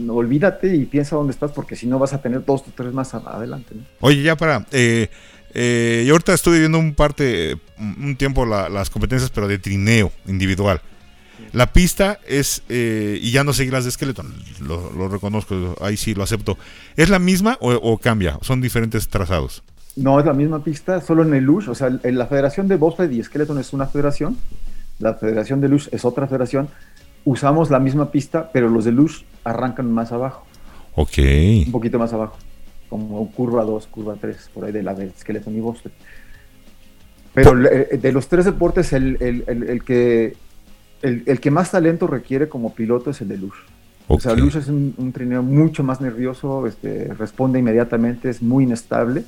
olvídate 0.07 0.77
y 0.77 0.85
piensa 0.85 1.17
dónde 1.17 1.33
estás, 1.33 1.53
porque 1.53 1.77
si 1.77 1.87
no 1.87 1.99
vas 1.99 2.13
a 2.13 2.21
tener 2.21 2.45
dos 2.45 2.61
o 2.61 2.73
tres 2.77 2.93
más 2.93 3.15
adelante. 3.15 3.75
Oye, 4.01 4.23
ya 4.23 4.37
para, 4.37 4.67
eh, 4.71 5.09
eh, 5.55 6.05
yo 6.07 6.15
ahorita 6.15 6.35
estoy 6.35 6.59
viendo 6.61 6.79
un 6.79 6.95
parte, 6.95 7.59
un 7.79 8.17
tiempo 8.17 8.47
las 8.47 8.91
competencias, 8.91 9.31
pero 9.31 9.49
de 9.49 9.59
trineo 9.59 10.13
individual. 10.27 10.81
La 11.53 11.73
pista 11.73 12.19
es, 12.27 12.63
eh, 12.71 13.19
y 13.21 13.31
ya 13.31 13.45
no 13.45 13.53
seguir 13.53 13.75
las 13.75 13.85
de 13.85 13.91
Skeleton, 13.91 14.33
lo, 14.61 15.09
reconozco, 15.09 15.77
ahí 15.83 15.99
sí 15.99 16.15
lo 16.15 16.23
acepto. 16.23 16.57
¿Es 16.97 17.11
la 17.11 17.19
misma 17.19 17.59
o, 17.61 17.99
cambia? 17.99 18.39
¿Son 18.41 18.61
diferentes 18.61 19.09
trazados? 19.09 19.63
No, 19.95 20.19
es 20.19 20.25
la 20.25 20.33
misma 20.33 20.65
pista, 20.65 21.03
solo 21.03 21.23
en 21.23 21.35
el 21.35 21.45
Lush. 21.45 21.69
O 21.69 21.75
sea, 21.75 21.91
en 22.03 22.17
la 22.17 22.27
Federación 22.27 22.69
de 22.69 22.77
Bobsled 22.77 23.11
y 23.11 23.23
Skeleton 23.23 23.59
es 23.59 23.75
una 23.75 23.87
federación, 23.87 24.39
la 24.99 25.15
Federación 25.15 25.61
de 25.61 25.69
Lush 25.69 25.89
es 25.93 26.07
otra 26.07 26.27
federación. 26.27 26.69
Usamos 27.25 27.71
la 27.71 27.79
misma 27.79 28.11
pista, 28.11 28.51
pero 28.51 28.71
los 28.71 28.87
de 28.87 28.93
Lush 28.93 29.23
arrancan 29.45 29.93
más 29.93 30.11
abajo. 30.13 30.47
Ok. 30.95 31.19
Un 31.67 31.73
poquito 31.73 31.99
más 31.99 32.13
abajo, 32.15 32.39
como 32.93 33.31
curva 33.33 33.65
2, 33.65 33.87
curva 33.87 34.17
3, 34.21 34.51
por 34.53 34.67
ahí 34.67 34.73
de 34.73 34.83
la 34.83 34.93
de 34.93 35.11
Skeleton 35.19 35.57
y 35.57 35.61
Bobsled. 35.61 35.93
Pero 37.33 37.55
de 37.57 38.13
los 38.13 38.29
tres 38.29 38.45
deportes, 38.45 38.93
el, 38.93 39.17
el, 39.21 39.45
el, 39.47 39.63
el 39.63 39.83
que 39.83 40.37
el, 41.03 41.41
que 41.41 41.51
más 41.51 41.71
talento 41.71 42.07
requiere 42.07 42.49
como 42.49 42.75
piloto 42.75 43.11
es 43.11 43.21
el 43.21 43.29
de 43.29 43.39
Lush. 43.39 43.57
O 44.09 44.21
sea, 44.21 44.35
Lush 44.35 44.57
es 44.57 44.69
un, 44.69 45.13
trineo 45.13 45.43
mucho 45.43 45.83
más 45.83 46.01
nervioso, 46.01 46.67
este, 46.67 47.13
responde 47.15 47.59
inmediatamente, 47.59 48.29
es 48.29 48.43
muy 48.43 48.65
inestable 48.65 49.25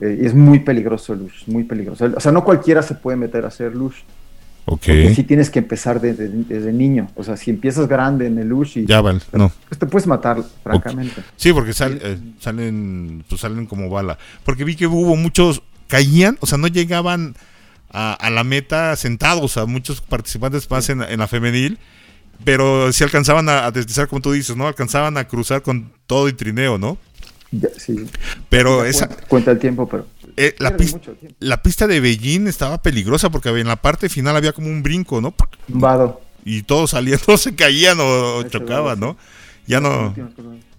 eh, 0.00 0.18
y 0.20 0.26
es 0.26 0.34
muy 0.34 0.58
peligroso 0.58 1.14
Lush, 1.14 1.48
muy 1.48 1.64
peligroso. 1.64 2.06
O 2.14 2.20
sea, 2.20 2.30
no 2.30 2.44
cualquiera 2.44 2.82
se 2.82 2.94
puede 2.94 3.16
meter 3.16 3.44
a 3.44 3.48
hacer 3.48 3.74
Lush. 3.74 3.96
Ok. 4.66 4.80
Porque 4.86 5.14
sí 5.14 5.24
tienes 5.24 5.50
que 5.50 5.58
empezar 5.58 6.00
desde, 6.00 6.72
niño. 6.72 7.10
O 7.16 7.24
sea, 7.24 7.36
si 7.36 7.50
empiezas 7.50 7.88
grande 7.88 8.26
en 8.26 8.38
el 8.38 8.48
Lush 8.48 8.78
y... 8.78 8.86
Ya, 8.86 9.00
vale, 9.00 9.20
no. 9.32 9.50
Pues 9.68 9.78
te 9.78 9.86
puedes 9.86 10.06
matar, 10.06 10.42
francamente. 10.62 11.22
Sí, 11.36 11.52
porque 11.52 11.70
eh, 11.70 12.18
salen, 12.38 13.24
pues 13.28 13.40
salen 13.40 13.66
como 13.66 13.88
bala. 13.88 14.18
Porque 14.44 14.64
vi 14.64 14.76
que 14.76 14.86
hubo 14.86 15.16
muchos, 15.16 15.62
caían, 15.88 16.38
o 16.40 16.46
sea, 16.46 16.58
no 16.58 16.68
llegaban 16.68 17.34
a, 17.92 18.30
la 18.30 18.44
meta 18.44 18.94
sentados, 18.96 19.56
a 19.56 19.66
muchos 19.66 20.00
participantes 20.00 20.70
más 20.70 20.88
en, 20.88 21.18
la 21.18 21.26
femenil, 21.26 21.78
pero 22.44 22.92
si 22.92 23.04
alcanzaban 23.04 23.48
a, 23.48 23.70
deslizar, 23.70 24.08
como 24.08 24.20
tú 24.20 24.32
dices, 24.32 24.56
¿no? 24.56 24.66
Alcanzaban 24.66 25.16
a 25.16 25.26
cruzar 25.26 25.62
con 25.62 25.92
todo 26.06 26.28
y 26.28 26.32
trineo, 26.32 26.78
¿no? 26.78 26.98
sí. 27.76 28.06
Pero 28.48 28.84
esa... 28.84 29.08
Cuenta, 29.08 29.50
el 29.50 29.58
tiempo, 29.58 29.88
pero... 29.88 30.06
Eh, 30.36 30.54
la, 30.58 30.76
pista, 30.76 30.98
la 31.38 31.62
pista 31.62 31.86
de 31.86 32.00
Beijing 32.00 32.46
estaba 32.46 32.82
peligrosa 32.82 33.30
porque 33.30 33.48
en 33.48 33.68
la 33.68 33.76
parte 33.76 34.08
final 34.08 34.36
había 34.36 34.52
como 34.52 34.68
un 34.68 34.82
brinco, 34.82 35.20
¿no? 35.20 35.34
Vado. 35.68 36.20
Y 36.44 36.62
todos 36.62 36.90
saliendo 36.90 37.36
se 37.38 37.54
caían 37.54 37.98
o, 38.00 38.42
chocaban, 38.44 39.00
¿no? 39.00 39.16
Ya 39.66 39.80
no, 39.80 40.14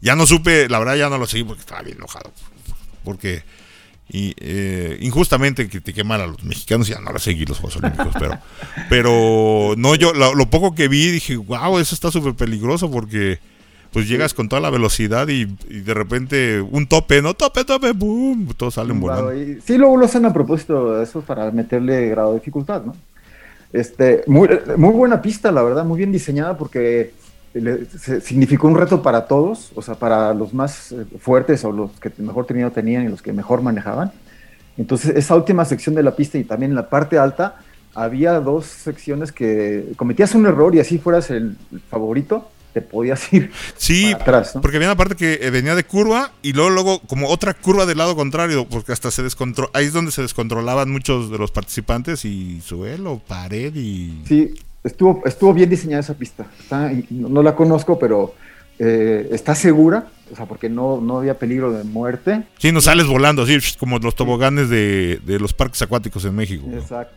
ya 0.01 0.15
no 0.15 0.25
supe, 0.25 0.67
la 0.67 0.79
verdad 0.79 0.95
ya 0.95 1.09
no 1.09 1.17
lo 1.17 1.25
seguí 1.25 1.43
porque 1.43 1.61
estaba 1.61 1.81
bien 1.81 1.97
enojado. 1.97 2.31
Porque 3.03 3.43
y 4.13 4.33
eh, 4.37 4.97
injustamente 4.99 5.69
critiqué 5.69 6.03
mal 6.03 6.19
a 6.19 6.27
los 6.27 6.43
mexicanos 6.43 6.89
y 6.89 6.91
ya 6.91 6.99
no 6.99 7.11
a 7.11 7.19
seguir 7.19 7.47
los 7.47 7.59
Juegos 7.59 7.77
Olímpicos, 7.77 8.13
pero, 8.19 8.37
pero 8.89 9.73
no, 9.77 9.95
yo 9.95 10.13
lo, 10.13 10.49
poco 10.49 10.75
que 10.75 10.89
vi 10.89 11.11
dije, 11.11 11.37
wow, 11.37 11.79
eso 11.79 11.95
está 11.95 12.11
súper 12.11 12.33
peligroso 12.33 12.91
porque 12.91 13.39
pues 13.91 14.07
llegas 14.07 14.33
con 14.33 14.47
toda 14.47 14.61
la 14.61 14.69
velocidad 14.69 15.27
y, 15.27 15.45
de 15.45 15.93
repente 15.93 16.61
un 16.61 16.87
tope, 16.87 17.21
¿no? 17.21 17.33
Tope, 17.33 17.65
tope, 17.65 17.91
boom, 17.91 18.47
todos 18.55 18.75
salen 18.75 18.99
volando. 18.99 19.31
sí, 19.63 19.77
luego 19.77 19.97
lo 19.97 20.05
hacen 20.05 20.25
a 20.25 20.33
propósito 20.33 20.95
de 20.95 21.03
eso 21.03 21.21
para 21.21 21.51
meterle 21.51 22.09
grado 22.09 22.33
de 22.33 22.39
dificultad, 22.39 22.83
¿no? 22.83 22.95
Este, 23.73 24.23
muy, 24.27 24.49
muy 24.77 24.93
buena 24.93 25.21
pista, 25.21 25.51
la 25.51 25.61
verdad, 25.61 25.85
muy 25.85 25.97
bien 25.97 26.11
diseñada 26.11 26.57
porque 26.57 27.13
significó 28.21 28.67
un 28.67 28.75
reto 28.75 29.01
para 29.01 29.27
todos, 29.27 29.71
o 29.75 29.81
sea, 29.81 29.95
para 29.95 30.33
los 30.33 30.53
más 30.53 30.91
eh, 30.91 31.05
fuertes 31.19 31.63
o 31.65 31.71
los 31.71 31.91
que 31.99 32.11
mejor 32.17 32.45
tenido 32.45 32.71
tenían 32.71 33.05
y 33.05 33.09
los 33.09 33.21
que 33.21 33.33
mejor 33.33 33.61
manejaban. 33.61 34.11
Entonces, 34.77 35.15
esa 35.15 35.35
última 35.35 35.65
sección 35.65 35.95
de 35.95 36.03
la 36.03 36.15
pista 36.15 36.37
y 36.37 36.43
también 36.43 36.75
la 36.75 36.89
parte 36.89 37.17
alta, 37.17 37.57
había 37.93 38.39
dos 38.39 38.65
secciones 38.65 39.33
que 39.33 39.91
cometías 39.97 40.33
un 40.33 40.45
error 40.45 40.73
y 40.73 40.79
así 40.79 40.97
fueras 40.97 41.29
el 41.29 41.57
favorito, 41.89 42.49
te 42.73 42.81
podías 42.81 43.31
ir 43.33 43.51
sí, 43.77 44.11
atrás. 44.13 44.53
Porque 44.61 44.77
había 44.77 44.89
una 44.89 44.97
parte 44.97 45.15
que 45.15 45.39
eh, 45.41 45.49
venía 45.49 45.75
de 45.75 45.83
curva 45.83 46.31
y 46.41 46.53
luego, 46.53 46.69
luego 46.69 46.99
como 47.01 47.27
otra 47.29 47.53
curva 47.53 47.85
del 47.85 47.97
lado 47.97 48.15
contrario, 48.15 48.67
porque 48.69 48.91
hasta 48.91 49.11
se 49.11 49.23
descontroló, 49.23 49.69
ahí 49.73 49.85
es 49.85 49.93
donde 49.93 50.11
se 50.11 50.21
descontrolaban 50.21 50.89
muchos 50.89 51.29
de 51.31 51.37
los 51.37 51.51
participantes 51.51 52.25
y 52.25 52.61
suelo, 52.61 53.21
pared 53.27 53.73
y... 53.75 54.21
Sí, 54.27 54.53
estuvo, 54.83 55.21
estuvo 55.25 55.53
bien 55.53 55.69
diseñada 55.69 56.01
esa 56.01 56.13
pista. 56.13 56.45
no, 57.09 57.43
la 57.43 57.55
conozco, 57.55 57.99
pero 57.99 58.33
eh, 58.79 59.29
está 59.31 59.53
segura, 59.55 60.07
o 60.31 60.35
sea, 60.35 60.45
porque 60.45 60.69
no, 60.69 60.99
no 61.01 61.19
había 61.19 61.37
peligro 61.37 61.71
de 61.71 61.83
muerte. 61.83 62.43
Sí, 62.57 62.71
no 62.71 62.81
sales 62.81 63.05
volando 63.07 63.43
así 63.43 63.57
como 63.77 63.99
los 63.99 64.15
toboganes 64.15 64.69
de, 64.69 65.19
de 65.25 65.39
los 65.39 65.53
parques 65.53 65.81
acuáticos 65.81 66.25
en 66.25 66.35
México. 66.35 66.65
¿no? 66.67 66.77
Exacto. 66.79 67.13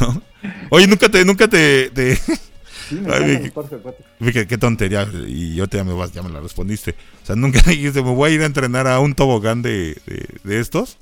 ¿No? 0.00 0.22
Oye, 0.70 0.86
nunca 0.86 1.08
te, 1.08 1.24
nunca 1.24 1.48
te, 1.48 1.90
te- 1.90 2.18
Sí, 2.88 2.94
me 2.96 3.12
Ay, 3.12 3.50
qué- 4.20 4.32
qué, 4.32 4.46
qué 4.46 4.58
tontería. 4.58 5.06
Y 5.26 5.54
yo 5.54 5.66
te 5.68 5.76
ya 5.78 5.84
me, 5.84 5.92
ya 6.10 6.22
me 6.22 6.30
la 6.30 6.40
respondiste. 6.40 6.94
O 7.22 7.26
sea, 7.26 7.36
nunca 7.36 7.60
dijiste, 7.66 8.02
me 8.02 8.14
voy 8.14 8.30
a 8.30 8.34
ir 8.34 8.42
a 8.42 8.46
entrenar 8.46 8.86
a 8.86 9.00
un 9.00 9.14
tobogán 9.14 9.62
de, 9.62 9.96
de, 10.06 10.26
de 10.44 10.60
estos. 10.60 10.98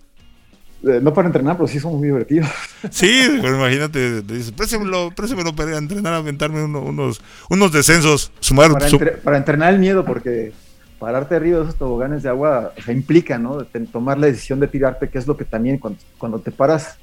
Eh, 0.87 1.01
no 1.03 1.15
para 1.15 1.29
entrenar, 1.29 1.57
pero 1.57 1.67
sí 1.67 1.81
son 1.81 1.97
muy 1.97 2.09
divertidos. 2.09 2.49
Sí, 2.91 3.39
pero 3.41 3.57
imagínate, 3.57 4.23
te 4.23 4.35
dices, 4.35 4.53
préstemelo, 4.53 5.11
préstemelo 5.17 5.55
para 5.57 5.79
entrenar, 5.79 6.13
a 6.13 6.17
aventarme 6.19 6.63
uno- 6.63 6.81
unos, 6.83 7.23
unos 7.49 7.73
descensos. 7.73 8.31
Sumar, 8.41 8.71
Para, 8.73 8.89
su- 8.89 8.97
entre- 8.97 9.13
para 9.13 9.37
entrenar 9.39 9.73
el 9.73 9.81
miedo, 9.81 10.05
porque 10.05 10.53
pararte 10.99 11.37
arriba 11.37 11.59
de 11.59 11.65
esos 11.65 11.77
toboganes 11.77 12.23
de 12.23 12.29
agua 12.29 12.73
o 12.79 12.83
sea, 12.83 12.93
implica, 12.95 13.39
¿no? 13.39 13.59
De 13.59 13.81
tomar 13.87 14.19
la 14.19 14.27
decisión 14.27 14.61
de 14.61 14.69
tirarte, 14.69 15.09
que 15.09 15.19
es 15.19 15.27
lo 15.27 15.37
que 15.37 15.45
también 15.47 15.79
cuando, 15.79 15.99
cuando 16.19 16.39
te 16.39 16.51
paras, 16.51 16.99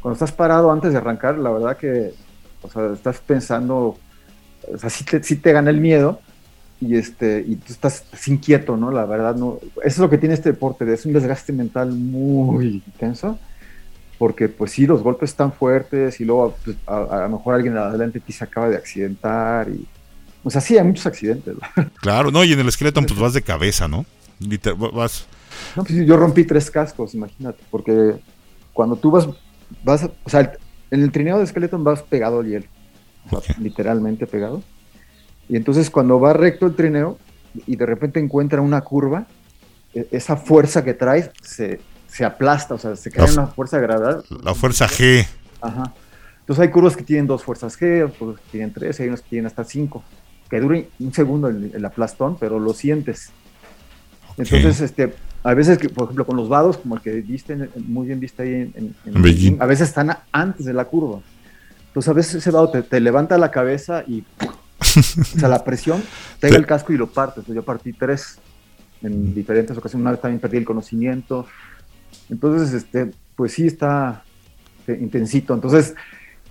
cuando 0.00 0.14
estás 0.14 0.30
parado 0.32 0.70
antes 0.70 0.92
de 0.92 0.98
arrancar, 0.98 1.36
la 1.38 1.50
verdad 1.50 1.76
que, 1.76 2.12
o 2.62 2.70
sea, 2.70 2.92
estás 2.92 3.18
pensando, 3.18 3.98
o 4.72 4.78
sea, 4.78 4.90
sí 4.90 5.04
te, 5.04 5.22
sí 5.22 5.36
te 5.36 5.52
gana 5.52 5.70
el 5.70 5.80
miedo 5.80 6.20
y 6.80 6.96
este 6.96 7.44
y 7.46 7.56
tú 7.56 7.72
estás, 7.72 8.02
estás 8.02 8.28
inquieto, 8.28 8.76
¿no? 8.76 8.90
La 8.90 9.04
verdad, 9.04 9.34
no. 9.34 9.58
Eso 9.76 9.86
es 9.86 9.98
lo 9.98 10.10
que 10.10 10.18
tiene 10.18 10.34
este 10.34 10.52
deporte, 10.52 10.92
es 10.92 11.06
un 11.06 11.12
desgaste 11.12 11.52
mental 11.52 11.92
muy 11.92 12.82
intenso. 12.86 13.38
Porque 14.18 14.48
pues 14.48 14.70
sí, 14.72 14.86
los 14.86 15.02
golpes 15.02 15.30
están 15.30 15.52
fuertes 15.52 16.20
y 16.20 16.24
luego 16.24 16.56
pues, 16.64 16.76
a, 16.86 16.96
a 17.02 17.28
lo 17.28 17.36
mejor 17.36 17.54
alguien 17.54 17.76
adelante 17.76 18.18
de 18.18 18.24
ti 18.24 18.32
se 18.32 18.44
acaba 18.44 18.70
de 18.70 18.76
accidentar 18.76 19.68
y, 19.68 19.86
o 20.42 20.50
sea, 20.50 20.60
sí, 20.60 20.78
hay 20.78 20.84
muchos 20.84 21.04
accidentes. 21.06 21.56
Claro, 22.00 22.30
no, 22.30 22.44
y 22.44 22.52
en 22.52 22.60
el 22.60 22.68
esqueleto 22.68 23.02
pues 23.02 23.18
vas 23.18 23.34
de 23.34 23.42
cabeza, 23.42 23.88
¿no? 23.88 24.06
Vas, 24.94 25.26
No, 25.74 25.82
pues, 25.84 26.06
yo 26.06 26.16
rompí 26.16 26.44
tres 26.44 26.70
cascos, 26.70 27.14
imagínate, 27.14 27.62
porque 27.70 28.14
cuando 28.72 28.94
tú 28.94 29.10
vas, 29.10 29.28
vas, 29.82 30.08
o 30.22 30.30
sea, 30.30 30.52
en 30.90 31.02
el 31.02 31.10
trineo 31.10 31.38
de 31.38 31.46
Skeleton 31.46 31.82
vas 31.82 32.00
pegado 32.02 32.40
al 32.40 32.46
hielo. 32.46 32.66
literalmente 33.60 34.26
pegado. 34.26 34.62
Y 35.48 35.56
entonces 35.56 35.90
cuando 35.90 36.18
va 36.20 36.32
recto 36.32 36.66
el 36.66 36.74
trineo 36.74 37.18
y 37.66 37.76
de 37.76 37.86
repente 37.86 38.20
encuentra 38.20 38.60
una 38.60 38.80
curva, 38.82 39.26
e- 39.94 40.08
esa 40.10 40.36
fuerza 40.36 40.84
que 40.84 40.94
traes 40.94 41.30
se, 41.42 41.80
se 42.08 42.24
aplasta, 42.24 42.74
o 42.74 42.78
sea, 42.78 42.96
se 42.96 43.10
La 43.10 43.24
en 43.26 43.32
una 43.32 43.46
fuerza 43.46 43.78
gravedad. 43.78 44.24
la 44.42 44.54
fuerza 44.54 44.86
G. 44.88 45.26
Ajá. 45.60 45.94
Entonces 46.40 46.62
hay 46.62 46.70
curvas 46.70 46.96
que 46.96 47.02
tienen 47.04 47.26
dos 47.26 47.42
fuerzas 47.42 47.78
G, 47.80 48.04
otros 48.04 48.38
que 48.40 48.50
tienen 48.52 48.72
tres, 48.72 49.00
hay 49.00 49.08
unos 49.08 49.20
que 49.22 49.30
tienen 49.30 49.46
hasta 49.46 49.64
cinco, 49.64 50.04
que 50.50 50.60
duran 50.60 50.84
un 51.00 51.12
segundo 51.12 51.48
el, 51.48 51.72
el 51.74 51.84
aplastón, 51.84 52.36
pero 52.38 52.58
lo 52.60 52.72
sientes. 52.72 53.30
Entonces, 54.36 54.80
este, 54.80 55.14
a 55.42 55.54
veces, 55.54 55.78
que, 55.78 55.88
por 55.88 56.04
ejemplo, 56.04 56.26
con 56.26 56.36
los 56.36 56.48
vados, 56.48 56.76
como 56.76 56.96
el 56.96 57.00
que 57.00 57.10
viste, 57.22 57.56
muy 57.86 58.06
bien 58.06 58.20
viste 58.20 58.42
ahí 58.42 58.54
en, 58.54 58.94
en- 59.06 59.16
en 59.52 59.62
a 59.62 59.66
veces 59.66 59.88
están 59.88 60.16
antes 60.30 60.66
de 60.66 60.72
la 60.74 60.84
curva. 60.84 61.20
Entonces, 61.96 62.10
a 62.10 62.12
veces 62.12 62.34
ese 62.34 62.50
vado 62.50 62.68
te, 62.68 62.82
te 62.82 63.00
levanta 63.00 63.38
la 63.38 63.50
cabeza 63.50 64.04
y, 64.06 64.20
o 64.80 65.24
sea, 65.38 65.48
la 65.48 65.64
presión 65.64 66.02
pega 66.40 66.58
el 66.58 66.66
casco 66.66 66.92
y 66.92 66.98
lo 66.98 67.06
partes. 67.06 67.46
Yo 67.46 67.62
partí 67.64 67.94
tres 67.94 68.38
en 69.00 69.34
diferentes 69.34 69.74
ocasiones. 69.78 70.02
Una 70.02 70.10
vez 70.10 70.20
también 70.20 70.38
perdí 70.38 70.58
el 70.58 70.66
conocimiento. 70.66 71.46
Entonces, 72.28 72.74
este, 72.74 73.12
pues 73.34 73.52
sí 73.54 73.66
está 73.66 74.24
eh, 74.86 74.98
intensito. 75.00 75.54
Entonces, 75.54 75.94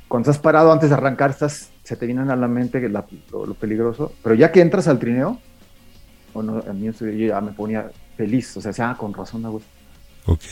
cuando 0.07 0.31
estás 0.31 0.41
parado 0.41 0.71
antes 0.71 0.89
de 0.89 0.95
arrancar, 0.95 1.29
estás, 1.29 1.69
se 1.83 1.95
te 1.95 2.07
vienen 2.07 2.31
a 2.31 2.35
la 2.35 2.47
mente 2.47 2.89
la- 2.89 3.05
lo, 3.31 3.45
lo 3.45 3.53
peligroso. 3.53 4.13
Pero 4.23 4.33
ya 4.33 4.51
que 4.51 4.61
entras 4.61 4.87
al 4.87 4.97
trineo, 4.97 5.39
bueno, 6.33 6.63
a 6.67 6.73
mí 6.73 6.87
eso 6.87 7.05
yo 7.05 7.27
ya 7.27 7.39
me 7.39 7.51
ponía 7.51 7.91
feliz. 8.17 8.57
O 8.57 8.61
sea, 8.61 8.69
decía, 8.71 8.89
ah, 8.89 8.97
con 8.97 9.13
razón, 9.13 9.43
güey. 9.43 9.63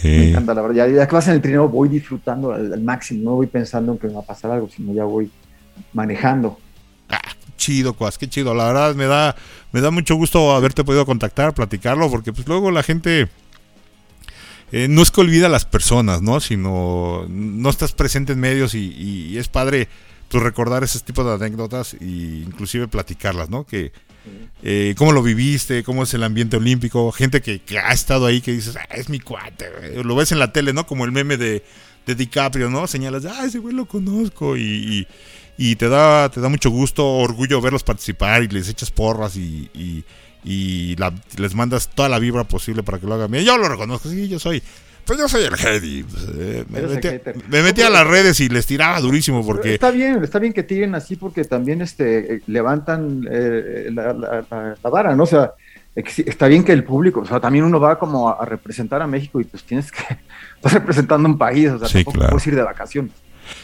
Me 0.04 0.30
encanta, 0.30 0.54
la 0.54 0.62
verdad. 0.62 0.88
Ya, 0.88 0.88
ya 0.88 1.08
que 1.08 1.16
vas 1.16 1.28
en 1.28 1.34
el 1.34 1.42
trineo, 1.42 1.68
voy 1.68 1.90
disfrutando 1.90 2.52
al, 2.52 2.72
al 2.74 2.82
máximo. 2.82 3.24
No 3.24 3.36
voy 3.36 3.48
pensando 3.48 3.92
en 3.92 3.98
que 3.98 4.08
me 4.08 4.14
va 4.14 4.20
a 4.22 4.26
pasar 4.26 4.52
algo, 4.52 4.70
sino 4.70 4.94
ya 4.94 5.04
voy 5.04 5.32
manejando. 5.94 6.60
Ah, 7.10 7.22
chido, 7.58 7.94
Cuas, 7.94 8.18
qué 8.18 8.28
chido. 8.28 8.54
La 8.54 8.68
verdad 8.68 8.96
me 8.96 9.06
da, 9.06 9.36
me 9.72 9.82
da 9.82 9.92
mucho 9.92 10.16
gusto 10.16 10.54
haberte 10.54 10.84
podido 10.84 11.06
contactar, 11.06 11.54
platicarlo, 11.54 12.10
porque 12.10 12.34
pues 12.34 12.48
luego 12.48 12.72
la 12.72 12.84
gente 12.84 13.28
eh, 14.72 14.88
no 14.88 15.02
es 15.02 15.12
que 15.12 15.22
olvida 15.22 15.48
a 15.48 15.50
las 15.50 15.66
personas, 15.66 16.22
¿no? 16.22 16.40
Sino 16.40 17.26
no 17.30 17.70
estás 17.70 17.94
presente 17.94 18.34
en 18.34 18.40
medios 18.40 18.76
y, 18.76 18.92
y 18.92 19.38
es 19.38 19.48
padre 19.48 19.88
pues, 20.30 20.44
recordar 20.44 20.84
ese 20.84 21.00
tipo 21.00 21.24
de 21.24 21.34
anécdotas 21.34 21.96
e 21.96 22.44
inclusive 22.46 22.88
platicarlas, 22.88 23.50
¿no? 23.50 23.66
Que 23.66 23.92
eh, 24.62 24.96
cómo 24.98 25.12
lo 25.12 25.22
viviste, 25.24 25.84
cómo 25.84 26.04
es 26.04 26.14
el 26.14 26.24
ambiente 26.24 26.58
olímpico, 26.58 27.12
gente 27.12 27.42
que, 27.42 27.62
ha 27.80 27.92
estado 27.94 28.26
ahí 28.26 28.42
que 28.42 28.52
dices, 28.54 28.76
ah, 28.78 28.88
es 28.96 29.10
mi 29.10 29.20
cuate, 29.20 29.66
güey". 29.78 30.04
lo 30.04 30.16
ves 30.16 30.32
en 30.32 30.40
la 30.40 30.54
tele, 30.54 30.74
¿no? 30.74 30.86
Como 30.86 31.06
el 31.06 31.12
meme 31.12 31.38
de, 31.38 31.64
de 32.06 32.16
DiCaprio, 32.16 32.70
¿no? 32.70 32.88
Señalas, 32.88 33.26
ah, 33.26 33.46
ese 33.46 33.60
güey 33.60 33.76
lo 33.76 33.86
conozco 33.86 34.56
y, 34.58 35.08
y- 35.58 35.76
te 35.76 35.90
da, 35.90 36.30
te 36.30 36.40
da 36.42 36.50
mucho 36.50 36.70
gusto, 36.70 37.06
orgullo 37.08 37.62
verlos 37.62 37.84
participar 37.84 38.44
y 38.44 38.48
les 38.48 38.70
echas 38.70 38.92
porras 38.92 39.36
y, 39.36 39.70
y- 39.74 40.04
les 41.38 41.56
mandas 41.56 41.90
toda 41.90 42.10
la 42.10 42.20
vibra 42.20 42.44
posible 42.44 42.84
para 42.84 43.00
que 43.00 43.08
lo 43.08 43.14
hagan 43.16 43.32
bien. 43.32 43.46
Yo 43.46 43.58
lo 43.58 43.70
reconozco, 43.70 44.10
sí, 44.10 44.28
yo 44.28 44.40
soy, 44.40 44.62
pues 45.06 45.20
yo 45.20 45.28
soy 45.28 45.44
el 45.44 45.54
head 45.54 45.82
y, 45.84 46.04
pues, 46.04 46.24
eh, 46.38 46.66
me, 46.70 46.80
Eres 46.80 46.90
el 46.92 46.96
metí, 46.96 47.08
hater. 47.10 47.36
me 47.50 47.62
metí 47.62 47.82
a 47.82 47.90
las 47.90 48.08
redes 48.08 48.40
y 48.40 48.50
les 48.50 48.66
tiraba 48.66 49.00
durísimo 49.00 49.46
porque... 49.46 49.74
Está 49.74 49.92
bien, 49.92 50.24
está 50.24 50.40
bien 50.40 50.54
que 50.54 50.64
tiren 50.64 50.96
así 50.96 51.16
porque 51.16 51.44
también 51.44 51.82
este, 51.82 52.36
eh, 52.36 52.42
levantan 52.48 53.28
eh, 53.30 53.90
la, 53.94 54.14
la- 54.14 54.46
la- 54.50 54.76
la 54.84 54.90
vara, 54.90 55.16
¿no? 55.16 55.24
O 55.24 55.28
sea, 55.28 55.52
ex- 55.96 56.20
está 56.20 56.48
bien 56.48 56.64
que 56.64 56.72
el 56.72 56.84
público, 56.84 57.22
o 57.22 57.26
sea, 57.26 57.40
también 57.40 57.66
uno 57.66 57.80
va 57.80 58.00
como 58.00 58.30
a, 58.30 58.46
representar 58.46 59.02
a 59.02 59.08
México 59.08 59.40
y 59.42 59.44
pues 59.44 59.64
tienes 59.64 59.92
que, 59.92 60.02
estás 60.56 60.74
representando 60.74 61.28
un 61.28 61.38
país, 61.38 61.70
o 61.70 61.80
sea, 61.80 61.88
Sí, 61.88 61.96
tampoco 61.96 62.18
claro. 62.20 62.32
puedes 62.32 62.48
ir 62.48 62.56
de 62.56 62.64
vacaciones. 62.64 63.12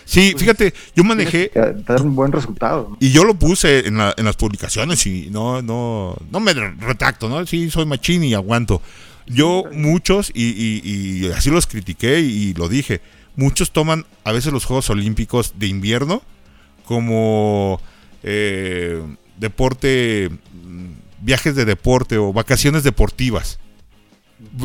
Sí, 0.04 0.36
fíjate, 0.38 0.74
yo 0.94 1.06
manejé... 1.06 1.52
Dar 1.88 2.02
un 2.02 2.14
buen 2.14 2.34
resultado. 2.34 2.88
¿no? 2.92 2.98
Y 3.00 3.12
yo 3.12 3.24
lo 3.24 3.34
puse 3.36 3.88
en, 3.88 3.98
la- 3.98 4.14
en 4.18 4.26
las 4.26 4.36
publicaciones 4.36 5.06
y 5.08 5.30
no, 5.32 5.62
no, 5.62 6.18
no 6.32 6.40
me 6.42 6.54
retracto, 6.54 7.30
¿no? 7.30 7.46
Sí, 7.46 7.70
soy 7.70 7.86
machín 7.86 8.24
y 8.26 8.34
aguanto. 8.34 8.82
Yo, 9.30 9.64
muchos, 9.72 10.32
y, 10.34 11.30
así 11.36 11.52
los 11.52 11.68
critiqué 11.68 12.20
y, 12.20 12.54
lo 12.56 12.68
dije, 12.68 13.00
muchos 13.36 13.72
toman 13.72 14.06
a 14.24 14.32
veces 14.32 14.52
los 14.52 14.66
Juegos 14.66 14.90
Olímpicos 14.90 15.54
de 15.58 15.68
invierno 15.68 16.24
como 16.86 17.80
eh, 18.24 19.02
deporte, 19.38 20.30
mm, 20.30 20.86
viajes 21.22 21.56
de 21.56 21.66
deporte 21.66 22.18
o 22.18 22.34
vacaciones 22.34 22.84
deportivas. 22.84 23.60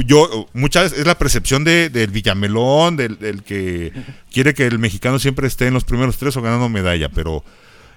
Yo, 0.06 0.48
muchas 0.54 0.92
es 0.92 1.06
la 1.06 1.18
percepción 1.18 1.64
de, 1.64 1.90
del 1.90 2.10
Villamelón, 2.10 2.96
del 2.96 3.42
que 3.42 3.92
quiere 4.32 4.54
que 4.54 4.66
el 4.66 4.78
mexicano 4.78 5.18
siempre 5.18 5.48
esté 5.48 5.66
en 5.66 5.74
los 5.74 5.84
primeros 5.84 6.16
tres 6.16 6.36
o 6.36 6.42
ganando 6.42 6.68
medalla, 6.68 7.08
pero 7.08 7.44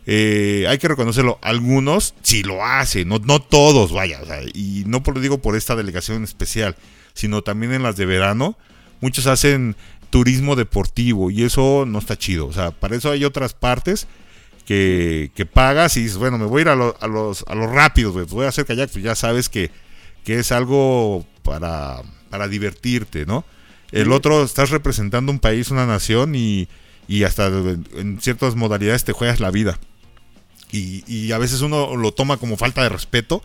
eh, 0.10 0.66
hay 0.68 0.78
que 0.78 0.88
reconocerlo. 0.88 1.38
Algunos 1.42 2.16
sí 2.24 2.42
lo 2.42 2.66
hacen, 2.66 3.10
no, 3.10 3.20
no 3.20 3.42
todos, 3.42 3.92
vaya, 3.92 4.22
y 4.54 4.84
no 4.88 5.04
lo 5.06 5.20
digo 5.20 5.40
por 5.40 5.56
esta 5.56 5.76
delegación 5.76 6.24
especial, 6.24 6.76
sino 7.14 7.42
también 7.44 7.74
en 7.74 7.84
las 7.84 7.98
de 7.98 8.06
verano. 8.06 8.58
Muchos 9.02 9.28
hacen 9.28 9.76
turismo 10.10 10.56
deportivo 10.56 11.30
y 11.30 11.44
eso 11.44 11.84
no 11.86 12.00
está 12.00 12.18
chido. 12.18 12.48
O 12.48 12.54
sea, 12.54 12.72
para 12.72 12.96
eso 12.96 13.12
hay 13.12 13.26
otras 13.26 13.54
partes 13.54 14.08
que, 14.66 15.30
pagas 15.54 15.98
y 15.98 16.04
dices, 16.04 16.18
bueno, 16.18 16.38
me 16.38 16.46
voy 16.46 16.60
a 16.60 16.62
ir 16.64 16.70
a, 16.70 16.76
lo- 16.76 16.98
a 17.00 17.08
los, 17.08 17.44
a 17.48 17.54
los 17.56 17.70
rápidos, 17.72 18.14
güey, 18.14 18.26
voy 18.26 18.46
a 18.46 18.50
hacer 18.50 18.66
kayak, 18.66 18.90
pues 18.92 19.04
ya 19.04 19.16
sabes 19.16 19.50
que, 19.50 19.72
que 20.24 20.40
es 20.40 20.52
algo 20.52 21.26
para, 21.44 22.02
para 22.30 22.48
divertirte, 22.48 23.26
¿no? 23.26 23.46
El 23.92 24.12
otro, 24.12 24.44
estás 24.44 24.70
representando 24.70 25.32
un 25.32 25.40
país, 25.40 25.70
una 25.72 25.86
nación 25.86 26.36
y, 26.36 26.68
y 27.08 27.24
hasta 27.24 27.48
en 27.48 28.20
ciertas 28.22 28.56
modalidades 28.56 29.06
te 29.06 29.14
juegas 29.14 29.40
la 29.40 29.52
vida. 29.52 29.80
Y, 30.72 31.04
y 31.08 31.32
a 31.32 31.38
veces 31.38 31.62
uno 31.62 31.96
lo 31.96 32.12
toma 32.14 32.38
como 32.38 32.58
falta 32.58 32.84
de 32.84 32.90
respeto. 32.90 33.42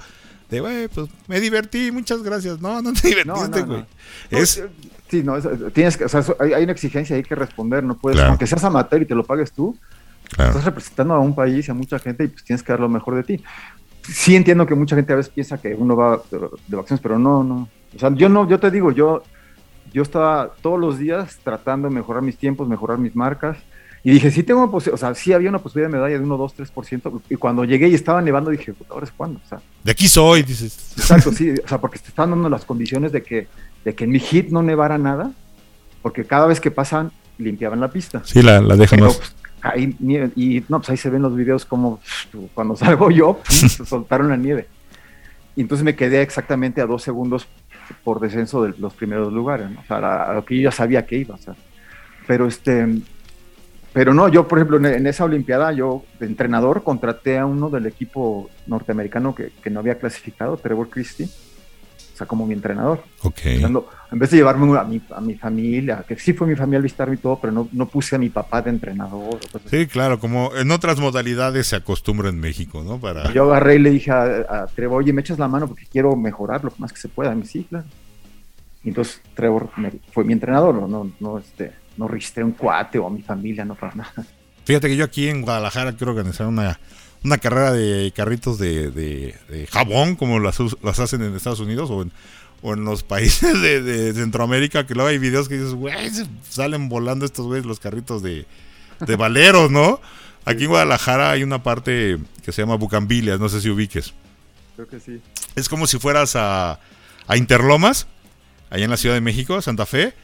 De, 0.50 0.60
güey, 0.60 0.88
pues 0.88 1.08
me 1.28 1.40
divertí, 1.40 1.90
muchas 1.92 2.22
gracias. 2.22 2.60
No, 2.60 2.82
no 2.82 2.92
te 2.92 3.08
divertiste, 3.08 3.62
güey. 3.62 3.80
no. 4.30 4.38
Es, 4.38 4.58
No, 4.60 4.68
Sí, 5.08 5.22
no, 5.22 5.36
es- 5.36 5.46
tienes 5.74 5.96
que, 5.98 6.04
o 6.06 6.08
sea, 6.08 6.24
hay, 6.40 6.54
hay 6.54 6.62
una 6.64 6.72
exigencia, 6.72 7.14
hay 7.16 7.22
que 7.22 7.34
responder, 7.34 7.84
no 7.84 7.98
puedes, 7.98 8.16
Claro. 8.16 8.30
aunque 8.30 8.46
seas 8.46 8.64
amateur 8.64 9.02
y 9.02 9.04
te 9.06 9.14
lo 9.14 9.24
pagues 9.24 9.52
tú, 9.52 9.76
claro. 10.30 10.50
estás 10.52 10.64
representando 10.64 11.12
a 11.12 11.18
un 11.20 11.34
país 11.34 11.68
y 11.68 11.70
a 11.70 11.74
mucha 11.74 11.98
gente 11.98 12.24
y 12.24 12.28
pues 12.28 12.42
tienes 12.44 12.62
que 12.62 12.72
dar 12.72 12.80
lo 12.80 12.88
mejor 12.88 13.16
de 13.16 13.22
ti. 13.22 13.44
Sí 14.08 14.34
entiendo 14.34 14.64
que 14.66 14.74
mucha 14.74 14.96
gente 14.96 15.12
a 15.12 15.16
veces 15.16 15.30
piensa 15.32 15.60
que 15.60 15.74
uno 15.74 15.94
va 15.96 16.22
de, 16.30 16.38
de 16.66 16.76
vacaciones, 16.76 17.02
pero 17.02 17.18
no, 17.18 17.44
no. 17.44 17.68
O 17.94 17.98
sea, 17.98 18.10
yo 18.14 18.30
no, 18.30 18.48
yo 18.48 18.58
te 18.58 18.70
digo, 18.70 18.90
yo, 18.90 19.22
yo 19.92 20.02
estaba 20.02 20.50
todos 20.62 20.80
los 20.80 20.98
días 20.98 21.38
tratando 21.44 21.88
de 21.88 21.94
mejorar 21.94 22.22
mis 22.22 22.38
tiempos, 22.38 22.66
mejorar 22.66 22.96
mis 22.98 23.14
marcas. 23.14 23.58
Y 24.04 24.10
dije, 24.10 24.30
sí 24.32 24.42
tengo, 24.42 24.68
o 24.72 24.96
sea, 24.96 25.14
sí 25.14 25.32
había 25.32 25.48
una 25.48 25.60
posibilidad 25.60 25.88
de 25.88 25.96
medalla 25.96 26.18
de 26.18 26.24
1, 26.24 26.36
2, 26.36 26.56
3%. 26.56 27.22
Y 27.30 27.36
cuando 27.36 27.64
llegué 27.64 27.88
y 27.88 27.94
estaba 27.94 28.20
nevando, 28.20 28.50
dije, 28.50 28.72
"Puta, 28.72 28.94
ahora 28.94 29.06
es 29.06 29.12
cuando. 29.12 29.40
O 29.44 29.48
sea, 29.48 29.60
De 29.84 29.92
aquí 29.92 30.08
soy, 30.08 30.42
dices. 30.42 30.92
Exacto, 30.96 31.30
sí, 31.32 31.50
o 31.64 31.68
sea, 31.68 31.80
porque 31.80 32.00
te 32.00 32.08
están 32.08 32.30
dando 32.30 32.48
las 32.48 32.64
condiciones 32.64 33.12
de 33.12 33.22
que, 33.22 33.46
de 33.84 33.94
que 33.94 34.04
en 34.04 34.10
mi 34.10 34.18
hit 34.18 34.48
no 34.50 34.60
nevara 34.62 34.98
nada, 34.98 35.30
porque 36.02 36.24
cada 36.24 36.46
vez 36.46 36.60
que 36.60 36.72
pasan 36.72 37.12
limpiaban 37.38 37.78
la 37.80 37.90
pista. 37.90 38.22
Sí, 38.24 38.42
la, 38.42 38.60
la 38.60 38.74
dejan 38.76 38.98
Pero 38.98 39.08
más. 39.10 39.18
pues, 39.18 39.34
ahí 39.62 39.96
y 40.34 40.64
no, 40.68 40.78
pues 40.80 40.90
ahí 40.90 40.96
se 40.96 41.08
ven 41.08 41.22
los 41.22 41.36
videos 41.36 41.64
como 41.64 42.00
cuando 42.54 42.74
salgo 42.76 43.10
yo, 43.10 43.40
se 43.48 43.68
soltaron 43.86 44.28
la 44.28 44.36
nieve. 44.36 44.66
y 45.54 45.60
entonces 45.60 45.84
me 45.84 45.94
quedé 45.94 46.22
exactamente 46.22 46.80
a 46.80 46.86
dos 46.86 47.02
segundos 47.02 47.46
por 48.02 48.20
descenso 48.20 48.62
de 48.64 48.74
los 48.78 48.94
primeros 48.94 49.32
lugares, 49.32 49.70
¿no? 49.70 49.80
o 49.80 49.84
sea, 49.84 50.24
a, 50.24 50.34
lo 50.34 50.44
que 50.44 50.56
yo 50.56 50.62
ya 50.62 50.72
sabía 50.72 51.06
que 51.06 51.18
iba, 51.18 51.34
o 51.36 51.38
sea. 51.38 51.54
pero 52.26 52.46
este, 52.46 52.88
pero 53.92 54.14
no, 54.14 54.28
yo 54.28 54.48
por 54.48 54.58
ejemplo 54.58 54.76
en, 54.88 55.06
esa 55.06 55.24
Olimpiada 55.24 55.72
yo 55.72 56.04
de 56.18 56.26
entrenador 56.26 56.82
contraté 56.82 57.38
a 57.38 57.46
uno 57.46 57.68
del 57.70 57.86
equipo 57.86 58.50
norteamericano 58.66 59.34
que, 59.34 59.50
que 59.62 59.70
no 59.70 59.80
había 59.80 59.98
clasificado, 59.98 60.56
Trevor 60.56 60.88
Christie, 60.88 61.28
o 62.12 62.16
sea, 62.16 62.26
como 62.26 62.46
mi 62.46 62.52
entrenador. 62.52 63.02
Ok. 63.22 63.40
en 63.46 64.18
vez 64.18 64.30
de 64.30 64.36
llevarme 64.36 64.78
a 64.78 64.84
mi, 64.84 65.00
a 65.10 65.20
mi 65.20 65.34
familia, 65.34 66.04
que 66.06 66.18
sí 66.18 66.34
fue 66.34 66.46
mi 66.46 66.54
familia 66.54 66.80
a 66.80 66.82
visitarme 66.82 67.14
y 67.14 67.18
todo, 67.18 67.38
pero 67.40 67.52
no, 67.52 67.68
no 67.72 67.86
puse 67.86 68.16
a 68.16 68.18
mi 68.18 68.28
papá 68.28 68.60
de 68.60 68.70
entrenador. 68.70 69.38
Sí, 69.70 69.86
claro, 69.86 70.20
como 70.20 70.54
en 70.54 70.70
otras 70.70 71.00
modalidades 71.00 71.68
se 71.68 71.76
acostumbra 71.76 72.28
en 72.28 72.38
México, 72.38 72.82
¿no? 72.84 72.98
Para... 72.98 73.32
Yo 73.32 73.44
agarré 73.44 73.76
y 73.76 73.78
le 73.78 73.90
dije 73.90 74.10
a, 74.10 74.66
Trevor, 74.74 75.02
oye, 75.02 75.12
me 75.12 75.22
echas 75.22 75.38
la 75.38 75.48
mano 75.48 75.66
porque 75.66 75.86
quiero 75.90 76.14
mejorar 76.14 76.62
lo 76.62 76.72
más 76.76 76.92
que 76.92 77.00
se 77.00 77.08
pueda. 77.08 77.34
mi 77.34 77.46
sí, 77.46 77.66
Y 78.84 78.88
entonces 78.88 79.22
Trevor 79.34 79.70
fue 80.12 80.24
mi 80.24 80.34
entrenador, 80.34 80.74
no, 80.74 80.86
no, 80.86 81.10
no, 81.18 81.38
este, 81.38 81.72
no 81.96 82.08
registré 82.08 82.44
un 82.44 82.52
cuate 82.52 82.98
o 82.98 83.06
a 83.06 83.10
mi 83.10 83.22
familia, 83.22 83.64
no 83.64 83.74
para 83.74 83.94
nada. 83.94 84.26
Fíjate 84.64 84.88
que 84.88 84.96
yo 84.96 85.04
aquí 85.04 85.28
en 85.28 85.42
Guadalajara 85.42 85.92
quiero 85.92 86.12
organizar 86.12 86.46
una 86.46 86.78
una 87.24 87.38
carrera 87.38 87.72
de 87.72 88.12
carritos 88.14 88.58
de, 88.58 89.68
jabón, 89.70 90.16
como 90.16 90.40
las, 90.40 90.58
las, 90.82 90.98
hacen 90.98 91.22
en 91.22 91.36
Estados 91.36 91.60
Unidos 91.60 91.90
o 91.90 92.02
en, 92.02 92.12
o 92.62 92.74
en 92.74 92.84
los 92.84 93.02
países 93.04 93.60
de, 93.60 94.12
Centroamérica, 94.14 94.86
que 94.86 94.94
luego 94.94 95.08
hay 95.08 95.18
videos 95.18 95.48
que 95.48 95.54
dices, 95.54 95.74
güey, 95.74 95.94
salen 96.48 96.88
volando 96.88 97.24
estos 97.24 97.46
güeyes 97.46 97.66
los 97.66 97.80
carritos 97.80 98.22
de, 98.22 98.46
de 99.00 99.16
valeros, 99.16 99.70
¿no? 99.70 100.00
Aquí 100.44 100.64
en 100.64 100.70
Guadalajara 100.70 101.30
hay 101.30 101.44
una 101.44 101.62
parte 101.62 102.18
que 102.44 102.50
se 102.50 102.62
llama 102.62 102.74
Bucambilias, 102.74 103.38
no 103.38 103.48
sé 103.48 103.60
si 103.60 103.70
ubiques. 103.70 104.12
Creo 104.74 104.88
que 104.88 104.98
sí. 104.98 105.20
Es 105.54 105.68
como 105.68 105.86
si 105.86 106.00
fueras 106.00 106.34
a, 106.34 106.80
a 107.28 107.36
Interlomas, 107.36 108.08
allá 108.68 108.84
en 108.84 108.90
la 108.90 108.96
Ciudad 108.96 109.14
de 109.14 109.20
México, 109.20 109.62
Santa 109.62 109.86
Fe, 109.86 110.14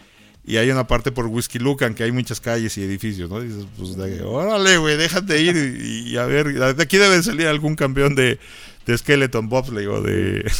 y 0.49 0.57
hay 0.57 0.71
una 0.71 0.87
parte 0.87 1.13
por 1.13 1.27
Whisky 1.27 1.59
Lucan 1.59 1.95
que 1.95 2.05
hay 2.05 2.11
muchas 2.11 2.41
calles 2.41 2.79
y 2.79 2.83
edificios, 2.83 3.29
¿no? 3.29 3.39
dices, 3.39 3.67
pues, 3.77 3.91
órale, 4.23 4.79
güey, 4.79 4.97
déjate 4.97 5.43
ir 5.43 5.55
y, 5.57 6.17
a 6.17 6.25
ver, 6.25 6.75
de 6.75 6.83
aquí 6.83 6.97
debe 6.97 7.23
salir 7.23 7.47
algún 7.47 7.77
campeón 7.77 8.15
de, 8.15 8.41
de 8.87 8.97
Skeleton 8.97 9.51
le 9.73 9.81
digo, 9.83 10.01
de... 10.01 10.51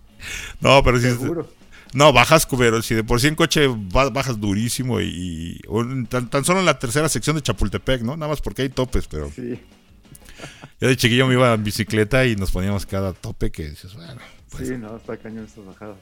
no, 0.60 0.84
pero 0.84 1.00
si... 1.00 1.08
No, 1.92 2.12
bajas, 2.12 2.46
pero 2.56 2.82
si 2.82 2.94
de 2.94 3.02
por 3.02 3.20
sí 3.20 3.26
en 3.26 3.34
coche 3.34 3.66
bajas 3.66 4.40
durísimo 4.40 5.00
y, 5.00 5.60
tan, 6.08 6.44
solo 6.44 6.60
en 6.60 6.66
la 6.66 6.78
tercera 6.78 7.08
sección 7.08 7.34
de 7.34 7.42
Chapultepec, 7.42 8.02
¿no? 8.02 8.16
Nada 8.16 8.30
más 8.30 8.40
porque 8.40 8.62
hay 8.62 8.68
topes, 8.68 9.08
pero... 9.08 9.28
Sí. 9.34 9.60
Yo 10.80 10.86
de 10.86 10.96
chiquillo 10.96 11.26
me 11.26 11.34
iba 11.34 11.52
en 11.52 11.64
bicicleta 11.64 12.24
y 12.26 12.36
nos 12.36 12.52
poníamos 12.52 12.86
cada 12.86 13.12
tope 13.12 13.50
que 13.50 13.70
dices, 13.70 13.92
bueno... 13.94 14.20
Pues 14.50 14.68
sí, 14.68 14.76
no, 14.78 14.96
está 14.96 15.16
cañón 15.16 15.46
estas 15.46 15.64
bajadas. 15.64 15.96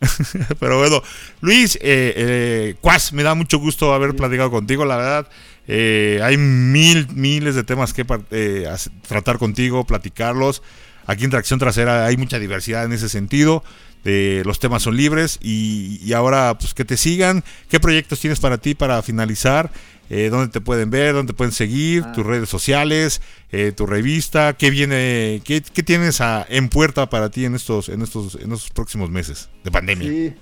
Pero 0.60 0.78
bueno, 0.78 1.02
Luis, 1.40 1.76
eh, 1.76 2.14
eh, 2.16 2.74
Cuas, 2.80 3.12
me 3.12 3.22
da 3.22 3.34
mucho 3.34 3.58
gusto 3.58 3.94
haber 3.94 4.14
platicado 4.14 4.50
contigo, 4.50 4.84
la 4.84 4.96
verdad. 4.96 5.28
Eh, 5.66 6.20
hay 6.22 6.36
mil, 6.36 7.08
miles 7.14 7.54
de 7.54 7.64
temas 7.64 7.94
que 7.94 8.04
eh, 8.30 8.68
tratar 9.06 9.38
contigo, 9.38 9.86
platicarlos. 9.86 10.62
Aquí 11.06 11.24
en 11.24 11.30
Tracción 11.30 11.58
Trasera 11.58 12.06
hay 12.06 12.16
mucha 12.16 12.38
diversidad 12.38 12.84
en 12.84 12.92
ese 12.92 13.08
sentido. 13.08 13.62
los 14.04 14.58
temas 14.58 14.82
son 14.82 14.96
libres 14.96 15.38
y, 15.42 15.98
y, 16.02 16.12
ahora 16.12 16.56
pues 16.58 16.74
que 16.74 16.84
te 16.84 16.96
sigan. 16.96 17.42
¿Qué 17.68 17.80
proyectos 17.80 18.20
tienes 18.20 18.40
para 18.40 18.58
ti 18.58 18.74
para 18.74 19.02
finalizar? 19.02 19.70
eh, 20.10 20.28
dónde 20.30 20.48
te 20.48 20.60
pueden 20.60 20.90
ver, 20.90 21.14
dónde 21.14 21.32
te 21.32 21.36
pueden 21.36 21.52
seguir, 21.52 22.04
ah. 22.06 22.12
tus 22.12 22.24
redes 22.26 22.48
sociales, 22.48 23.22
eh, 23.52 23.72
tu 23.72 23.86
revista, 23.86 24.54
qué 24.54 24.70
viene, 24.70 25.42
qué, 25.44 25.60
tienes 25.60 26.20
en 26.48 26.68
puerta 26.68 27.08
para 27.08 27.30
ti 27.30 27.44
en 27.44 27.54
estos, 27.54 27.88
en 27.88 28.02
estos, 28.02 28.34
en 28.36 28.52
estos 28.52 28.70
próximos 28.70 29.10
meses 29.10 29.48
de 29.62 29.70
pandemia. 29.70 30.08
Sí. 30.08 30.34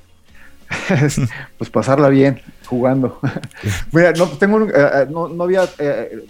pues 1.58 1.68
pasarla 1.70 2.08
bien 2.08 2.40
jugando. 2.66 3.20
Mira, 3.92 4.12
no, 4.12 4.26
tengo 4.28 4.62
eh, 4.62 4.72
eh, 4.74 5.06
no, 5.10 5.28
no, 5.28 5.44
había, 5.44 5.68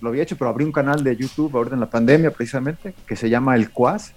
lo 0.01 0.09
había 0.09 0.25
hecho, 0.25 0.37
pero 0.37 0.51
abrí 0.51 0.65
un 0.65 0.73
canal 0.73 1.05
de 1.05 1.17
YouTube 1.17 1.57
ahora 1.57 1.75
en 1.75 1.81
la 1.81 1.91
pandemia 1.91 2.33
precisamente, 2.33 2.95
que 3.07 3.17
se 3.17 3.31
llama 3.31 3.55
El 3.55 3.71
Cuas, 3.71 4.13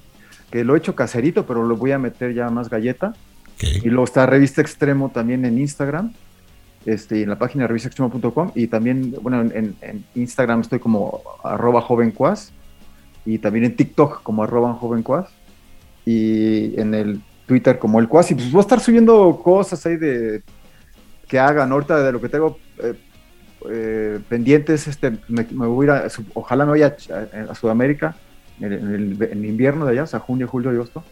que 0.51 0.63
lo 0.63 0.75
he 0.75 0.77
hecho 0.77 0.95
caserito, 0.95 1.45
pero 1.45 1.63
lo 1.63 1.75
voy 1.75 1.91
a 1.91 1.99
meter 1.99 2.33
ya 2.33 2.49
más 2.49 2.69
galleta. 2.69 3.13
Y 3.61 3.89
luego 3.89 4.03
está 4.03 4.25
Revista 4.25 4.61
Extremo 4.61 5.09
también 5.09 5.45
en 5.45 5.57
Instagram 5.57 6.13
este, 6.85 7.23
en 7.23 7.29
la 7.29 7.39
página 7.39 7.65
revistaextremo.com 7.65 8.51
y 8.53 8.67
también, 8.67 9.15
bueno, 9.21 9.41
en, 9.41 9.75
Instagram 10.13 10.61
estoy 10.61 10.79
como 10.79 11.21
arroba 11.43 11.81
jovencuas 11.81 12.51
y 13.25 13.39
también 13.39 13.65
en 13.65 13.75
TikTok 13.75 14.21
como 14.21 14.43
arroba 14.43 14.73
jovencuas 14.73 15.29
y 16.05 16.79
en 16.79 16.93
el 16.93 17.21
Twitter 17.47 17.79
como 17.79 17.99
el 17.99 18.07
cuas 18.07 18.29
y 18.29 18.35
pues 18.35 18.51
voy 18.51 18.59
a 18.59 18.61
estar 18.61 18.79
subiendo 18.79 19.41
cosas 19.43 19.83
ahí 19.85 19.97
de 19.97 20.43
que 21.27 21.39
hagan 21.39 21.71
ahorita 21.71 22.03
de 22.03 22.11
lo 22.11 22.21
que 22.21 22.29
tengo 22.29 22.59
eh, 22.83 22.93
eh, 23.67 24.19
pendientes, 24.29 24.87
este, 24.87 25.17
me, 25.27 25.43
voy 25.43 25.87
a 25.87 25.89
ir 25.89 26.03
a, 26.03 26.07
ojalá 26.35 26.65
me 26.65 26.71
vaya 26.71 26.95
a, 27.49 27.55
Sudamérica 27.55 28.15
en, 28.59 28.73
el, 28.73 29.45
invierno 29.45 29.85
de 29.85 29.93
allá, 29.93 30.03
o 30.03 30.07
sea, 30.07 30.19
junio, 30.19 30.47
julio, 30.47 30.69
agosto, 30.69 31.03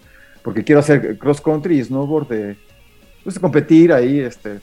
porque 0.41 0.63
quiero 0.63 0.79
hacer 0.79 1.17
cross 1.17 1.41
country 1.41 1.79
y 1.79 1.83
snowboard 1.83 2.27
de, 2.27 2.57
pues, 3.23 3.39
competir 3.39 3.93
ahí, 3.93 4.19
este, 4.19 4.59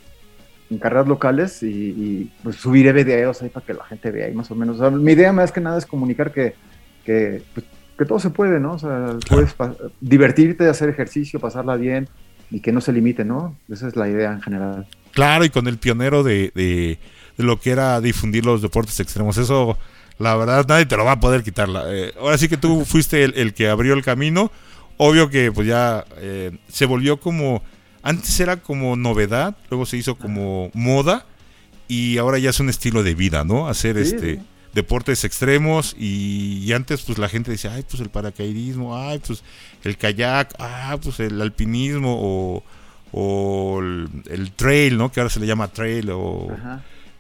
en 0.71 0.79
carreras 0.79 1.09
locales 1.09 1.63
y, 1.63 2.31
pues 2.43 2.57
subiré 2.57 2.93
videos 2.93 3.43
ahí 3.43 3.49
para 3.49 3.67
que 3.67 3.75
la 3.75 3.85
gente 3.85 4.11
vea 4.11 4.27
ahí 4.27 4.35
más 4.35 4.51
o 4.51 4.55
menos. 4.55 4.79
mi 4.93 5.13
idea 5.13 5.33
más 5.33 5.53
que 5.53 5.61
nada 5.61 5.79
es 5.79 5.87
comunicar 5.87 6.33
que, 6.33 6.55
que, 7.05 7.43
pues, 7.55 7.67
que 7.99 8.05
todo 8.07 8.19
se 8.19 8.31
puede, 8.31 8.61
¿no? 8.61 8.73
O 8.73 8.79
sea, 8.79 9.17
puedes 9.29 9.55
divertirte, 10.01 10.69
hacer 10.69 10.89
ejercicio, 10.89 11.39
pasarla 11.39 11.77
bien 11.77 12.09
y 12.51 12.61
que 12.61 12.73
no 12.73 12.81
se 12.81 12.93
limite, 12.93 13.25
¿no? 13.25 13.57
Esa 13.69 13.89
es 13.89 13.97
la 13.97 14.09
idea 14.09 14.33
en 14.33 14.41
general. 14.41 14.87
Claro, 15.13 15.45
y 15.45 15.51
con 15.51 15.67
el 15.67 15.79
pionero 15.79 16.23
de, 16.23 16.51
de, 16.55 16.99
lo 17.37 17.61
que 17.61 17.71
era 17.71 18.01
difundir 18.01 18.47
los 18.47 18.63
deportes 18.63 18.99
extremos, 19.01 19.37
eso 19.37 19.77
la 20.21 20.37
verdad 20.37 20.67
nadie 20.69 20.85
te 20.87 20.97
lo 20.97 21.05
va 21.05 21.13
a 21.13 21.21
poder 21.21 21.43
quitar. 21.43 21.69
Eh, 21.89 22.13
ahora 22.21 22.37
sí 22.37 22.49
que 22.49 22.59
tú 22.59 22.85
fuiste 22.85 23.25
el, 23.25 23.55
que 23.55 23.69
abrió 23.69 23.95
el 23.95 24.05
camino. 24.05 24.53
Obvio 24.99 25.31
que 25.31 25.51
pues 25.51 25.67
ya 25.67 26.05
eh, 26.19 26.59
se 26.69 26.85
volvió 26.85 27.19
como 27.19 27.63
antes 28.03 28.39
era 28.39 28.59
como 28.59 28.97
novedad, 28.97 29.57
luego 29.71 29.87
se 29.87 29.97
hizo 29.97 30.17
como 30.17 30.71
moda 30.75 31.25
y 31.89 32.19
ahora 32.19 32.39
ya 32.39 32.51
es 32.51 32.61
un 32.61 32.69
estilo 32.69 33.03
de 33.03 33.15
vida, 33.15 33.45
¿no? 33.45 33.67
Hacer 33.67 33.97
este 33.97 34.43
deportes 34.75 35.25
extremos 35.25 35.97
y, 35.99 36.71
antes 36.73 37.03
pues 37.03 37.19
la 37.19 37.29
gente 37.29 37.51
decía, 37.51 37.73
ay, 37.73 37.85
pues 37.89 38.01
el 38.01 38.11
paracaidismo, 38.11 38.97
ay, 38.97 39.21
pues 39.27 39.43
el 39.85 39.97
kayak, 39.97 40.55
ah, 40.59 40.97
pues 41.03 41.19
el 41.21 41.41
alpinismo 41.41 42.63
o, 43.13 43.81
el, 43.81 44.53
trail, 44.55 44.99
¿no? 44.99 45.11
Que 45.11 45.21
ahora 45.21 45.31
se 45.31 45.41
le 45.41 45.47
llama 45.47 45.69
trail 45.69 46.11
o... 46.13 46.49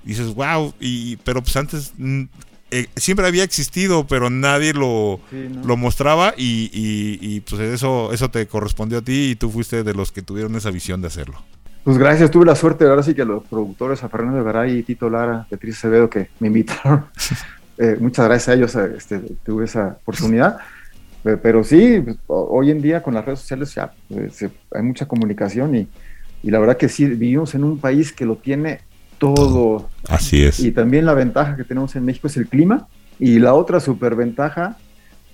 Dices, 0.02 0.32
wow, 0.34 0.72
y, 0.80 1.16
pero 1.16 1.42
pues 1.42 1.54
antes 1.56 1.92
mm, 1.98 2.24
eh, 2.70 2.88
siempre 2.96 3.26
había 3.26 3.44
existido, 3.44 4.06
pero 4.06 4.30
nadie 4.30 4.72
lo, 4.72 5.20
lo 5.64 5.76
mostraba 5.76 6.34
y, 6.36 6.70
y, 6.72 7.40
pues 7.40 7.60
eso, 7.60 8.12
eso 8.12 8.30
te 8.30 8.46
correspondió 8.46 8.98
a 8.98 9.02
ti 9.02 9.30
y 9.30 9.36
tú 9.36 9.50
fuiste 9.50 9.82
de 9.82 9.94
los 9.94 10.12
que 10.12 10.22
tuvieron 10.22 10.54
esa 10.56 10.70
visión 10.70 11.00
de 11.00 11.08
hacerlo. 11.08 11.42
Pues 11.84 11.98
gracias, 11.98 12.30
tuve 12.30 12.44
la 12.44 12.54
suerte, 12.54 12.84
ahora 12.84 13.02
sí 13.02 13.14
que 13.14 13.24
los 13.24 13.42
productores, 13.44 14.04
a 14.04 14.08
Fernando 14.08 14.44
Garay 14.44 14.78
y 14.78 14.82
Tito 14.82 15.08
Lara, 15.08 15.46
Beatriz 15.50 15.78
Acevedo, 15.78 16.08
que 16.08 16.28
me 16.38 16.48
invitaron. 16.48 17.06
Eh, 17.82 17.96
muchas 17.98 18.26
gracias 18.26 18.48
a 18.48 18.52
ellos, 18.52 18.74
este, 18.74 19.18
tuve 19.42 19.64
esa 19.64 19.96
oportunidad. 20.02 20.58
Pero 21.22 21.64
sí, 21.64 22.02
pues, 22.04 22.18
hoy 22.26 22.70
en 22.70 22.82
día 22.82 23.02
con 23.02 23.14
las 23.14 23.24
redes 23.24 23.38
sociales 23.40 23.74
ya 23.74 23.90
pues, 24.06 24.42
hay 24.42 24.82
mucha 24.82 25.08
comunicación 25.08 25.74
y, 25.74 25.88
y 26.42 26.50
la 26.50 26.58
verdad 26.58 26.76
que 26.76 26.90
sí, 26.90 27.06
vivimos 27.06 27.54
en 27.54 27.64
un 27.64 27.78
país 27.78 28.12
que 28.12 28.26
lo 28.26 28.36
tiene 28.36 28.80
todo. 29.20 29.88
Así 30.08 30.42
es. 30.42 30.58
Y 30.58 30.72
también 30.72 31.06
la 31.06 31.14
ventaja 31.14 31.54
que 31.54 31.62
tenemos 31.62 31.94
en 31.94 32.04
México 32.04 32.26
es 32.26 32.36
el 32.36 32.48
clima 32.48 32.88
y 33.20 33.38
la 33.38 33.54
otra 33.54 33.78
superventaja 33.78 34.78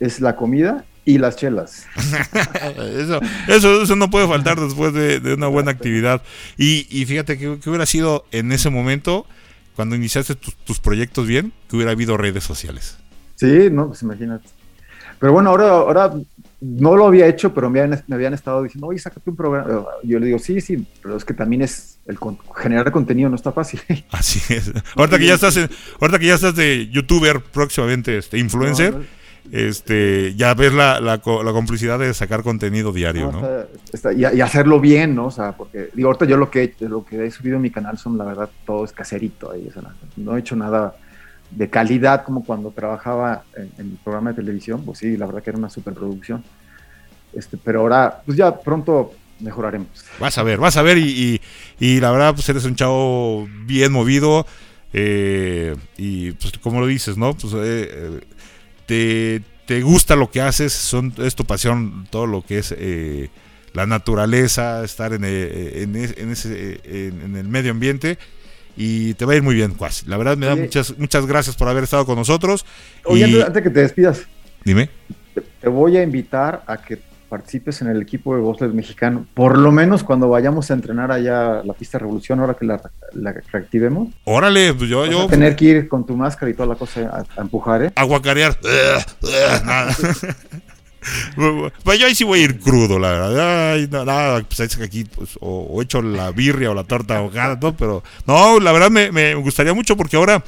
es 0.00 0.20
la 0.20 0.36
comida 0.36 0.84
y 1.06 1.18
las 1.18 1.36
chelas. 1.36 1.86
eso, 2.98 3.20
eso, 3.46 3.82
eso, 3.82 3.96
no 3.96 4.10
puede 4.10 4.26
faltar 4.26 4.60
después 4.60 4.92
de, 4.92 5.34
una 5.34 5.46
buena 5.46 5.70
actividad. 5.70 6.20
Y, 6.58 6.82
fíjate 7.06 7.38
que, 7.38 7.48
hubiera 7.48 7.86
sido 7.86 8.26
en 8.32 8.50
ese 8.50 8.70
momento, 8.70 9.24
cuando 9.76 9.94
iniciaste 9.94 10.34
tus 10.34 10.80
proyectos 10.80 11.28
bien, 11.28 11.52
que 11.70 11.76
hubiera 11.76 11.92
habido 11.92 12.16
redes 12.16 12.42
sociales. 12.42 12.98
Sí, 13.36 13.68
no, 13.70 13.86
pues 13.86 14.02
imagínate. 14.02 14.48
Pero 15.20 15.32
bueno, 15.32 15.50
ahora, 15.50 15.68
ahora 15.68 16.12
no 16.60 16.96
lo 16.96 17.06
había 17.06 17.26
hecho, 17.26 17.52
pero 17.52 17.68
me 17.68 17.80
habían, 17.80 18.02
me 18.06 18.14
habían 18.14 18.32
estado 18.34 18.62
diciendo, 18.62 18.86
oye, 18.86 18.98
sácate 18.98 19.28
un 19.28 19.36
programa. 19.36 19.84
Yo 20.02 20.18
le 20.18 20.26
digo, 20.26 20.38
sí, 20.38 20.60
sí, 20.60 20.86
pero 21.02 21.16
es 21.16 21.24
que 21.24 21.34
también 21.34 21.62
es 21.62 21.98
el 22.06 22.18
generar 22.54 22.90
contenido 22.92 23.28
no 23.28 23.36
está 23.36 23.52
fácil. 23.52 23.80
Así 24.10 24.40
es. 24.54 24.72
Ahorita 24.94 25.18
que 25.18 25.26
ya 25.26 25.34
estás, 25.34 25.58
ahorita 26.00 26.18
que 26.18 26.26
ya 26.26 26.34
estás 26.34 26.56
de 26.56 26.88
youtuber 26.88 27.42
próximamente, 27.42 28.16
este 28.16 28.38
influencer, 28.38 28.94
este, 29.52 30.34
ya 30.34 30.54
ves 30.54 30.72
la, 30.72 31.00
la, 31.00 31.20
complicidad 31.20 31.98
de 31.98 32.12
sacar 32.14 32.42
contenido 32.42 32.92
diario, 32.92 33.30
¿no? 33.30 34.12
y, 34.12 34.24
hacerlo 34.40 34.80
bien, 34.80 35.14
¿no? 35.14 35.26
O 35.26 35.30
sea, 35.30 35.52
porque 35.52 35.90
digo, 35.94 36.08
ahorita 36.08 36.24
yo 36.24 36.36
lo 36.36 36.50
que, 36.50 36.74
lo 36.80 37.04
que 37.04 37.26
he 37.26 37.30
subido 37.30 37.56
en 37.56 37.62
mi 37.62 37.70
canal 37.70 37.98
son, 37.98 38.16
la 38.18 38.24
verdad, 38.24 38.50
todo 38.64 38.84
es 38.84 38.92
caserito 38.92 39.52
ahí. 39.52 39.68
no 40.16 40.36
he 40.36 40.40
hecho 40.40 40.56
nada 40.56 40.96
de 41.50 41.70
calidad 41.70 42.24
como 42.24 42.44
cuando 42.44 42.70
trabajaba 42.70 43.44
en, 43.56 43.70
el 43.78 43.98
programa 44.02 44.30
de 44.30 44.36
televisión, 44.36 44.84
pues 44.84 44.98
sí, 44.98 45.16
la 45.16 45.26
verdad 45.26 45.42
que 45.42 45.50
era 45.50 45.58
una 45.58 45.70
superproducción. 45.70 46.44
este, 47.32 47.56
pero 47.56 47.80
ahora, 47.80 48.22
pues 48.24 48.36
ya 48.36 48.58
pronto 48.58 49.12
mejoraremos. 49.40 49.88
Vas 50.18 50.38
a 50.38 50.42
ver, 50.42 50.58
vas 50.58 50.76
a 50.76 50.82
ver 50.82 50.98
y, 50.98 51.40
y, 51.78 52.00
la 52.00 52.10
verdad, 52.10 52.34
pues 52.34 52.48
eres 52.48 52.64
un 52.64 52.74
chavo 52.74 53.46
bien 53.64 53.92
movido 53.92 54.46
eh, 54.92 55.76
y 55.96 56.32
pues 56.32 56.52
como 56.58 56.80
lo 56.80 56.86
dices, 56.86 57.16
¿no? 57.16 57.34
Pues 57.34 57.52
eh, 57.56 58.20
te, 58.86 59.42
te, 59.66 59.82
gusta 59.82 60.16
lo 60.16 60.30
que 60.30 60.40
haces, 60.40 60.72
son, 60.72 61.12
es 61.18 61.34
tu 61.34 61.44
pasión 61.44 62.06
todo 62.10 62.26
lo 62.26 62.42
que 62.42 62.58
es 62.58 62.74
eh, 62.76 63.30
la 63.74 63.86
naturaleza, 63.86 64.82
estar 64.84 65.12
en, 65.12 65.24
en, 65.24 65.96
en, 65.96 66.30
ese, 66.30 66.80
en, 66.84 67.36
el 67.36 67.48
medio 67.48 67.72
ambiente 67.72 68.18
y 68.76 69.14
te 69.14 69.24
va 69.24 69.32
a 69.32 69.36
ir 69.36 69.42
muy 69.42 69.54
bien, 69.54 69.74
Cuas. 69.74 70.06
La 70.06 70.16
verdad 70.16 70.36
me 70.36 70.46
da 70.46 70.56
muchas, 70.56 70.98
muchas 70.98 71.26
gracias 71.26 71.56
por 71.56 71.68
haber 71.68 71.84
estado 71.84 72.04
con 72.04 72.16
nosotros. 72.16 72.66
Oye, 73.04 73.28
y... 73.28 73.40
antes 73.40 73.62
que 73.62 73.70
te 73.70 73.80
despidas. 73.80 74.22
Dime. 74.64 74.90
Te 75.60 75.68
voy 75.68 75.96
a 75.96 76.02
invitar 76.02 76.62
a 76.66 76.76
que 76.76 76.98
participes 77.28 77.82
en 77.82 77.88
el 77.88 78.00
equipo 78.00 78.34
de 78.34 78.40
bobsled 78.40 78.70
mexicano, 78.70 79.26
por 79.34 79.58
lo 79.58 79.72
menos 79.72 80.04
cuando 80.04 80.28
vayamos 80.28 80.70
a 80.70 80.74
entrenar 80.74 81.10
allá 81.10 81.62
la 81.64 81.72
pista 81.72 81.98
Revolución, 81.98 82.40
ahora 82.40 82.54
que 82.54 82.64
la, 82.64 82.80
reactivemos. 83.52 84.08
Órale, 84.24 84.74
pues 84.74 84.88
yo... 84.88 85.06
yo... 85.06 85.26
tener 85.26 85.56
que 85.56 85.64
ir 85.64 85.88
con 85.88 86.06
tu 86.06 86.16
máscara 86.16 86.50
y 86.50 86.54
toda 86.54 86.68
la 86.68 86.76
cosa 86.76 87.24
a, 87.36 87.40
empujar, 87.40 87.84
¿eh? 87.84 87.92
A 87.96 88.04
guacarear. 88.04 88.56
Pues 91.82 91.98
yo 91.98 92.06
ahí 92.06 92.14
sí 92.14 92.24
voy 92.24 92.40
a 92.40 92.44
ir 92.44 92.58
crudo, 92.58 92.98
la 92.98 93.10
verdad. 93.10 93.72
Ay, 93.72 93.88
nada, 93.90 94.42
pues 94.42 94.60
es 94.60 94.76
que 94.76 94.84
aquí 94.84 95.04
pues, 95.04 95.38
o, 95.40 95.80
hecho 95.82 96.02
la 96.02 96.30
birria 96.30 96.70
o 96.70 96.74
la 96.74 96.84
torta 96.84 97.18
ahogada, 97.18 97.58
todo, 97.58 97.76
pero 97.76 98.02
no, 98.26 98.58
la 98.60 98.72
verdad 98.72 98.90
me, 98.90 99.12
me 99.12 99.34
gustaría 99.34 99.74
mucho 99.74 99.96
porque 99.96 100.16
ahora 100.16 100.42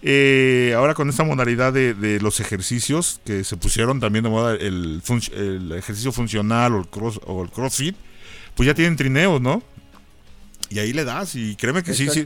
eh, 0.00 0.74
ahora 0.76 0.94
con 0.94 1.08
esta 1.08 1.24
modalidad 1.24 1.72
de, 1.72 2.18
los 2.20 2.38
ejercicios 2.40 3.20
que 3.24 3.42
se 3.42 3.56
pusieron 3.56 3.98
también 3.98 4.22
de 4.22 4.30
moda, 4.30 4.54
el, 4.54 5.02
ejercicio 5.76 6.12
funcional 6.12 6.74
o 6.74 6.78
el, 6.80 6.86
cross, 6.86 7.20
o 7.26 7.42
el 7.42 7.50
crossfit, 7.50 7.96
pues 8.54 8.66
ya 8.66 8.74
tienen 8.74 8.96
trineos, 8.96 9.40
¿no? 9.40 9.62
Y 10.70 10.78
ahí 10.78 10.92
le 10.92 11.04
das, 11.04 11.34
y 11.34 11.56
créeme 11.56 11.82
que 11.82 11.94
sí, 11.94 12.08
sí. 12.10 12.24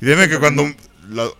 Y 0.00 0.04
déjeme 0.04 0.28
que 0.28 0.38
cuando, 0.38 0.64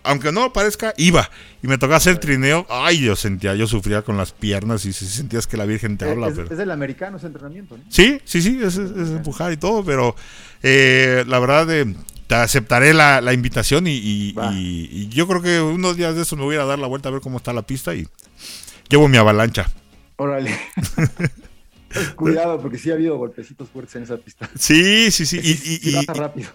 aunque 0.03 0.31
no 0.31 0.53
parezca, 0.53 0.93
iba. 0.97 1.29
Y 1.61 1.67
me 1.67 1.77
tocaba 1.77 1.97
hacer 1.97 2.19
trineo, 2.19 2.65
ay, 2.69 2.99
yo 2.99 3.15
sentía, 3.15 3.55
yo 3.55 3.67
sufría 3.67 4.01
con 4.01 4.17
las 4.17 4.31
piernas 4.31 4.85
y 4.85 4.93
si 4.93 5.05
sentías 5.05 5.47
que 5.47 5.57
la 5.57 5.65
Virgen 5.65 5.97
te 5.97 6.05
eh, 6.05 6.11
habla. 6.11 6.27
Es, 6.27 6.33
pero... 6.35 6.53
es 6.53 6.59
el 6.59 6.71
americano 6.71 7.17
ese 7.17 7.27
entrenamiento, 7.27 7.77
¿no? 7.77 7.83
Sí, 7.89 8.21
sí, 8.25 8.41
sí, 8.41 8.59
es, 8.61 8.77
empujar 8.77 9.51
y 9.51 9.57
todo, 9.57 9.83
pero 9.83 10.15
eh, 10.63 11.23
la 11.27 11.39
verdad, 11.39 11.67
de 11.67 11.95
te 12.27 12.35
aceptaré 12.35 12.93
la, 12.93 13.21
la 13.21 13.33
invitación 13.33 13.85
y, 13.87 14.33
yo 15.09 15.27
creo 15.27 15.41
que 15.41 15.61
unos 15.61 15.95
días 15.95 16.15
de 16.15 16.23
eso 16.23 16.35
me 16.35 16.43
voy 16.43 16.57
a 16.57 16.65
dar 16.65 16.77
la 16.77 16.87
vuelta 16.87 17.09
a 17.09 17.11
ver 17.11 17.21
cómo 17.21 17.37
está 17.37 17.53
la 17.53 17.61
pista 17.61 17.95
y 17.95 18.07
llevo 18.89 19.07
mi 19.07 19.17
avalancha. 19.17 19.71
Órale. 20.17 20.57
Cuidado, 22.15 22.59
porque 22.61 22.77
sí 22.77 22.91
ha 22.91 22.93
habido 22.93 23.17
golpecitos 23.17 23.69
fuertes 23.69 23.95
en 23.95 24.03
esa 24.03 24.17
pista. 24.17 24.49
Sí, 24.57 25.11
sí, 25.11 25.25
sí. 25.25 25.39
Y, 25.41 25.99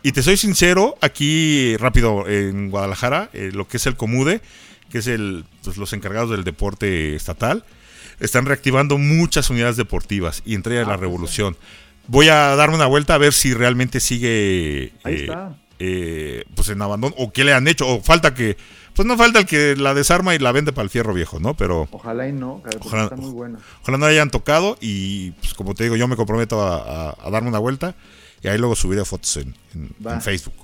y, 0.03 0.13
te 0.13 0.23
soy 0.23 0.37
sincero, 0.37 0.97
aquí 1.01 1.77
rápido 1.79 2.29
en 2.29 2.71
Guadalajara, 2.71 3.31
eh, 3.33 3.51
lo 3.53 3.67
que 3.67 3.79
es 3.79 3.87
el 3.87 3.97
Comude, 3.97 4.41
que 4.91 4.99
es 4.99 5.07
el, 5.07 5.45
pues, 5.65 5.77
los 5.77 5.93
encargados 5.93 6.31
del 6.31 6.45
deporte 6.45 7.15
estatal, 7.15 7.65
están 8.21 8.47
reactivando 8.47 8.99
muchas 8.99 9.51
unidades 9.51 9.77
deportivas 9.77 10.43
y 10.45 10.55
entre 10.55 10.75
ellas 10.75 10.87
la 10.87 10.95
ah, 10.95 10.97
pues, 10.97 11.09
Revolución. 11.09 11.57
Voy 12.09 12.29
a 12.29 12.55
darme 12.57 12.77
una 12.77 12.87
vuelta 12.87 13.15
a 13.15 13.19
ver 13.19 13.33
si 13.33 13.55
realmente 13.55 14.01
sigue. 14.01 14.93
Ahí 15.05 15.15
eh, 15.15 15.21
está 15.23 15.57
eh, 15.85 16.45
pues 16.55 16.69
en 16.69 16.81
abandono, 16.81 17.13
o 17.19 17.33
qué 17.33 17.43
le 17.43 17.53
han 17.53 17.67
hecho, 17.67 17.89
o 17.89 18.01
falta 18.01 18.35
que, 18.35 18.57
pues 18.95 19.05
no 19.05 19.17
falta 19.17 19.41
el 19.41 19.47
que 19.47 19.75
la 19.75 19.95
desarma 19.95 20.33
y 20.33 20.39
la 20.39 20.53
vende 20.53 20.73
para 20.73 20.85
el 20.85 20.91
fierro 20.91 21.13
viejo, 21.13 21.41
¿no? 21.41 21.55
Pero... 21.55 21.89
Ojalá 21.91 22.29
y 22.29 22.33
no, 22.33 22.63
ojalá, 22.79 23.05
está 23.05 23.17
muy 23.17 23.33
buena. 23.33 23.59
Ojalá 23.83 23.99
no 23.99 24.07
hayan 24.07 24.31
tocado 24.31 24.79
y, 24.81 25.33
pues 25.33 25.55
como 25.55 25.75
te 25.75 25.83
digo, 25.83 25.97
yo 25.97 26.07
me 26.07 26.15
comprometo 26.15 26.63
a, 26.63 27.17
darme 27.33 27.49
una 27.49 27.59
vuelta 27.59 27.97
y 28.43 28.47
ahí 28.47 28.59
luego 28.59 28.77
subiré 28.77 29.05
fotos 29.05 29.39
en, 29.39 29.57
Facebook. 30.21 30.55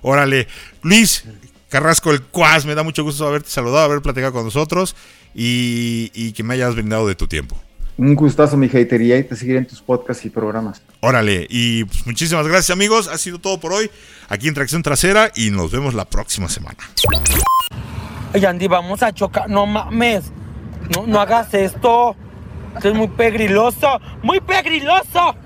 Órale, 0.00 0.48
Luis 0.80 1.24
Carrasco 1.68 2.10
el 2.10 2.22
Cuas, 2.22 2.64
me 2.64 2.74
da 2.74 2.82
mucho 2.82 3.04
gusto 3.04 3.26
haberte 3.26 3.50
saludado, 3.50 3.84
haber 3.84 4.00
platicado 4.00 4.32
con 4.32 4.44
nosotros 4.46 4.96
y, 5.34 6.10
y 6.14 6.32
que 6.32 6.42
me 6.42 6.54
hayas 6.54 6.74
brindado 6.74 7.06
de 7.06 7.16
tu 7.16 7.26
tiempo. 7.26 7.60
Un 8.00 8.14
gustazo, 8.14 8.56
mi 8.56 8.66
hatería, 8.66 9.18
y 9.18 9.24
te 9.24 9.36
seguiré 9.36 9.58
en 9.58 9.66
tus 9.66 9.82
podcasts 9.82 10.24
y 10.24 10.30
programas. 10.30 10.80
Órale, 11.00 11.46
y 11.50 11.84
pues, 11.84 12.06
muchísimas 12.06 12.48
gracias, 12.48 12.70
amigos. 12.70 13.08
Ha 13.08 13.18
sido 13.18 13.38
todo 13.38 13.60
por 13.60 13.74
hoy 13.74 13.90
aquí 14.30 14.48
en 14.48 14.54
Tracción 14.54 14.82
Trasera 14.82 15.30
y 15.36 15.50
nos 15.50 15.70
vemos 15.70 15.92
la 15.92 16.06
próxima 16.06 16.48
semana. 16.48 16.78
Ay, 18.32 18.46
Andy, 18.46 18.68
vamos 18.68 19.02
a 19.02 19.12
chocar. 19.12 19.50
No 19.50 19.66
mames. 19.66 20.32
No, 20.96 21.06
no 21.06 21.20
hagas 21.20 21.52
esto. 21.52 22.16
Es 22.82 22.94
muy 22.94 23.08
pegriloso. 23.08 24.00
Muy 24.22 24.40
pegriloso. 24.40 25.36